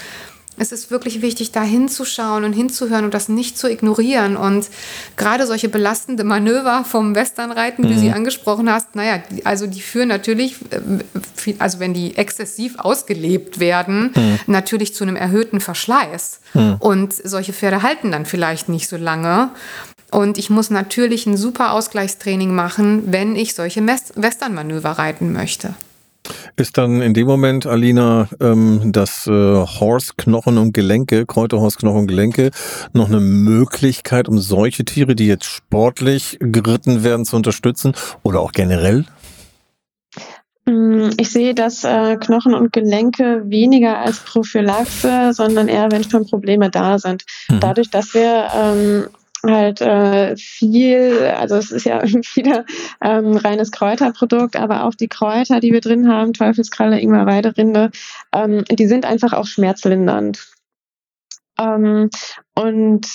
es 0.57 0.71
ist 0.71 0.91
wirklich 0.91 1.21
wichtig, 1.21 1.51
da 1.51 1.61
hinzuschauen 1.61 2.43
und 2.43 2.53
hinzuhören 2.53 3.05
und 3.05 3.13
das 3.13 3.29
nicht 3.29 3.57
zu 3.57 3.69
ignorieren. 3.69 4.37
Und 4.37 4.67
gerade 5.17 5.45
solche 5.47 5.69
belastende 5.69 6.23
Manöver 6.23 6.85
vom 6.85 7.15
Westernreiten, 7.15 7.83
wie 7.83 7.89
mhm. 7.89 7.93
du 7.93 7.99
sie 7.99 8.07
mhm. 8.09 8.15
angesprochen 8.15 8.71
hast, 8.71 8.95
naja, 8.95 9.21
also 9.43 9.67
die 9.67 9.81
führen 9.81 10.07
natürlich, 10.07 10.55
äh, 10.71 11.53
also 11.59 11.79
wenn 11.79 11.93
die 11.93 12.17
exzessiv 12.17 12.75
ausgelebt 12.77 13.59
werden, 13.59 14.11
mhm. 14.15 14.39
natürlich 14.47 14.93
zu 14.95 15.03
einem 15.03 15.15
erhöhten 15.15 15.59
Verschleiß. 15.59 16.39
Mhm. 16.53 16.75
Und 16.79 17.13
solche 17.13 17.53
Pferde 17.53 17.83
halten 17.83 18.11
dann 18.11 18.25
vielleicht 18.25 18.69
nicht 18.69 18.87
so 18.87 18.97
lange. 18.97 19.51
Und 20.11 20.37
ich 20.37 20.49
muss 20.49 20.69
natürlich 20.69 21.25
ein 21.25 21.35
super 21.35 21.73
Ausgleichstraining 21.73 22.53
machen, 22.53 23.11
wenn 23.11 23.35
ich 23.35 23.53
solche 23.53 23.85
Westernmanöver 23.85 24.91
reiten 24.91 25.33
möchte. 25.33 25.73
Ist 26.55 26.77
dann 26.77 27.01
in 27.01 27.13
dem 27.13 27.27
Moment, 27.27 27.65
Alina, 27.65 28.27
ähm, 28.39 28.91
das 28.91 29.27
äh, 29.27 29.31
Horsknochen 29.31 30.57
und 30.57 30.73
Gelenke, 30.73 31.25
Kräuterhorsknochen 31.25 32.01
und 32.01 32.07
Gelenke, 32.07 32.51
noch 32.93 33.07
eine 33.07 33.19
Möglichkeit, 33.19 34.27
um 34.27 34.39
solche 34.39 34.85
Tiere, 34.85 35.15
die 35.15 35.27
jetzt 35.27 35.45
sportlich 35.45 36.37
geritten 36.39 37.03
werden, 37.03 37.25
zu 37.25 37.35
unterstützen 37.35 37.93
oder 38.23 38.39
auch 38.39 38.51
generell? 38.51 39.05
Mm, 40.65 41.09
ich 41.17 41.29
sehe 41.29 41.53
das 41.53 41.83
äh, 41.83 42.17
Knochen 42.17 42.53
und 42.53 42.73
Gelenke 42.73 43.43
weniger 43.45 43.99
als 43.99 44.19
Prophylaxe, 44.19 45.31
sondern 45.33 45.67
eher, 45.67 45.91
wenn 45.91 46.03
schon 46.03 46.25
Probleme 46.25 46.69
da 46.69 46.97
sind. 46.97 47.23
Mhm. 47.49 47.59
Dadurch, 47.59 47.89
dass 47.91 48.13
wir 48.13 48.47
ähm, 48.55 49.07
halt 49.51 49.81
äh, 49.81 50.35
viel, 50.37 51.31
also 51.37 51.55
es 51.55 51.71
ist 51.71 51.85
ja 51.85 52.03
wieder 52.35 52.65
ähm, 53.01 53.37
reines 53.37 53.71
Kräuterprodukt, 53.71 54.55
aber 54.55 54.85
auch 54.85 54.95
die 54.95 55.07
Kräuter, 55.07 55.59
die 55.59 55.73
wir 55.73 55.81
drin 55.81 56.07
haben, 56.07 56.33
Teufelskralle, 56.33 56.99
Ingwer, 56.99 57.25
Weiderinde, 57.25 57.91
ähm, 58.33 58.63
die 58.69 58.87
sind 58.87 59.05
einfach 59.05 59.33
auch 59.33 59.45
schmerzlindernd. 59.45 60.47
Ähm, 61.57 62.09
und 62.55 63.07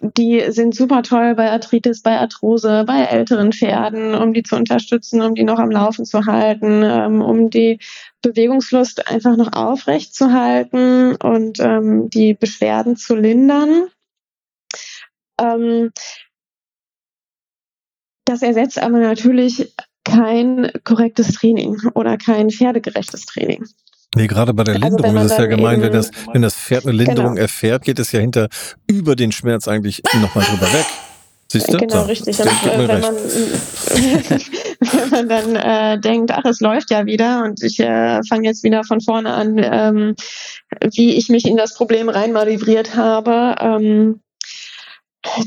die 0.00 0.44
sind 0.50 0.74
super 0.74 1.02
toll 1.02 1.34
bei 1.34 1.50
Arthritis, 1.50 2.02
bei 2.02 2.18
Arthrose, 2.18 2.84
bei 2.86 3.04
älteren 3.04 3.52
Pferden, 3.52 4.14
um 4.14 4.32
die 4.32 4.42
zu 4.42 4.56
unterstützen, 4.56 5.22
um 5.22 5.34
die 5.34 5.44
noch 5.44 5.58
am 5.58 5.70
Laufen 5.70 6.04
zu 6.04 6.26
halten, 6.26 6.82
ähm, 6.84 7.22
um 7.22 7.50
die 7.50 7.78
Bewegungslust 8.22 9.08
einfach 9.08 9.36
noch 9.36 9.52
aufrecht 9.52 10.14
zu 10.14 10.32
halten 10.32 11.16
und 11.16 11.60
ähm, 11.60 12.10
die 12.10 12.34
Beschwerden 12.34 12.96
zu 12.96 13.14
lindern. 13.14 13.88
Ähm, 15.40 15.90
das 18.24 18.42
ersetzt 18.42 18.78
aber 18.78 18.98
natürlich 18.98 19.72
kein 20.04 20.70
korrektes 20.84 21.32
Training 21.34 21.76
oder 21.94 22.16
kein 22.16 22.50
pferdegerechtes 22.50 23.26
Training. 23.26 23.64
Nee, 24.14 24.28
gerade 24.28 24.54
bei 24.54 24.64
der 24.64 24.76
also 24.76 24.86
Linderung 24.86 25.16
also 25.16 25.26
ist 25.26 25.32
es 25.32 25.38
ja 25.38 25.46
gemeint, 25.46 25.82
wenn 25.82 25.92
das, 25.92 26.10
wenn 26.32 26.42
das 26.42 26.54
Pferd 26.54 26.86
eine 26.86 26.96
Linderung 26.96 27.32
genau. 27.32 27.42
erfährt, 27.42 27.84
geht 27.84 27.98
es 27.98 28.12
ja 28.12 28.20
hinter 28.20 28.48
über 28.86 29.14
den 29.16 29.32
Schmerz 29.32 29.68
eigentlich 29.68 30.02
nochmal 30.14 30.44
drüber 30.44 30.72
weg. 30.72 30.86
Siehst 31.52 31.72
du? 31.72 31.78
Genau, 31.78 32.00
so, 32.00 32.02
richtig. 32.02 32.38
Und, 32.40 32.46
wenn, 32.46 33.00
man, 33.00 33.14
wenn 34.80 35.10
man 35.10 35.28
dann 35.28 35.56
äh, 35.56 36.00
denkt, 36.00 36.32
ach, 36.32 36.44
es 36.44 36.60
läuft 36.60 36.90
ja 36.90 37.06
wieder 37.06 37.44
und 37.44 37.62
ich 37.62 37.78
äh, 37.78 38.20
fange 38.28 38.48
jetzt 38.48 38.64
wieder 38.64 38.82
von 38.84 39.00
vorne 39.00 39.32
an, 39.32 39.58
ähm, 39.58 40.14
wie 40.92 41.14
ich 41.14 41.28
mich 41.28 41.46
in 41.46 41.56
das 41.56 41.74
Problem 41.74 42.08
reinmanövriert 42.08 42.96
habe, 42.96 43.54
ähm, 43.60 44.20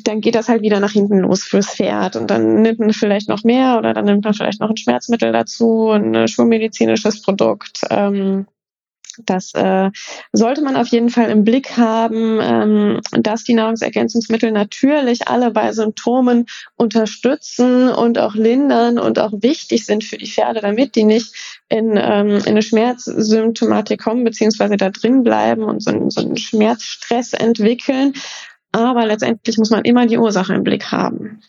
dann 0.04 0.22
geht 0.22 0.36
das 0.36 0.50
halt 0.50 0.62
wieder 0.62 0.80
nach 0.80 0.92
hinten 0.92 1.20
los 1.20 1.44
fürs 1.44 1.76
Pferd 1.76 2.16
und 2.16 2.30
dann 2.30 2.62
nimmt 2.62 2.80
man 2.80 2.94
vielleicht 2.94 3.30
noch 3.30 3.44
mehr 3.44 3.78
oder 3.78 3.94
dann 3.94 4.06
nimmt 4.06 4.24
man 4.24 4.34
vielleicht 4.34 4.60
noch 4.60 4.70
ein 4.70 4.78
Schmerzmittel 4.78 5.32
dazu, 5.32 5.90
ein 5.90 6.28
schulmedizinisches 6.28 7.22
Produkt. 7.22 7.82
Ähm, 7.90 8.46
das 9.26 9.54
äh, 9.54 9.90
sollte 10.32 10.62
man 10.62 10.76
auf 10.76 10.88
jeden 10.88 11.10
Fall 11.10 11.30
im 11.30 11.44
Blick 11.44 11.78
haben, 11.78 12.40
ähm, 12.42 13.02
dass 13.12 13.44
die 13.44 13.54
Nahrungsergänzungsmittel 13.54 14.52
natürlich 14.52 15.28
alle 15.28 15.52
bei 15.52 15.72
Symptomen 15.72 16.46
unterstützen 16.76 17.90
und 17.90 18.18
auch 18.18 18.36
lindern 18.36 19.00
und 19.00 19.20
auch 19.20 19.32
wichtig 19.34 19.86
sind 19.86 20.04
für 20.04 20.18
die 20.18 20.28
Pferde, 20.28 20.62
damit 20.62 20.96
die 20.96 21.04
nicht 21.04 21.34
in, 21.70 21.98
ähm, 21.98 22.30
in 22.30 22.48
eine 22.48 22.62
Schmerzsymptomatik 22.62 24.02
kommen, 24.02 24.24
beziehungsweise 24.24 24.78
da 24.78 24.90
drin 24.90 25.24
bleiben 25.24 25.64
und 25.64 25.84
so, 25.84 25.92
so 26.10 26.22
einen 26.22 26.38
Schmerzstress 26.38 27.34
entwickeln. 27.34 28.14
Aber 28.72 29.06
letztendlich 29.06 29.58
muss 29.58 29.70
man 29.70 29.84
immer 29.84 30.06
die 30.06 30.18
Ursache 30.18 30.54
im 30.54 30.64
Blick 30.64 30.92
haben. 30.92 31.42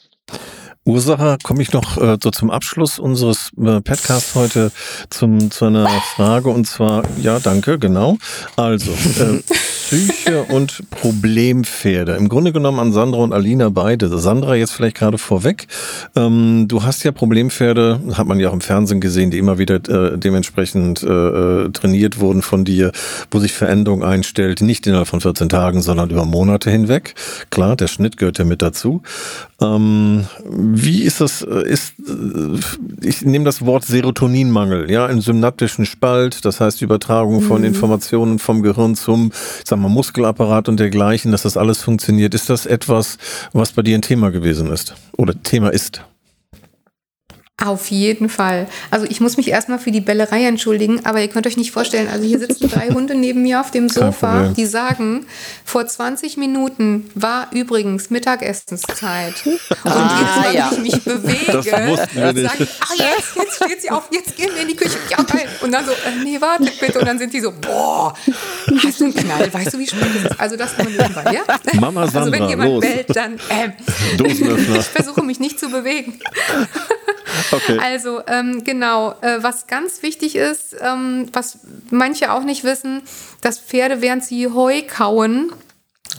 Ursache 0.84 1.36
komme 1.42 1.62
ich 1.62 1.72
noch 1.72 1.98
äh, 1.98 2.16
so 2.22 2.30
zum 2.30 2.50
Abschluss 2.50 2.98
unseres 2.98 3.50
äh, 3.58 3.80
Podcasts 3.80 4.34
heute 4.34 4.72
zum, 5.10 5.50
zu 5.50 5.66
einer 5.66 5.86
Frage 6.16 6.48
und 6.48 6.66
zwar, 6.66 7.04
ja, 7.20 7.38
danke, 7.38 7.78
genau. 7.78 8.16
Also, 8.56 8.92
äh, 8.92 9.42
Psyche 9.90 10.44
und 10.48 10.88
Problempferde. 10.90 12.12
Im 12.12 12.28
Grunde 12.28 12.52
genommen 12.52 12.78
an 12.78 12.92
Sandra 12.92 13.18
und 13.18 13.32
Alina 13.32 13.70
beide. 13.70 14.08
Sandra 14.18 14.54
jetzt 14.54 14.70
vielleicht 14.70 14.96
gerade 14.96 15.18
vorweg. 15.18 15.66
Ähm, 16.14 16.66
du 16.68 16.84
hast 16.84 17.02
ja 17.02 17.10
Problempferde, 17.10 18.00
hat 18.14 18.28
man 18.28 18.38
ja 18.38 18.50
auch 18.50 18.52
im 18.52 18.60
Fernsehen 18.60 19.00
gesehen, 19.00 19.32
die 19.32 19.38
immer 19.38 19.58
wieder 19.58 19.76
äh, 19.88 20.16
dementsprechend 20.16 21.02
äh, 21.02 21.06
äh 21.08 21.70
trainiert 21.70 22.20
wurden 22.20 22.42
von 22.42 22.64
dir, 22.64 22.92
wo 23.32 23.40
sich 23.40 23.52
Veränderung 23.52 24.04
einstellt, 24.04 24.60
nicht 24.60 24.86
innerhalb 24.86 25.08
von 25.08 25.20
14 25.20 25.48
Tagen, 25.48 25.82
sondern 25.82 26.10
über 26.10 26.24
Monate 26.24 26.70
hinweg. 26.70 27.14
Klar, 27.50 27.74
der 27.74 27.88
Schnitt 27.88 28.16
gehört 28.16 28.38
ja 28.38 28.44
mit 28.44 28.62
dazu. 28.62 29.02
Ähm, 29.60 30.26
wie 30.48 31.02
ist 31.02 31.20
das? 31.20 31.42
Äh, 31.42 31.68
ist, 31.68 31.94
äh, 31.98 33.06
ich 33.06 33.22
nehme 33.22 33.44
das 33.44 33.66
Wort 33.66 33.84
Serotoninmangel, 33.84 34.90
ja, 34.90 35.06
im 35.06 35.20
synaptischen 35.20 35.84
Spalt, 35.84 36.44
das 36.44 36.60
heißt 36.60 36.80
Übertragung 36.80 37.42
von 37.42 37.60
mhm. 37.60 37.66
Informationen 37.66 38.38
vom 38.38 38.62
Gehirn 38.62 38.94
zum, 38.94 39.32
sagen 39.64 39.79
wir, 39.82 39.88
Muskelapparat 39.88 40.68
und 40.68 40.80
dergleichen, 40.80 41.32
dass 41.32 41.42
das 41.42 41.56
alles 41.56 41.82
funktioniert. 41.82 42.34
Ist 42.34 42.50
das 42.50 42.66
etwas, 42.66 43.18
was 43.52 43.72
bei 43.72 43.82
dir 43.82 43.96
ein 43.96 44.02
Thema 44.02 44.30
gewesen 44.30 44.70
ist 44.70 44.94
oder 45.16 45.40
Thema 45.42 45.68
ist? 45.68 46.02
Auf 47.64 47.90
jeden 47.90 48.28
Fall. 48.30 48.66
Also 48.90 49.06
ich 49.08 49.20
muss 49.20 49.36
mich 49.36 49.48
erstmal 49.48 49.78
für 49.78 49.90
die 49.90 50.00
Bellerei 50.00 50.46
entschuldigen, 50.46 51.04
aber 51.04 51.20
ihr 51.20 51.28
könnt 51.28 51.46
euch 51.46 51.56
nicht 51.58 51.72
vorstellen, 51.72 52.08
also 52.08 52.24
hier 52.26 52.38
sitzen 52.38 52.68
drei 52.70 52.88
Hunde 52.94 53.14
neben 53.14 53.42
mir 53.42 53.60
auf 53.60 53.70
dem 53.70 53.88
Sofa, 53.88 54.48
die 54.56 54.64
sagen, 54.66 55.26
vor 55.64 55.86
20 55.86 56.36
Minuten 56.38 57.10
war 57.14 57.48
übrigens 57.52 58.08
Mittagessenszeit. 58.10 59.34
Und 59.46 59.60
Ah, 59.84 60.18
jedes 60.20 60.36
Mal, 60.36 60.54
ja. 60.54 60.70
wenn 60.72 60.84
ich 60.86 60.92
mich 60.94 61.04
bewege, 61.04 61.52
Das 61.52 61.66
wir 61.66 62.32
nicht. 62.32 62.50
sagen, 62.50 62.68
ach 62.80 62.94
jetzt, 62.94 63.36
jetzt 63.36 63.56
steht 63.56 63.82
sie 63.82 63.90
auf, 63.90 64.04
jetzt 64.10 64.36
gehen 64.36 64.50
wir 64.54 64.62
in 64.62 64.68
die 64.68 64.76
Küche. 64.76 64.96
Ja, 65.10 65.22
geil. 65.22 65.46
Und 65.60 65.72
dann 65.72 65.84
so, 65.84 65.92
äh, 65.92 66.24
nee, 66.24 66.40
warte 66.40 66.64
bitte. 66.80 66.98
Und 66.98 67.06
dann 67.06 67.18
sind 67.18 67.32
die 67.34 67.40
so, 67.40 67.52
boah, 67.52 68.14
hast 68.82 69.00
du 69.00 69.04
einen 69.04 69.14
Knall? 69.14 69.52
Weißt 69.52 69.74
du, 69.74 69.78
wie 69.78 69.86
spät 69.86 70.00
es 70.16 70.30
ist? 70.30 70.40
Also 70.40 70.56
das 70.56 70.76
nur 70.78 70.86
nebenbei, 70.90 71.24
ja? 71.34 71.80
Mama 71.80 72.02
Also 72.02 72.14
wenn 72.14 72.32
Sandra, 72.32 72.48
jemand 72.48 72.70
los. 72.70 72.80
bellt, 72.80 73.06
dann, 73.16 73.32
ähm, 73.50 73.72
Dosenöffner. 74.16 74.76
ich 74.80 74.86
versuche 74.86 75.22
mich 75.22 75.38
nicht 75.40 75.60
zu 75.60 75.68
bewegen. 75.68 76.18
Okay. 77.52 77.78
Also 77.82 78.20
ähm, 78.26 78.62
genau, 78.64 79.12
äh, 79.20 79.42
was 79.42 79.66
ganz 79.66 80.02
wichtig 80.02 80.36
ist, 80.36 80.76
ähm, 80.80 81.26
was 81.32 81.58
manche 81.90 82.32
auch 82.32 82.42
nicht 82.44 82.64
wissen, 82.64 83.02
dass 83.40 83.58
Pferde, 83.58 84.00
während 84.02 84.24
sie 84.24 84.48
Heu 84.48 84.82
kauen, 84.82 85.52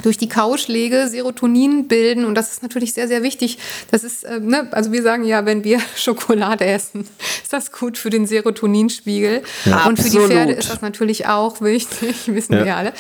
durch 0.04 0.18
die 0.18 0.30
Kauschläge 0.30 1.10
Serotonin 1.10 1.88
bilden 1.90 2.24
und 2.24 2.34
das 2.34 2.52
ist 2.54 2.64
natürlich 2.64 2.94
sehr, 2.94 3.10
sehr 3.10 3.24
wichtig. 3.24 3.58
Das 3.92 4.04
ist, 4.06 4.24
äh, 4.24 4.40
ne, 4.40 4.68
also 4.72 4.92
wir 4.94 5.04
sagen 5.04 5.26
ja, 5.26 5.46
wenn 5.46 5.64
wir 5.66 5.80
Schokolade 5.98 6.66
essen, 6.66 7.02
ist 7.44 7.52
das 7.52 7.72
gut 7.74 7.98
für 7.98 8.10
den 8.10 8.26
Serotoninspiegel. 8.26 9.40
Und 9.88 10.00
für 10.00 10.10
die 10.10 10.18
Absolut. 10.18 10.28
Pferde 10.32 10.54
ist 10.54 10.70
das 10.72 10.82
natürlich 10.82 11.28
auch 11.28 11.60
wichtig, 11.62 12.16
wissen 12.34 12.54
Ja. 12.54 12.66
wir 12.66 12.78
alle. 12.78 12.94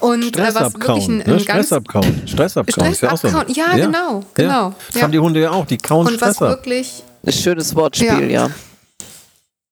Und 0.00 0.24
Stress 0.24 0.56
äh, 0.56 0.60
was 0.60 0.74
wirklich 0.74 0.90
abkauen. 0.90 1.20
ein, 1.20 1.22
ein 1.22 1.36
Ne? 1.36 1.44
ganz 1.44 1.66
Stress 1.66 1.72
abkauen. 1.72 2.22
Stress 2.26 2.56
abkauen. 2.56 2.92
ist 2.92 3.00
ja 3.02 3.12
auch 3.12 3.16
so. 3.16 3.28
abkauen. 3.28 3.54
Ja, 3.54 3.76
genau, 3.76 4.22
genau. 4.34 4.74
Das 4.88 4.96
Ja. 4.96 5.02
haben 5.02 5.12
die 5.12 5.20
Hunde 5.20 5.40
ja 5.40 5.52
auch. 5.52 5.66
Die 5.66 5.78
kauen 5.78 6.08
und 6.08 6.20
was 6.20 6.34
Stress 6.36 6.42
ab. 6.42 6.48
wirklich 6.50 7.04
schönes 7.32 7.74
Wortspiel, 7.74 8.30
ja. 8.30 8.50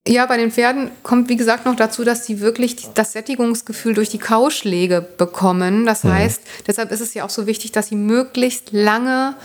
Ja, 0.07 0.27
bei 0.27 0.37
den 0.37 0.51
Pferden 0.51 0.91
kommt, 1.05 1.29
wie 1.29 1.37
gesagt, 1.37 1.65
noch 1.65 1.77
dazu, 1.77 2.03
dass 2.03 2.27
sie 2.27 2.41
wirklich 2.41 2.89
das 2.95 3.13
Sättigungsgefühl 3.13 3.95
durch 3.95 4.09
die 4.09 4.19
Kauschläge 4.19 5.01
bekommen. 5.01 5.87
Das 5.87 6.03
heißt, 6.03 6.43
deshalb 6.67 6.91
ist 6.91 7.01
es 7.01 7.15
ja 7.15 7.25
auch 7.25 7.31
so 7.31 7.47
wichtig, 7.47 7.71
dass 7.71 7.87
sie 7.87 7.95
möglichst 7.95 8.73
lange 8.73 9.37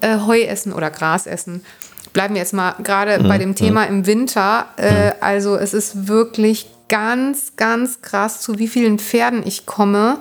äh, 0.00 0.18
Heu 0.26 0.40
essen 0.40 0.72
oder 0.72 0.90
Gras 0.90 1.28
essen. 1.28 1.64
Bleiben 2.12 2.34
wir 2.34 2.40
jetzt 2.40 2.52
mal 2.52 2.74
gerade 2.82 3.22
bei 3.22 3.38
dem 3.38 3.54
Thema 3.54 3.84
im 3.84 4.04
Winter. 4.04 4.66
Äh, 4.76 5.12
also 5.20 5.56
es 5.56 5.72
ist 5.72 6.08
wirklich 6.08 6.66
ganz, 6.88 7.54
ganz 7.56 8.02
krass, 8.02 8.40
zu 8.40 8.58
wie 8.58 8.68
vielen 8.68 8.98
Pferden 8.98 9.46
ich 9.46 9.66
komme, 9.66 10.18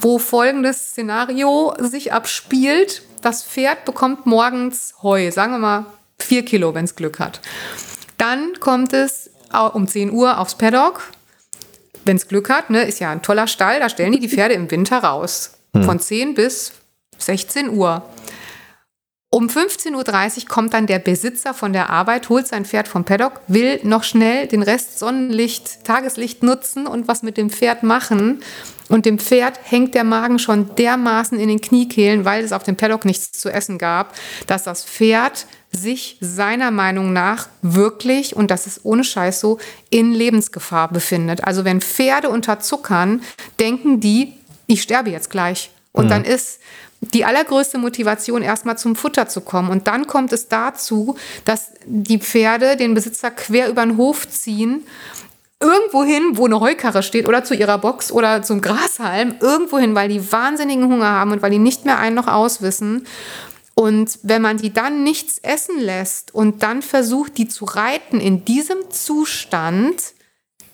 wo 0.00 0.18
folgendes 0.18 0.90
Szenario 0.90 1.74
sich 1.78 2.14
abspielt. 2.14 3.02
Das 3.20 3.44
Pferd 3.44 3.84
bekommt 3.84 4.24
morgens 4.24 4.94
Heu, 5.02 5.30
sagen 5.30 5.52
wir 5.52 5.58
mal 5.58 5.86
vier 6.20 6.44
Kilo, 6.44 6.74
wenn 6.74 6.84
es 6.84 6.96
Glück 6.96 7.18
hat. 7.18 7.40
Dann 8.16 8.58
kommt 8.60 8.92
es 8.92 9.30
um 9.72 9.86
10 9.86 10.12
Uhr 10.12 10.38
aufs 10.38 10.56
Paddock. 10.56 11.02
Wenn 12.04 12.16
es 12.16 12.28
Glück 12.28 12.50
hat, 12.50 12.70
ne, 12.70 12.82
ist 12.82 13.00
ja 13.00 13.10
ein 13.10 13.22
toller 13.22 13.46
Stall, 13.46 13.80
da 13.80 13.88
stellen 13.88 14.12
die 14.12 14.20
die 14.20 14.28
Pferde 14.28 14.54
im 14.54 14.70
Winter 14.70 14.98
raus. 14.98 15.52
Von 15.84 16.00
10 16.00 16.34
bis 16.34 16.72
16 17.18 17.70
Uhr. 17.70 18.02
Um 19.30 19.48
15.30 19.48 19.92
Uhr 19.94 20.48
kommt 20.48 20.72
dann 20.72 20.86
der 20.86 21.00
Besitzer 21.00 21.52
von 21.52 21.74
der 21.74 21.90
Arbeit, 21.90 22.30
holt 22.30 22.46
sein 22.46 22.64
Pferd 22.64 22.88
vom 22.88 23.04
Paddock, 23.04 23.42
will 23.46 23.78
noch 23.82 24.02
schnell 24.02 24.46
den 24.46 24.62
Rest 24.62 24.98
Sonnenlicht, 24.98 25.84
Tageslicht 25.84 26.42
nutzen 26.42 26.86
und 26.86 27.08
was 27.08 27.22
mit 27.22 27.36
dem 27.36 27.50
Pferd 27.50 27.82
machen. 27.82 28.42
Und 28.88 29.04
dem 29.04 29.18
Pferd 29.18 29.60
hängt 29.64 29.94
der 29.94 30.04
Magen 30.04 30.38
schon 30.38 30.74
dermaßen 30.76 31.38
in 31.38 31.48
den 31.48 31.60
Kniekehlen, 31.60 32.24
weil 32.24 32.42
es 32.42 32.52
auf 32.52 32.62
dem 32.62 32.76
Paddock 32.76 33.04
nichts 33.04 33.32
zu 33.32 33.50
essen 33.50 33.76
gab, 33.76 34.14
dass 34.46 34.62
das 34.62 34.84
Pferd 34.86 35.46
sich 35.70 36.16
seiner 36.20 36.70
Meinung 36.70 37.12
nach 37.12 37.48
wirklich, 37.62 38.34
und 38.34 38.50
das 38.50 38.66
ist 38.66 38.80
ohne 38.84 39.04
Scheiß 39.04 39.40
so, 39.40 39.58
in 39.90 40.12
Lebensgefahr 40.12 40.88
befindet. 40.88 41.44
Also 41.44 41.64
wenn 41.64 41.80
Pferde 41.80 42.30
unterzuckern, 42.30 43.22
denken 43.60 44.00
die, 44.00 44.32
ich 44.66 44.82
sterbe 44.82 45.10
jetzt 45.10 45.30
gleich. 45.30 45.70
Und 45.92 46.10
dann 46.10 46.24
ist 46.24 46.60
die 47.00 47.24
allergrößte 47.24 47.78
Motivation, 47.78 48.42
erstmal 48.42 48.78
zum 48.78 48.96
Futter 48.96 49.28
zu 49.28 49.40
kommen. 49.40 49.70
Und 49.70 49.86
dann 49.86 50.06
kommt 50.06 50.32
es 50.32 50.48
dazu, 50.48 51.16
dass 51.44 51.72
die 51.86 52.18
Pferde 52.18 52.76
den 52.76 52.94
Besitzer 52.94 53.30
quer 53.30 53.68
über 53.68 53.84
den 53.84 53.96
Hof 53.96 54.28
ziehen, 54.28 54.84
irgendwo 55.60 56.04
hin, 56.04 56.22
wo 56.34 56.46
eine 56.46 56.60
Heukarre 56.60 57.02
steht 57.02 57.28
oder 57.28 57.42
zu 57.42 57.54
ihrer 57.54 57.78
Box 57.78 58.12
oder 58.12 58.42
zum 58.42 58.60
Grashalm, 58.60 59.34
irgendwo 59.40 59.78
hin, 59.78 59.94
weil 59.94 60.08
die 60.08 60.30
wahnsinnigen 60.30 60.88
Hunger 60.88 61.10
haben 61.10 61.32
und 61.32 61.42
weil 61.42 61.50
die 61.50 61.58
nicht 61.58 61.84
mehr 61.84 61.98
ein 61.98 62.14
noch 62.14 62.28
auswissen. 62.28 63.06
Und 63.78 64.18
wenn 64.24 64.42
man 64.42 64.56
die 64.56 64.72
dann 64.72 65.04
nichts 65.04 65.38
essen 65.38 65.78
lässt 65.78 66.34
und 66.34 66.64
dann 66.64 66.82
versucht, 66.82 67.38
die 67.38 67.46
zu 67.46 67.64
reiten 67.64 68.18
in 68.18 68.44
diesem 68.44 68.90
Zustand, 68.90 70.14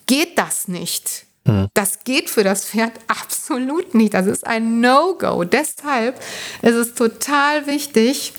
geht 0.07 0.39
das 0.39 0.69
nicht. 0.69 1.27
Das 1.75 2.05
geht 2.05 2.31
für 2.31 2.45
das 2.45 2.65
Pferd 2.65 2.93
absolut 3.07 3.95
nicht. 3.95 4.15
Das 4.15 4.27
ist 4.27 4.47
ein 4.47 4.81
No-Go. 4.81 5.45
Deshalb 5.45 6.19
ist 6.63 6.75
es 6.75 6.95
total 6.95 7.67
wichtig, 7.67 8.33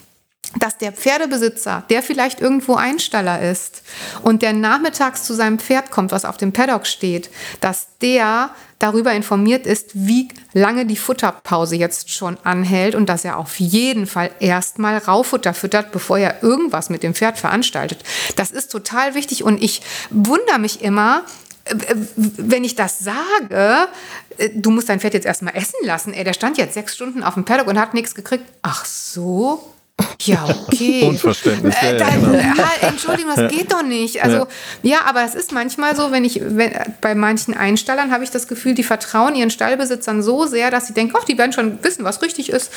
dass 0.60 0.78
der 0.78 0.92
Pferdebesitzer, 0.92 1.84
der 1.90 2.02
vielleicht 2.02 2.42
irgendwo 2.42 2.76
Einstaller 2.76 3.42
ist 3.42 3.82
und 4.24 4.42
der 4.42 4.54
nachmittags 4.54 5.24
zu 5.24 5.34
seinem 5.34 5.60
Pferd 5.60 5.92
kommt, 5.92 6.12
was 6.12 6.26
auf 6.26 6.38
dem 6.38 6.54
Paddock 6.54 6.88
steht, 6.88 7.30
dass 7.62 7.88
der 8.02 8.52
darüber 8.80 9.14
informiert 9.14 9.66
ist, 9.66 9.92
wie 9.94 10.28
lange 10.54 10.86
die 10.86 10.98
Futterpause 10.98 11.76
jetzt 11.76 12.12
schon 12.12 12.38
anhält 12.44 12.96
und 12.96 13.08
dass 13.08 13.26
er 13.26 13.38
auf 13.38 13.60
jeden 13.60 14.06
Fall 14.06 14.32
erstmal 14.40 14.98
Raufutter 14.98 15.54
füttert, 15.54 15.92
bevor 15.92 16.18
er 16.18 16.44
irgendwas 16.44 16.90
mit 16.90 17.04
dem 17.04 17.16
Pferd 17.16 17.38
veranstaltet. 17.38 18.04
Das 18.36 18.52
ist 18.52 18.72
total 18.72 19.16
wichtig 19.16 19.44
und 19.44 19.62
ich 19.62 19.82
wundere 20.10 20.60
mich 20.60 20.82
immer, 20.82 21.24
äh, 21.66 21.76
wenn 22.18 22.64
ich 22.64 22.76
das 22.76 23.00
sage, 23.00 23.88
äh, 24.38 24.50
du 24.54 24.72
musst 24.72 24.90
dein 24.90 25.00
Pferd 25.00 25.14
jetzt 25.14 25.26
erstmal 25.26 25.56
essen 25.56 25.80
lassen. 25.84 26.14
Ey, 26.14 26.24
der 26.24 26.34
stand 26.34 26.58
jetzt 26.58 26.74
sechs 26.74 26.96
Stunden 26.96 27.24
auf 27.24 27.36
dem 27.36 27.46
Paddock 27.46 27.68
und 27.68 27.80
hat 27.80 27.94
nichts 27.94 28.14
gekriegt. 28.14 28.46
Ach 28.62 28.86
so? 28.86 29.75
Ja, 30.26 30.44
okay. 30.68 31.04
Unverständnis, 31.08 31.76
ja, 31.82 31.90
Äh, 31.90 32.00
ja, 32.00 32.06
dann, 32.10 32.22
genau. 32.22 32.34
äh, 32.34 32.86
Entschuldigung, 32.88 33.32
das 33.36 33.52
geht 33.52 33.72
doch 33.72 33.84
nicht. 33.84 34.24
Also, 34.24 34.48
ja. 34.82 35.00
aber 35.06 35.24
es 35.24 35.36
ist 35.36 35.52
manchmal 35.52 35.96
so, 35.96 36.12
wenn 36.12 36.26
ich, 36.26 36.42
wenn, 36.44 36.72
bei 37.00 37.16
manchen 37.16 37.54
Einstallern 37.56 38.12
habe 38.12 38.24
ich 38.24 38.32
das 38.32 38.48
Gefühl, 38.48 38.74
die 38.74 38.84
vertrauen 38.84 39.36
ihren 39.36 39.52
Stallbesitzern 39.52 40.22
so 40.24 40.48
sehr, 40.48 40.72
dass 40.72 40.88
sie 40.88 40.94
denken, 40.94 41.16
ach, 41.20 41.24
die 41.26 41.38
werden 41.38 41.54
schon 41.54 41.82
wissen, 41.84 42.04
was 42.04 42.22
richtig 42.22 42.50
ist. 42.50 42.72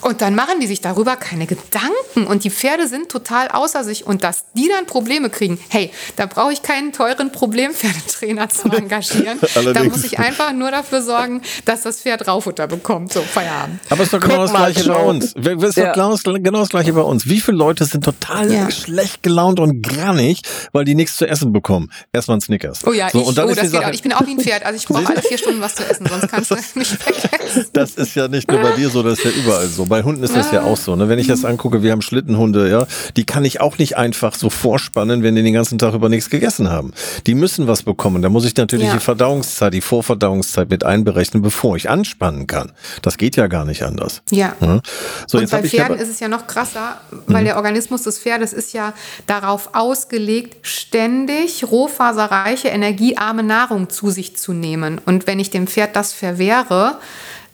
Und 0.00 0.22
dann 0.22 0.34
machen 0.34 0.60
die 0.60 0.66
sich 0.66 0.80
darüber 0.80 1.16
keine 1.16 1.46
Gedanken. 1.46 2.26
Und 2.26 2.44
die 2.44 2.50
Pferde 2.50 2.86
sind 2.88 3.10
total 3.10 3.48
außer 3.48 3.84
sich. 3.84 4.06
Und 4.06 4.22
dass 4.24 4.44
die 4.54 4.68
dann 4.68 4.86
Probleme 4.86 5.28
kriegen, 5.28 5.58
hey, 5.68 5.90
da 6.16 6.26
brauche 6.26 6.52
ich 6.52 6.62
keinen 6.62 6.92
teuren 6.92 7.32
Problempferdetrainer 7.32 8.48
zu 8.48 8.68
engagieren. 8.70 9.38
da 9.74 9.84
muss 9.84 10.04
ich 10.04 10.18
einfach 10.18 10.52
nur 10.52 10.70
dafür 10.70 11.02
sorgen, 11.02 11.42
dass 11.64 11.82
das 11.82 12.00
Pferd 12.00 12.26
Raufutter 12.28 12.66
bekommt. 12.66 13.12
So, 13.12 13.22
Feierabend. 13.22 13.80
Aber 13.90 14.00
es 14.02 14.06
ist 14.06 14.14
doch 14.14 14.20
genau 14.20 14.42
das 14.42 14.50
Guck 14.52 14.60
mal, 14.60 14.72
Gleiche 14.72 14.88
bei 14.88 15.02
uns. 15.04 15.34
Wir- 15.36 15.56
Es 15.58 15.64
ist 15.70 15.76
Ja. 15.76 15.86
doch 15.88 15.94
genau 15.94 16.10
das, 16.12 16.22
genau 16.22 16.61
das 16.62 16.70
Gleiche 16.70 16.92
bei 16.92 17.00
uns. 17.02 17.28
Wie 17.28 17.40
viele 17.40 17.56
Leute 17.56 17.84
sind 17.84 18.04
total 18.04 18.52
Ja. 18.52 18.70
schlecht 18.70 19.22
gelaunt 19.22 19.60
und 19.60 19.82
grannig, 19.82 20.42
weil 20.72 20.84
die 20.84 20.94
nichts 20.94 21.16
zu 21.16 21.26
essen 21.26 21.52
bekommen? 21.52 21.90
Erstmal 22.12 22.38
ein 22.38 22.40
Snickers. 22.40 22.80
Oh 22.86 22.92
ja, 22.92 23.10
so, 23.10 23.20
ich, 23.20 23.26
und 23.26 23.38
dann 23.38 23.48
oh, 23.48 23.50
ist 23.50 23.62
die 23.62 23.66
Sache. 23.68 23.92
Ich 23.92 24.02
bin 24.02 24.12
auch 24.12 24.26
wie 24.26 24.32
ein 24.32 24.40
Pferd. 24.40 24.64
Also 24.64 24.76
ich 24.76 24.86
brauche 24.86 25.06
alle 25.12 25.22
vier 25.22 25.38
Stunden 25.38 25.60
was 25.60 25.74
zu 25.74 25.88
essen, 25.88 26.06
sonst 26.06 26.28
kannst 26.28 26.50
du 26.50 26.54
mich 26.74 26.88
vergessen. 26.88 27.66
Das 27.72 27.92
ist 27.92 28.14
ja 28.14 28.28
nicht 28.28 28.50
nur 28.50 28.60
bei 28.60 28.72
dir 28.72 28.88
so, 28.90 29.02
das 29.02 29.18
ist 29.18 29.24
ja 29.24 29.30
überall 29.30 29.66
so. 29.66 29.84
Bei 29.86 30.02
Hunden 30.02 30.22
ist 30.22 30.34
das 30.36 30.50
ja 30.52 30.62
auch 30.62 30.76
so. 30.76 30.96
Ne? 30.96 31.08
Wenn 31.08 31.18
ich 31.18 31.26
das 31.26 31.44
angucke, 31.44 31.82
wir 31.82 31.92
haben 31.92 32.02
Schlittenhunde, 32.02 32.70
ja, 32.70 32.86
die 33.16 33.24
kann 33.24 33.44
ich 33.44 33.60
auch 33.60 33.78
nicht 33.78 33.96
einfach 33.96 34.34
so 34.34 34.50
vorspannen, 34.50 35.22
wenn 35.22 35.34
die 35.34 35.42
den 35.42 35.52
ganzen 35.54 35.78
Tag 35.78 35.94
über 35.94 36.08
nichts 36.08 36.30
gegessen 36.30 36.70
haben. 36.70 36.92
Die 37.26 37.34
müssen 37.34 37.66
was 37.66 37.82
bekommen. 37.82 38.22
Da 38.22 38.28
muss 38.28 38.44
ich 38.44 38.56
natürlich 38.56 38.86
Ja. 38.88 38.94
die 38.94 39.00
Verdauungszeit, 39.00 39.74
die 39.74 39.80
Vorverdauungszeit 39.80 40.70
mit 40.70 40.84
einberechnen, 40.84 41.42
bevor 41.42 41.76
ich 41.76 41.90
anspannen 41.90 42.46
kann. 42.46 42.72
Das 43.02 43.18
geht 43.18 43.36
ja 43.36 43.46
gar 43.46 43.64
nicht 43.64 43.82
anders. 43.82 44.22
Ja. 44.30 44.54
Ja? 44.60 44.80
So, 45.26 45.38
und 45.38 45.42
jetzt 45.42 45.50
bei 45.50 45.58
habe 45.58 45.66
ich 45.66 45.72
Pferden 45.72 45.94
aber, 45.94 46.02
ist 46.02 46.10
es 46.10 46.20
ja 46.20 46.28
noch 46.28 46.46
krasser, 46.52 47.00
weil 47.26 47.44
der 47.44 47.56
Organismus 47.56 48.02
des 48.02 48.18
Pferdes 48.18 48.52
ist 48.52 48.72
ja 48.72 48.92
darauf 49.26 49.70
ausgelegt, 49.74 50.66
ständig 50.66 51.64
rohfaserreiche, 51.70 52.68
energiearme 52.68 53.42
Nahrung 53.42 53.88
zu 53.88 54.10
sich 54.10 54.36
zu 54.36 54.52
nehmen. 54.52 55.00
Und 55.04 55.26
wenn 55.26 55.40
ich 55.40 55.50
dem 55.50 55.66
Pferd 55.66 55.96
das 55.96 56.12
verwehre, 56.12 56.98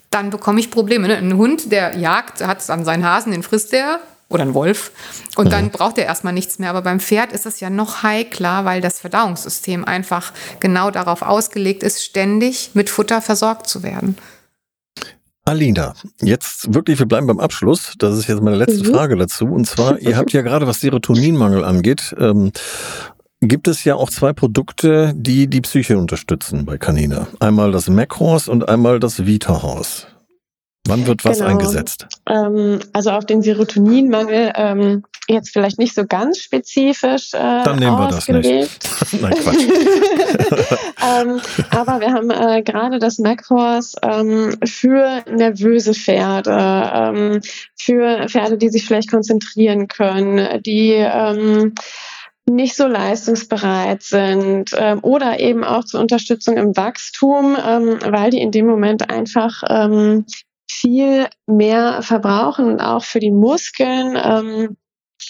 dann 0.09 0.29
bekomme 0.29 0.59
ich 0.59 0.71
Probleme. 0.71 1.07
Ne? 1.07 1.17
Ein 1.17 1.37
Hund, 1.37 1.71
der 1.71 1.97
jagt, 1.97 2.45
hat 2.45 2.67
an 2.69 2.83
seinen 2.83 3.05
Hasen, 3.05 3.31
den 3.31 3.43
frisst 3.43 3.71
der. 3.71 3.99
Oder 4.27 4.43
ein 4.43 4.53
Wolf. 4.53 4.91
Und 5.37 5.51
dann 5.51 5.71
braucht 5.71 5.97
er 5.97 6.05
erstmal 6.05 6.33
nichts 6.33 6.59
mehr. 6.59 6.69
Aber 6.69 6.83
beim 6.83 6.99
Pferd 6.99 7.31
ist 7.31 7.47
es 7.47 7.59
ja 7.59 7.71
noch 7.71 8.03
heikler, 8.03 8.63
weil 8.63 8.79
das 8.79 8.99
Verdauungssystem 8.99 9.85
einfach 9.85 10.33
genau 10.59 10.91
darauf 10.91 11.23
ausgelegt 11.23 11.81
ist, 11.81 12.03
ständig 12.03 12.71
mit 12.73 12.91
Futter 12.91 13.21
versorgt 13.21 13.67
zu 13.67 13.81
werden. 13.81 14.17
Alina, 15.49 15.95
jetzt 16.21 16.73
wirklich, 16.75 16.99
wir 16.99 17.07
bleiben 17.07 17.25
beim 17.25 17.39
Abschluss. 17.39 17.93
Das 17.97 18.15
ist 18.15 18.27
jetzt 18.27 18.41
meine 18.43 18.55
letzte 18.55 18.87
Mhm. 18.87 18.93
Frage 18.93 19.15
dazu. 19.17 19.45
Und 19.45 19.65
zwar, 19.65 19.97
ihr 19.99 20.15
habt 20.15 20.31
ja 20.31 20.43
gerade, 20.43 20.67
was 20.67 20.79
Serotoninmangel 20.79 21.63
angeht, 21.65 22.15
ähm, 22.19 22.51
gibt 23.41 23.67
es 23.67 23.83
ja 23.83 23.95
auch 23.95 24.11
zwei 24.11 24.31
Produkte, 24.31 25.11
die 25.15 25.47
die 25.47 25.61
Psyche 25.61 25.97
unterstützen 25.97 26.65
bei 26.65 26.77
Canina. 26.77 27.27
Einmal 27.39 27.71
das 27.71 27.89
Macros 27.89 28.47
und 28.47 28.69
einmal 28.69 28.99
das 28.99 29.25
Vita-Horse. 29.25 30.05
Wann 30.87 31.07
wird 31.07 31.25
was 31.25 31.39
Genau. 31.39 31.49
eingesetzt? 31.49 32.07
Ähm, 32.29 32.79
also 32.93 33.09
auf 33.09 33.25
den 33.25 33.41
Serotoninmangel 33.41 34.51
ähm, 34.55 35.03
jetzt 35.29 35.51
vielleicht 35.51 35.79
nicht 35.79 35.95
so 35.95 36.05
ganz 36.05 36.39
spezifisch 36.39 37.33
äh, 37.33 37.63
Dann 37.63 37.77
nehmen 37.77 37.97
wir 37.97 38.07
das 38.07 38.27
nicht. 38.27 38.79
Nein, 39.21 39.33
Quatsch. 39.33 39.57
ähm, 41.21 41.41
aber 41.69 41.99
wir 41.99 42.13
haben 42.13 42.29
äh, 42.29 42.61
gerade 42.63 42.99
das 42.99 43.19
MacHorse 43.19 43.97
ähm, 44.01 44.55
für 44.65 45.23
nervöse 45.29 45.93
Pferde, 45.93 46.91
ähm, 46.93 47.41
für 47.75 48.27
Pferde, 48.27 48.57
die 48.57 48.69
sich 48.69 48.85
vielleicht 48.85 49.11
konzentrieren 49.11 49.87
können, 49.87 50.61
die 50.63 50.93
ähm, 50.93 51.73
nicht 52.49 52.75
so 52.75 52.87
leistungsbereit 52.87 54.01
sind 54.01 54.71
ähm, 54.77 54.99
oder 55.03 55.39
eben 55.39 55.63
auch 55.63 55.85
zur 55.85 56.01
Unterstützung 56.01 56.57
im 56.57 56.75
Wachstum, 56.75 57.55
ähm, 57.63 57.99
weil 58.05 58.31
die 58.31 58.41
in 58.41 58.51
dem 58.51 58.65
Moment 58.65 59.09
einfach 59.09 59.63
ähm, 59.69 60.25
viel 60.69 61.27
mehr 61.47 62.01
verbrauchen 62.01 62.65
und 62.65 62.79
auch 62.79 63.03
für 63.03 63.19
die 63.19 63.31
Muskeln. 63.31 64.17
Ähm, 64.21 64.77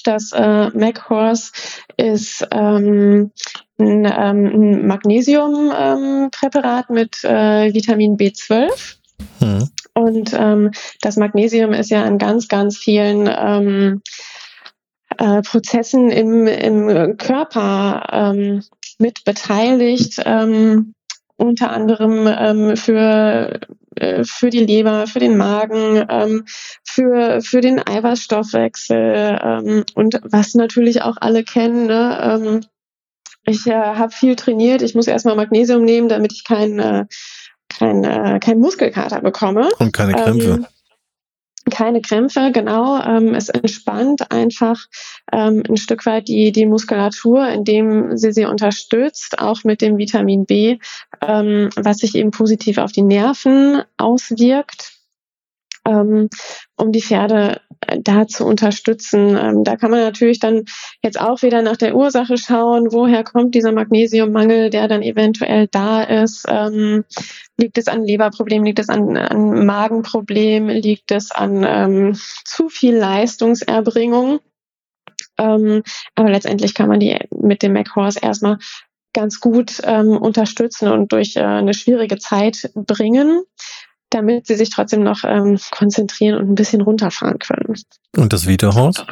das 0.03 0.31
äh, 0.33 0.69
MacHorse 0.69 1.51
ist 1.97 2.47
ähm, 2.51 3.31
ein, 3.79 4.05
ähm, 4.05 4.87
Magnesiumpräparat 4.87 6.85
ähm, 6.89 6.95
mit 6.95 7.23
äh, 7.23 7.73
Vitamin 7.73 8.17
B12. 8.17 8.97
Mhm. 9.39 9.69
Und 9.93 10.33
ähm, 10.33 10.71
das 11.01 11.17
Magnesium 11.17 11.73
ist 11.73 11.89
ja 11.89 12.05
in 12.05 12.17
ganz, 12.17 12.47
ganz 12.47 12.77
vielen 12.77 13.27
ähm, 13.27 14.01
äh, 15.17 15.41
Prozessen 15.41 16.09
im, 16.09 16.47
im 16.47 17.17
Körper 17.17 18.07
ähm, 18.11 18.63
mit 18.99 19.23
beteiligt, 19.25 20.21
ähm, 20.25 20.93
unter 21.39 21.71
anderem 21.71 22.27
ähm, 22.27 22.77
für 22.77 23.59
äh, 23.95 24.23
für 24.23 24.49
die 24.49 24.65
Leber, 24.65 25.07
für 25.07 25.19
den 25.19 25.37
Magen, 25.37 26.05
ähm, 26.09 26.45
für, 26.83 27.41
für 27.41 27.61
den 27.61 27.85
Eiweißstoffwechsel 27.85 29.39
ähm, 29.43 29.83
und 29.95 30.19
was 30.23 30.53
natürlich 30.53 31.01
auch 31.01 31.17
alle 31.19 31.43
kennen. 31.43 31.87
Ne? 31.87 32.19
Ähm, 32.21 32.61
ich 33.45 33.65
äh, 33.67 33.73
habe 33.73 34.11
viel 34.11 34.35
trainiert, 34.35 34.81
ich 34.81 34.95
muss 34.95 35.07
erstmal 35.07 35.35
Magnesium 35.35 35.83
nehmen, 35.83 36.07
damit 36.07 36.33
ich 36.33 36.43
keinen 36.43 36.79
äh, 36.79 37.05
kein, 37.69 38.03
äh, 38.03 38.39
kein 38.39 38.59
Muskelkater 38.59 39.21
bekomme. 39.21 39.69
Und 39.79 39.93
keine 39.93 40.13
Krämpfe. 40.13 40.65
Keine 41.69 42.01
Krämpfe, 42.01 42.51
genau. 42.51 43.01
Ähm, 43.01 43.33
es 43.33 43.49
entspannt 43.49 44.31
einfach 44.31 44.77
ähm, 45.31 45.63
ein 45.67 45.77
Stück 45.77 46.05
weit 46.05 46.27
die, 46.27 46.51
die 46.51 46.65
Muskulatur, 46.65 47.47
indem 47.49 48.17
sie 48.17 48.31
sie 48.31 48.45
unterstützt, 48.45 49.39
auch 49.39 49.63
mit 49.63 49.81
dem 49.81 49.97
Vitamin 49.97 50.45
B, 50.45 50.77
ähm, 51.21 51.69
was 51.75 51.97
sich 51.97 52.15
eben 52.15 52.31
positiv 52.31 52.77
auf 52.77 52.91
die 52.91 53.03
Nerven 53.03 53.83
auswirkt 53.97 54.98
ähm, 55.85 56.29
um 56.77 56.91
die 56.91 57.01
Pferde 57.01 57.61
äh, 57.81 57.99
da 58.01 58.27
zu 58.27 58.45
unterstützen. 58.45 59.37
Ähm, 59.37 59.63
da 59.63 59.75
kann 59.75 59.91
man 59.91 60.01
natürlich 60.01 60.39
dann 60.39 60.65
jetzt 61.03 61.19
auch 61.19 61.41
wieder 61.41 61.61
nach 61.61 61.77
der 61.77 61.95
Ursache 61.95 62.37
schauen, 62.37 62.91
woher 62.91 63.23
kommt 63.23 63.55
dieser 63.55 63.71
Magnesiummangel, 63.71 64.69
der 64.69 64.87
dann 64.87 65.01
eventuell 65.01 65.67
da 65.67 66.03
ist. 66.03 66.45
Ähm, 66.47 67.03
liegt 67.57 67.77
es 67.77 67.87
an 67.87 68.03
Leberproblemen, 68.03 68.65
liegt 68.65 68.79
es 68.79 68.89
an, 68.89 69.17
an 69.17 69.65
Magenproblemen, 69.65 70.75
liegt 70.75 71.11
es 71.11 71.31
an 71.31 71.63
ähm, 71.67 72.17
zu 72.45 72.69
viel 72.69 72.95
Leistungserbringung? 72.95 74.39
Ähm, 75.37 75.83
aber 76.15 76.29
letztendlich 76.29 76.73
kann 76.73 76.89
man 76.89 76.99
die 76.99 77.17
mit 77.33 77.63
dem 77.63 77.73
MacHorse 77.73 78.19
erstmal 78.21 78.57
ganz 79.13 79.39
gut 79.39 79.81
ähm, 79.83 80.17
unterstützen 80.17 80.89
und 80.89 81.11
durch 81.11 81.35
äh, 81.35 81.41
eine 81.41 81.73
schwierige 81.73 82.17
Zeit 82.17 82.69
bringen 82.75 83.43
damit 84.09 84.47
sie 84.47 84.55
sich 84.55 84.69
trotzdem 84.69 85.03
noch 85.03 85.23
ähm, 85.23 85.59
konzentrieren 85.71 86.39
und 86.39 86.49
ein 86.49 86.55
bisschen 86.55 86.81
runterfahren 86.81 87.39
können. 87.39 87.75
Und 88.15 88.33
das 88.33 88.47
Vita-Horse? 88.47 89.05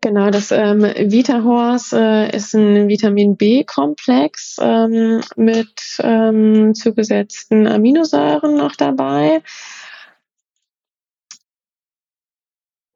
Genau, 0.00 0.30
das 0.30 0.50
ähm, 0.50 0.82
Vita-Horse 0.82 1.98
äh, 1.98 2.36
ist 2.36 2.54
ein 2.54 2.88
Vitamin 2.88 3.36
B-Komplex 3.36 4.56
ähm, 4.60 5.20
mit 5.36 5.72
ähm, 6.00 6.74
zugesetzten 6.74 7.66
Aminosäuren 7.66 8.54
noch 8.56 8.76
dabei. 8.76 9.42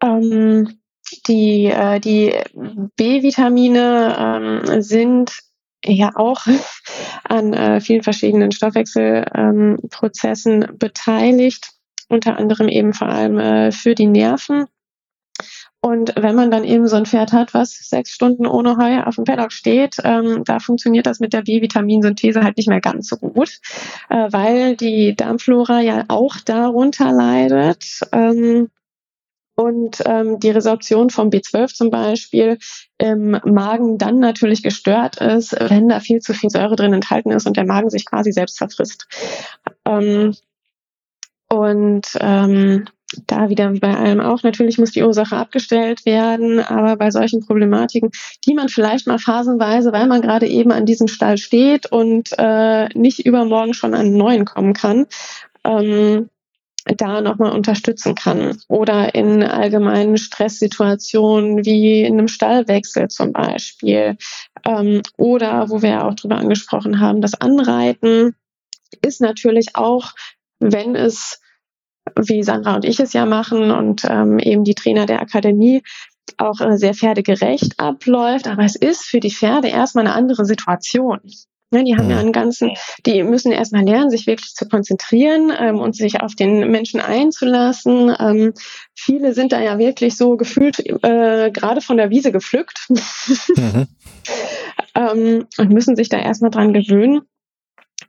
Ähm, 0.02 0.78
die 1.26 1.66
äh, 1.66 2.00
die 2.00 2.34
B-Vitamine 2.96 4.16
ähm, 4.18 4.82
sind 4.82 5.32
ja 5.88 6.12
auch 6.14 6.46
an 7.24 7.52
äh, 7.52 7.80
vielen 7.80 8.02
verschiedenen 8.02 8.52
Stoffwechselprozessen 8.52 10.62
ähm, 10.62 10.78
beteiligt, 10.78 11.72
unter 12.08 12.38
anderem 12.38 12.68
eben 12.68 12.92
vor 12.92 13.08
allem 13.08 13.38
äh, 13.38 13.72
für 13.72 13.94
die 13.94 14.06
Nerven. 14.06 14.66
Und 15.80 16.14
wenn 16.16 16.34
man 16.34 16.50
dann 16.50 16.64
eben 16.64 16.88
so 16.88 16.96
ein 16.96 17.06
Pferd 17.06 17.32
hat, 17.32 17.54
was 17.54 17.70
sechs 17.70 18.10
Stunden 18.10 18.46
ohne 18.46 18.76
Heu 18.76 19.02
auf 19.04 19.14
dem 19.14 19.24
Paddock 19.24 19.52
steht, 19.52 19.96
ähm, 20.02 20.42
da 20.44 20.58
funktioniert 20.58 21.06
das 21.06 21.20
mit 21.20 21.32
der 21.32 21.42
B-Vitaminsynthese 21.42 22.42
halt 22.42 22.56
nicht 22.56 22.68
mehr 22.68 22.80
ganz 22.80 23.08
so 23.08 23.16
gut, 23.16 23.60
äh, 24.08 24.26
weil 24.30 24.76
die 24.76 25.14
Darmflora 25.14 25.80
ja 25.80 26.04
auch 26.08 26.36
darunter 26.44 27.12
leidet. 27.12 28.00
Ähm, 28.10 28.70
und 29.58 30.04
ähm, 30.06 30.38
die 30.38 30.50
Resorption 30.50 31.10
vom 31.10 31.30
B12 31.30 31.74
zum 31.74 31.90
Beispiel 31.90 32.58
im 32.96 33.40
Magen 33.44 33.98
dann 33.98 34.20
natürlich 34.20 34.62
gestört 34.62 35.16
ist, 35.16 35.52
wenn 35.58 35.88
da 35.88 35.98
viel 35.98 36.20
zu 36.20 36.32
viel 36.32 36.48
Säure 36.48 36.76
drin 36.76 36.92
enthalten 36.92 37.32
ist 37.32 37.44
und 37.44 37.56
der 37.56 37.66
Magen 37.66 37.90
sich 37.90 38.04
quasi 38.04 38.30
selbst 38.30 38.58
verfrisst. 38.58 39.08
Ähm, 39.84 40.36
und 41.48 42.06
ähm, 42.20 42.84
da 43.26 43.48
wieder 43.48 43.72
wie 43.72 43.80
bei 43.80 43.96
allem 43.96 44.20
auch, 44.20 44.44
natürlich 44.44 44.78
muss 44.78 44.92
die 44.92 45.02
Ursache 45.02 45.36
abgestellt 45.36 46.06
werden, 46.06 46.60
aber 46.60 46.94
bei 46.94 47.10
solchen 47.10 47.44
Problematiken, 47.44 48.12
die 48.46 48.54
man 48.54 48.68
vielleicht 48.68 49.08
mal 49.08 49.18
phasenweise, 49.18 49.92
weil 49.92 50.06
man 50.06 50.22
gerade 50.22 50.46
eben 50.46 50.70
an 50.70 50.86
diesem 50.86 51.08
Stall 51.08 51.36
steht 51.36 51.90
und 51.90 52.30
äh, 52.38 52.88
nicht 52.96 53.26
übermorgen 53.26 53.74
schon 53.74 53.94
an 53.94 54.06
einen 54.06 54.16
neuen 54.16 54.44
kommen 54.44 54.72
kann, 54.72 55.06
ähm, 55.64 56.28
da 56.96 57.20
nochmal 57.20 57.52
unterstützen 57.52 58.14
kann. 58.14 58.58
Oder 58.68 59.14
in 59.14 59.42
allgemeinen 59.42 60.16
Stresssituationen 60.16 61.64
wie 61.64 62.02
in 62.02 62.14
einem 62.14 62.28
Stallwechsel 62.28 63.08
zum 63.08 63.32
Beispiel. 63.32 64.16
Ähm, 64.64 65.02
oder 65.16 65.70
wo 65.70 65.82
wir 65.82 65.90
ja 65.90 66.08
auch 66.08 66.14
drüber 66.14 66.36
angesprochen 66.36 67.00
haben, 67.00 67.20
das 67.20 67.34
Anreiten 67.34 68.34
ist 69.02 69.20
natürlich 69.20 69.76
auch, 69.76 70.12
wenn 70.60 70.94
es, 70.94 71.40
wie 72.16 72.42
Sandra 72.42 72.76
und 72.76 72.84
ich 72.84 73.00
es 73.00 73.12
ja 73.12 73.26
machen 73.26 73.70
und 73.70 74.04
ähm, 74.08 74.38
eben 74.38 74.64
die 74.64 74.74
Trainer 74.74 75.06
der 75.06 75.20
Akademie, 75.20 75.82
auch 76.36 76.60
äh, 76.60 76.76
sehr 76.76 76.94
pferdegerecht 76.94 77.78
abläuft, 77.78 78.48
aber 78.48 78.64
es 78.64 78.76
ist 78.76 79.04
für 79.04 79.20
die 79.20 79.30
Pferde 79.30 79.68
erstmal 79.68 80.06
eine 80.06 80.14
andere 80.14 80.44
Situation. 80.44 81.20
Ja, 81.70 81.82
die 81.82 81.96
haben 81.96 82.08
ja 82.08 82.18
einen 82.18 82.32
ganzen, 82.32 82.70
die 83.04 83.22
müssen 83.22 83.52
erstmal 83.52 83.84
lernen, 83.84 84.08
sich 84.08 84.26
wirklich 84.26 84.54
zu 84.54 84.66
konzentrieren 84.66 85.52
ähm, 85.58 85.78
und 85.78 85.94
sich 85.94 86.22
auf 86.22 86.34
den 86.34 86.70
Menschen 86.70 86.98
einzulassen. 86.98 88.14
Ähm, 88.18 88.54
viele 88.94 89.34
sind 89.34 89.52
da 89.52 89.60
ja 89.60 89.78
wirklich 89.78 90.16
so 90.16 90.38
gefühlt 90.38 90.78
äh, 90.78 91.50
gerade 91.50 91.82
von 91.82 91.98
der 91.98 92.08
Wiese 92.08 92.32
gepflückt 92.32 92.88
mhm. 92.88 93.86
ähm, 94.94 95.46
und 95.58 95.70
müssen 95.70 95.94
sich 95.94 96.08
da 96.08 96.18
erstmal 96.18 96.50
dran 96.50 96.72
gewöhnen, 96.72 97.20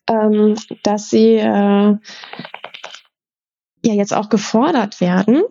ähm, 0.08 0.56
dass 0.84 1.10
sie 1.10 1.36
äh, 1.36 1.98
ja 3.84 3.94
jetzt 3.94 4.14
auch 4.14 4.30
gefordert 4.30 5.02
werden. 5.02 5.44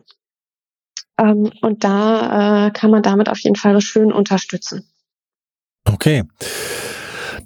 Ähm, 1.19 1.53
und 1.61 1.85
da 1.85 2.69
äh, 2.69 2.71
kann 2.71 2.91
man 2.91 3.03
damit 3.03 3.29
auf 3.29 3.41
jeden 3.41 3.57
Fall 3.57 3.79
schön 3.83 4.13
unterstützen. 4.13 4.89
Okay. 5.85 6.25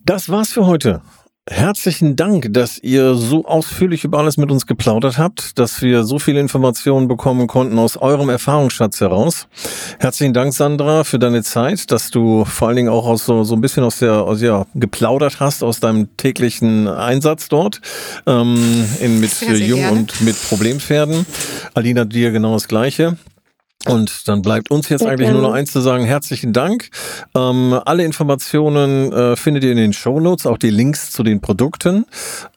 Das 0.04 0.28
war's 0.28 0.50
für 0.52 0.66
heute. 0.66 1.00
Herzlichen 1.48 2.16
Dank, 2.16 2.48
dass 2.50 2.78
ihr 2.78 3.14
so 3.14 3.44
ausführlich 3.44 4.02
über 4.04 4.18
alles 4.18 4.36
mit 4.36 4.50
uns 4.50 4.66
geplaudert 4.66 5.18
habt, 5.18 5.58
dass 5.58 5.82
wir 5.82 6.04
so 6.04 6.18
viele 6.18 6.40
Informationen 6.40 7.06
bekommen 7.08 7.46
konnten 7.46 7.78
aus 7.78 7.96
eurem 7.96 8.28
Erfahrungsschatz 8.28 9.00
heraus. 9.00 9.46
Herzlichen 9.98 10.34
Dank, 10.34 10.54
Sandra, 10.54 11.04
für 11.04 11.18
deine 11.18 11.42
Zeit, 11.42 11.90
dass 11.90 12.10
du 12.10 12.44
vor 12.44 12.68
allen 12.68 12.76
Dingen 12.76 12.88
auch 12.88 13.06
aus 13.06 13.26
so, 13.26 13.44
so 13.44 13.54
ein 13.54 13.60
bisschen 13.60 13.84
aus 13.84 13.98
der, 13.98 14.22
aus, 14.22 14.40
ja, 14.40 14.66
geplaudert 14.74 15.38
hast 15.40 15.62
aus 15.62 15.78
deinem 15.78 16.16
täglichen 16.16 16.88
Einsatz 16.88 17.48
dort, 17.48 17.80
ähm, 18.26 18.84
in, 19.00 19.20
mit 19.20 19.40
Jung 19.40 19.88
und 19.88 20.20
mit 20.20 20.36
Problempferden. 20.48 21.26
Alina, 21.74 22.04
dir 22.04 22.30
genau 22.32 22.54
das 22.54 22.66
Gleiche. 22.66 23.16
Und 23.86 24.28
dann 24.28 24.42
bleibt 24.42 24.70
uns 24.70 24.88
jetzt 24.88 25.04
eigentlich 25.04 25.30
nur 25.30 25.42
noch 25.42 25.52
eins 25.52 25.72
zu 25.72 25.80
sagen. 25.80 26.04
Herzlichen 26.04 26.52
Dank. 26.52 26.90
Ähm, 27.34 27.78
alle 27.84 28.04
Informationen 28.04 29.12
äh, 29.12 29.36
findet 29.36 29.64
ihr 29.64 29.72
in 29.72 29.76
den 29.76 29.92
Show 29.92 30.20
Notes, 30.20 30.46
auch 30.46 30.58
die 30.58 30.70
Links 30.70 31.10
zu 31.10 31.22
den 31.22 31.40
Produkten 31.40 32.06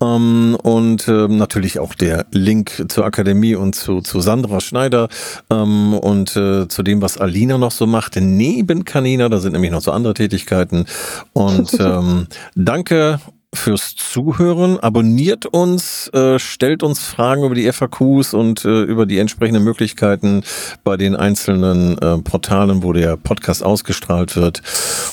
ähm, 0.02 0.56
und 0.62 1.08
äh, 1.08 1.28
natürlich 1.28 1.80
auch 1.80 1.96
der 1.96 2.26
Link 2.32 2.86
zur 2.90 3.06
Akademie 3.06 3.56
und 3.56 3.74
zu, 3.74 4.02
zu 4.02 4.22
Sandra 4.22 4.62
Schneider 4.62 5.10
ähm, 5.50 5.96
und 5.96 6.36
äh, 6.36 6.68
zu 6.68 6.84
dem, 6.84 7.02
was 7.02 7.18
Alina 7.18 7.58
noch 7.58 7.72
so 7.72 7.88
macht. 7.88 8.18
Neben 8.18 8.86
Kanina, 8.86 9.28
da 9.28 9.40
sind 9.40 9.54
nämlich 9.54 9.72
noch 9.72 9.82
so 9.82 9.92
andere 9.92 10.14
Tätigkeiten. 10.14 10.86
Und 11.34 11.74
ähm, 11.80 12.28
danke 12.56 13.20
fürs 13.56 13.96
Zuhören. 13.96 14.80
Abonniert 14.80 15.46
uns, 15.46 16.08
äh, 16.14 16.40
stellt 16.40 16.84
uns 16.84 17.00
Fragen 17.00 17.44
über 17.44 17.56
die 17.56 17.72
FAQs 17.72 18.34
und 18.34 18.66
äh, 18.66 18.84
über 18.84 19.06
die 19.06 19.20
entsprechenden 19.20 19.64
Möglichkeiten 19.64 20.44
bei 20.84 20.98
den 20.98 21.16
einzelnen 21.16 21.98
äh, 21.98 22.18
Portalen, 22.20 22.84
wo 22.84 22.94
der 22.94 23.18
Podcast 23.18 23.64
ausgestrahlt 23.64 24.36
wird. 24.36 24.62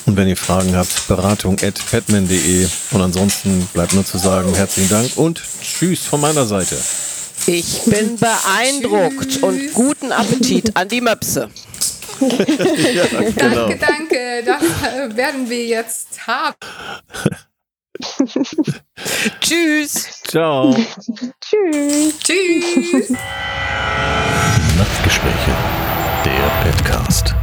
Und 0.06 0.16
wenn 0.16 0.28
ihr 0.28 0.36
Fragen 0.36 0.76
habt, 0.76 1.08
beratung 1.08 1.56
at 1.62 1.80
petman.de. 1.90 2.66
Und 2.92 3.00
ansonsten 3.00 3.68
bleibt 3.72 3.94
nur 3.94 4.04
zu 4.04 4.18
sagen, 4.18 4.54
herzlichen 4.54 4.90
Dank 4.90 5.16
und 5.16 5.42
tschüss 5.60 6.04
von 6.04 6.20
meiner 6.20 6.46
Seite. 6.46 6.76
Ich 7.46 7.82
bin 7.86 8.16
beeindruckt 8.16 9.42
und 9.42 9.72
guten 9.74 10.12
Appetit 10.12 10.76
an 10.76 10.88
die 10.88 11.00
Möpse. 11.00 11.50
ja, 12.20 13.04
genau. 13.06 13.68
Danke, 13.68 13.78
danke. 13.78 14.42
Das 14.44 14.62
äh, 14.62 15.16
werden 15.16 15.50
wir 15.50 15.66
jetzt 15.66 16.26
haben. 16.26 16.54
Tschüss. 19.40 20.22
Ciao. 20.24 20.74
Tschüss. 21.40 22.18
Tschüss. 22.18 23.10
Nachtgespräche. 24.76 25.52
Der 26.24 26.70
Podcast. 26.70 27.34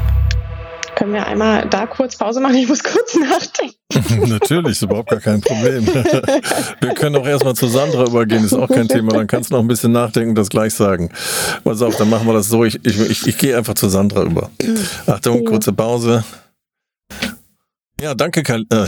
Können 0.95 1.13
wir 1.13 1.25
einmal 1.25 1.65
da 1.69 1.85
kurz 1.85 2.17
Pause 2.17 2.41
machen? 2.41 2.55
Ich 2.55 2.67
muss 2.67 2.83
kurz 2.83 3.15
nachdenken. 3.15 4.29
Natürlich, 4.29 4.71
ist 4.73 4.81
überhaupt 4.81 5.09
gar 5.09 5.21
kein 5.21 5.39
Problem. 5.39 5.87
Wir 5.87 6.93
können 6.93 7.15
auch 7.15 7.25
erstmal 7.25 7.55
zu 7.55 7.67
Sandra 7.67 8.05
übergehen, 8.05 8.43
ist 8.43 8.53
auch 8.53 8.67
kein 8.67 8.87
Thema. 8.87 9.13
Dann 9.13 9.27
kannst 9.27 9.49
du 9.49 9.55
noch 9.55 9.61
ein 9.61 9.67
bisschen 9.67 9.93
nachdenken 9.93 10.29
und 10.29 10.37
das 10.37 10.49
gleich 10.49 10.73
sagen. 10.73 11.09
Pass 11.63 11.81
auf, 11.81 11.95
dann 11.95 12.09
machen 12.09 12.27
wir 12.27 12.33
das 12.33 12.49
so. 12.49 12.65
Ich, 12.65 12.83
ich, 12.85 12.99
ich, 12.99 13.27
ich 13.27 13.37
gehe 13.37 13.57
einfach 13.57 13.75
zu 13.75 13.87
Sandra 13.87 14.23
über. 14.23 14.49
Achtung, 15.07 15.45
kurze 15.45 15.71
Pause. 15.71 16.25
Ja, 18.01 18.15
danke, 18.15 18.43
Kal 18.43 18.61
äh, 18.71 18.87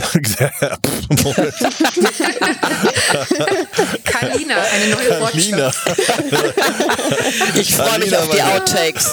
Kalina, 4.04 4.56
eine 4.72 4.88
neue 4.94 5.08
Kalina. 5.08 5.70
Ich 7.54 7.76
freue 7.76 7.98
mich 7.98 8.16
auf 8.16 8.30
die 8.30 8.42
Outtakes. 8.42 9.12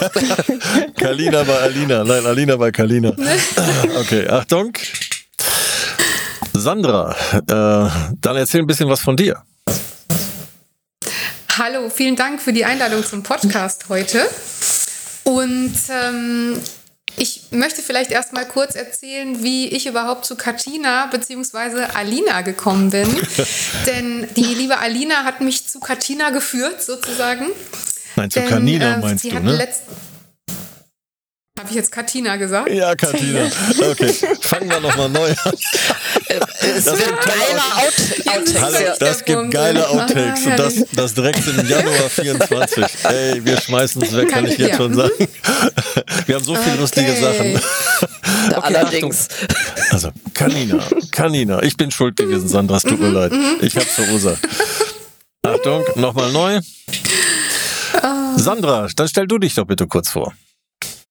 Kalina 0.98 1.44
bei 1.44 1.60
Alina. 1.60 2.06
Nein, 2.06 2.26
Alina 2.26 2.56
bei 2.56 2.72
Kalina. 2.72 3.14
Okay, 4.00 4.26
Achtung. 4.30 4.72
Sandra, 6.54 7.16
äh, 7.34 7.42
dann 8.22 8.36
erzähl 8.38 8.62
ein 8.62 8.68
bisschen 8.68 8.88
was 8.90 9.02
von 9.02 9.18
dir. 9.18 9.44
Hallo, 11.58 11.90
vielen 11.90 12.16
Dank 12.16 12.42
für 12.42 12.54
die 12.54 12.64
Einladung 12.64 13.04
zum 13.04 13.22
Podcast 13.22 13.90
heute. 13.90 14.30
Und 15.26 15.76
ähm, 15.90 16.58
ich 17.18 17.42
möchte 17.52 17.82
vielleicht 17.82 18.12
erstmal 18.12 18.46
kurz 18.48 18.76
erzählen, 18.76 19.44
wie 19.44 19.68
ich 19.68 19.88
überhaupt 19.88 20.26
zu 20.26 20.36
Katina 20.36 21.08
bzw. 21.08 21.86
Alina 21.94 22.42
gekommen 22.42 22.90
bin. 22.90 23.08
Denn 23.86 24.28
die 24.36 24.54
liebe 24.56 24.78
Alina 24.78 25.24
hat 25.24 25.42
mich 25.42 25.68
zu 25.68 25.80
Katina 25.80 26.30
geführt, 26.30 26.82
sozusagen. 26.84 27.48
Nein, 28.16 28.30
zu 28.30 28.40
Denn, 28.40 28.50
Kanina 28.50 28.96
äh, 28.96 29.00
meinst 29.00 29.24
sie 29.24 29.30
du, 29.30 29.40
ne? 29.40 29.68
Habe 31.60 31.68
ich 31.72 31.76
jetzt 31.76 31.92
Katina 31.92 32.38
gesagt? 32.38 32.72
Ja, 32.72 32.96
Katina. 32.96 33.52
Okay, 33.92 34.14
fangen 34.40 34.70
wir 34.70 34.80
nochmal 34.80 35.10
neu 35.10 35.30
an. 35.44 35.54
Es 36.62 36.86
Das 36.86 36.98
geiler 37.00 37.64
Out 37.76 37.94
Jetzt 37.98 38.28
Outtakes. 38.30 38.52
ist 38.52 38.62
Hallo, 38.62 38.96
das 39.00 39.26
gibt 39.26 39.52
geile 39.52 39.86
Ah, 39.86 39.90
Outtakes 39.90 40.46
und 40.46 40.58
das, 40.58 40.74
das 40.94 41.14
direkt 41.16 41.46
im 41.46 41.68
Januar 41.68 42.10
24. 42.10 42.86
Ey, 43.04 43.44
wir 43.44 43.60
schmeißen 43.60 44.02
es 44.04 44.16
weg, 44.16 44.30
kann 44.30 44.46
ich 44.46 44.58
jetzt 44.58 44.70
Ja. 44.70 44.78
schon 44.78 44.94
sagen. 44.94 45.12
Wir 46.28 46.36
haben 46.36 46.46
so 46.46 46.56
viele 46.56 46.78
lustige 46.78 47.12
Okay. 47.12 47.22
Sachen. 47.22 47.56
Okay, 48.56 48.62
Allerdings. 48.76 49.28
Achtung. 49.30 49.58
Also, 49.92 50.10
Kanina, 50.34 50.80
Kanina, 51.12 51.62
ich 51.64 51.76
bin 51.76 51.92
schuld 51.92 52.16
gewesen, 52.16 52.48
Sandra, 52.48 52.78
es 52.78 52.84
tut 52.84 53.02
mir 53.02 53.10
leid. 53.10 53.34
Ich 53.62 53.76
hab's 53.76 53.96
verursacht. 53.96 54.40
Achtung, 55.44 55.84
nochmal 55.96 56.32
neu. 56.32 56.60
Sandra, 58.38 58.88
dann 58.96 59.08
stell 59.10 59.28
du 59.28 59.40
dich 59.40 59.56
doch 59.56 59.66
bitte 59.66 59.88
kurz 59.88 60.10
vor. 60.10 60.34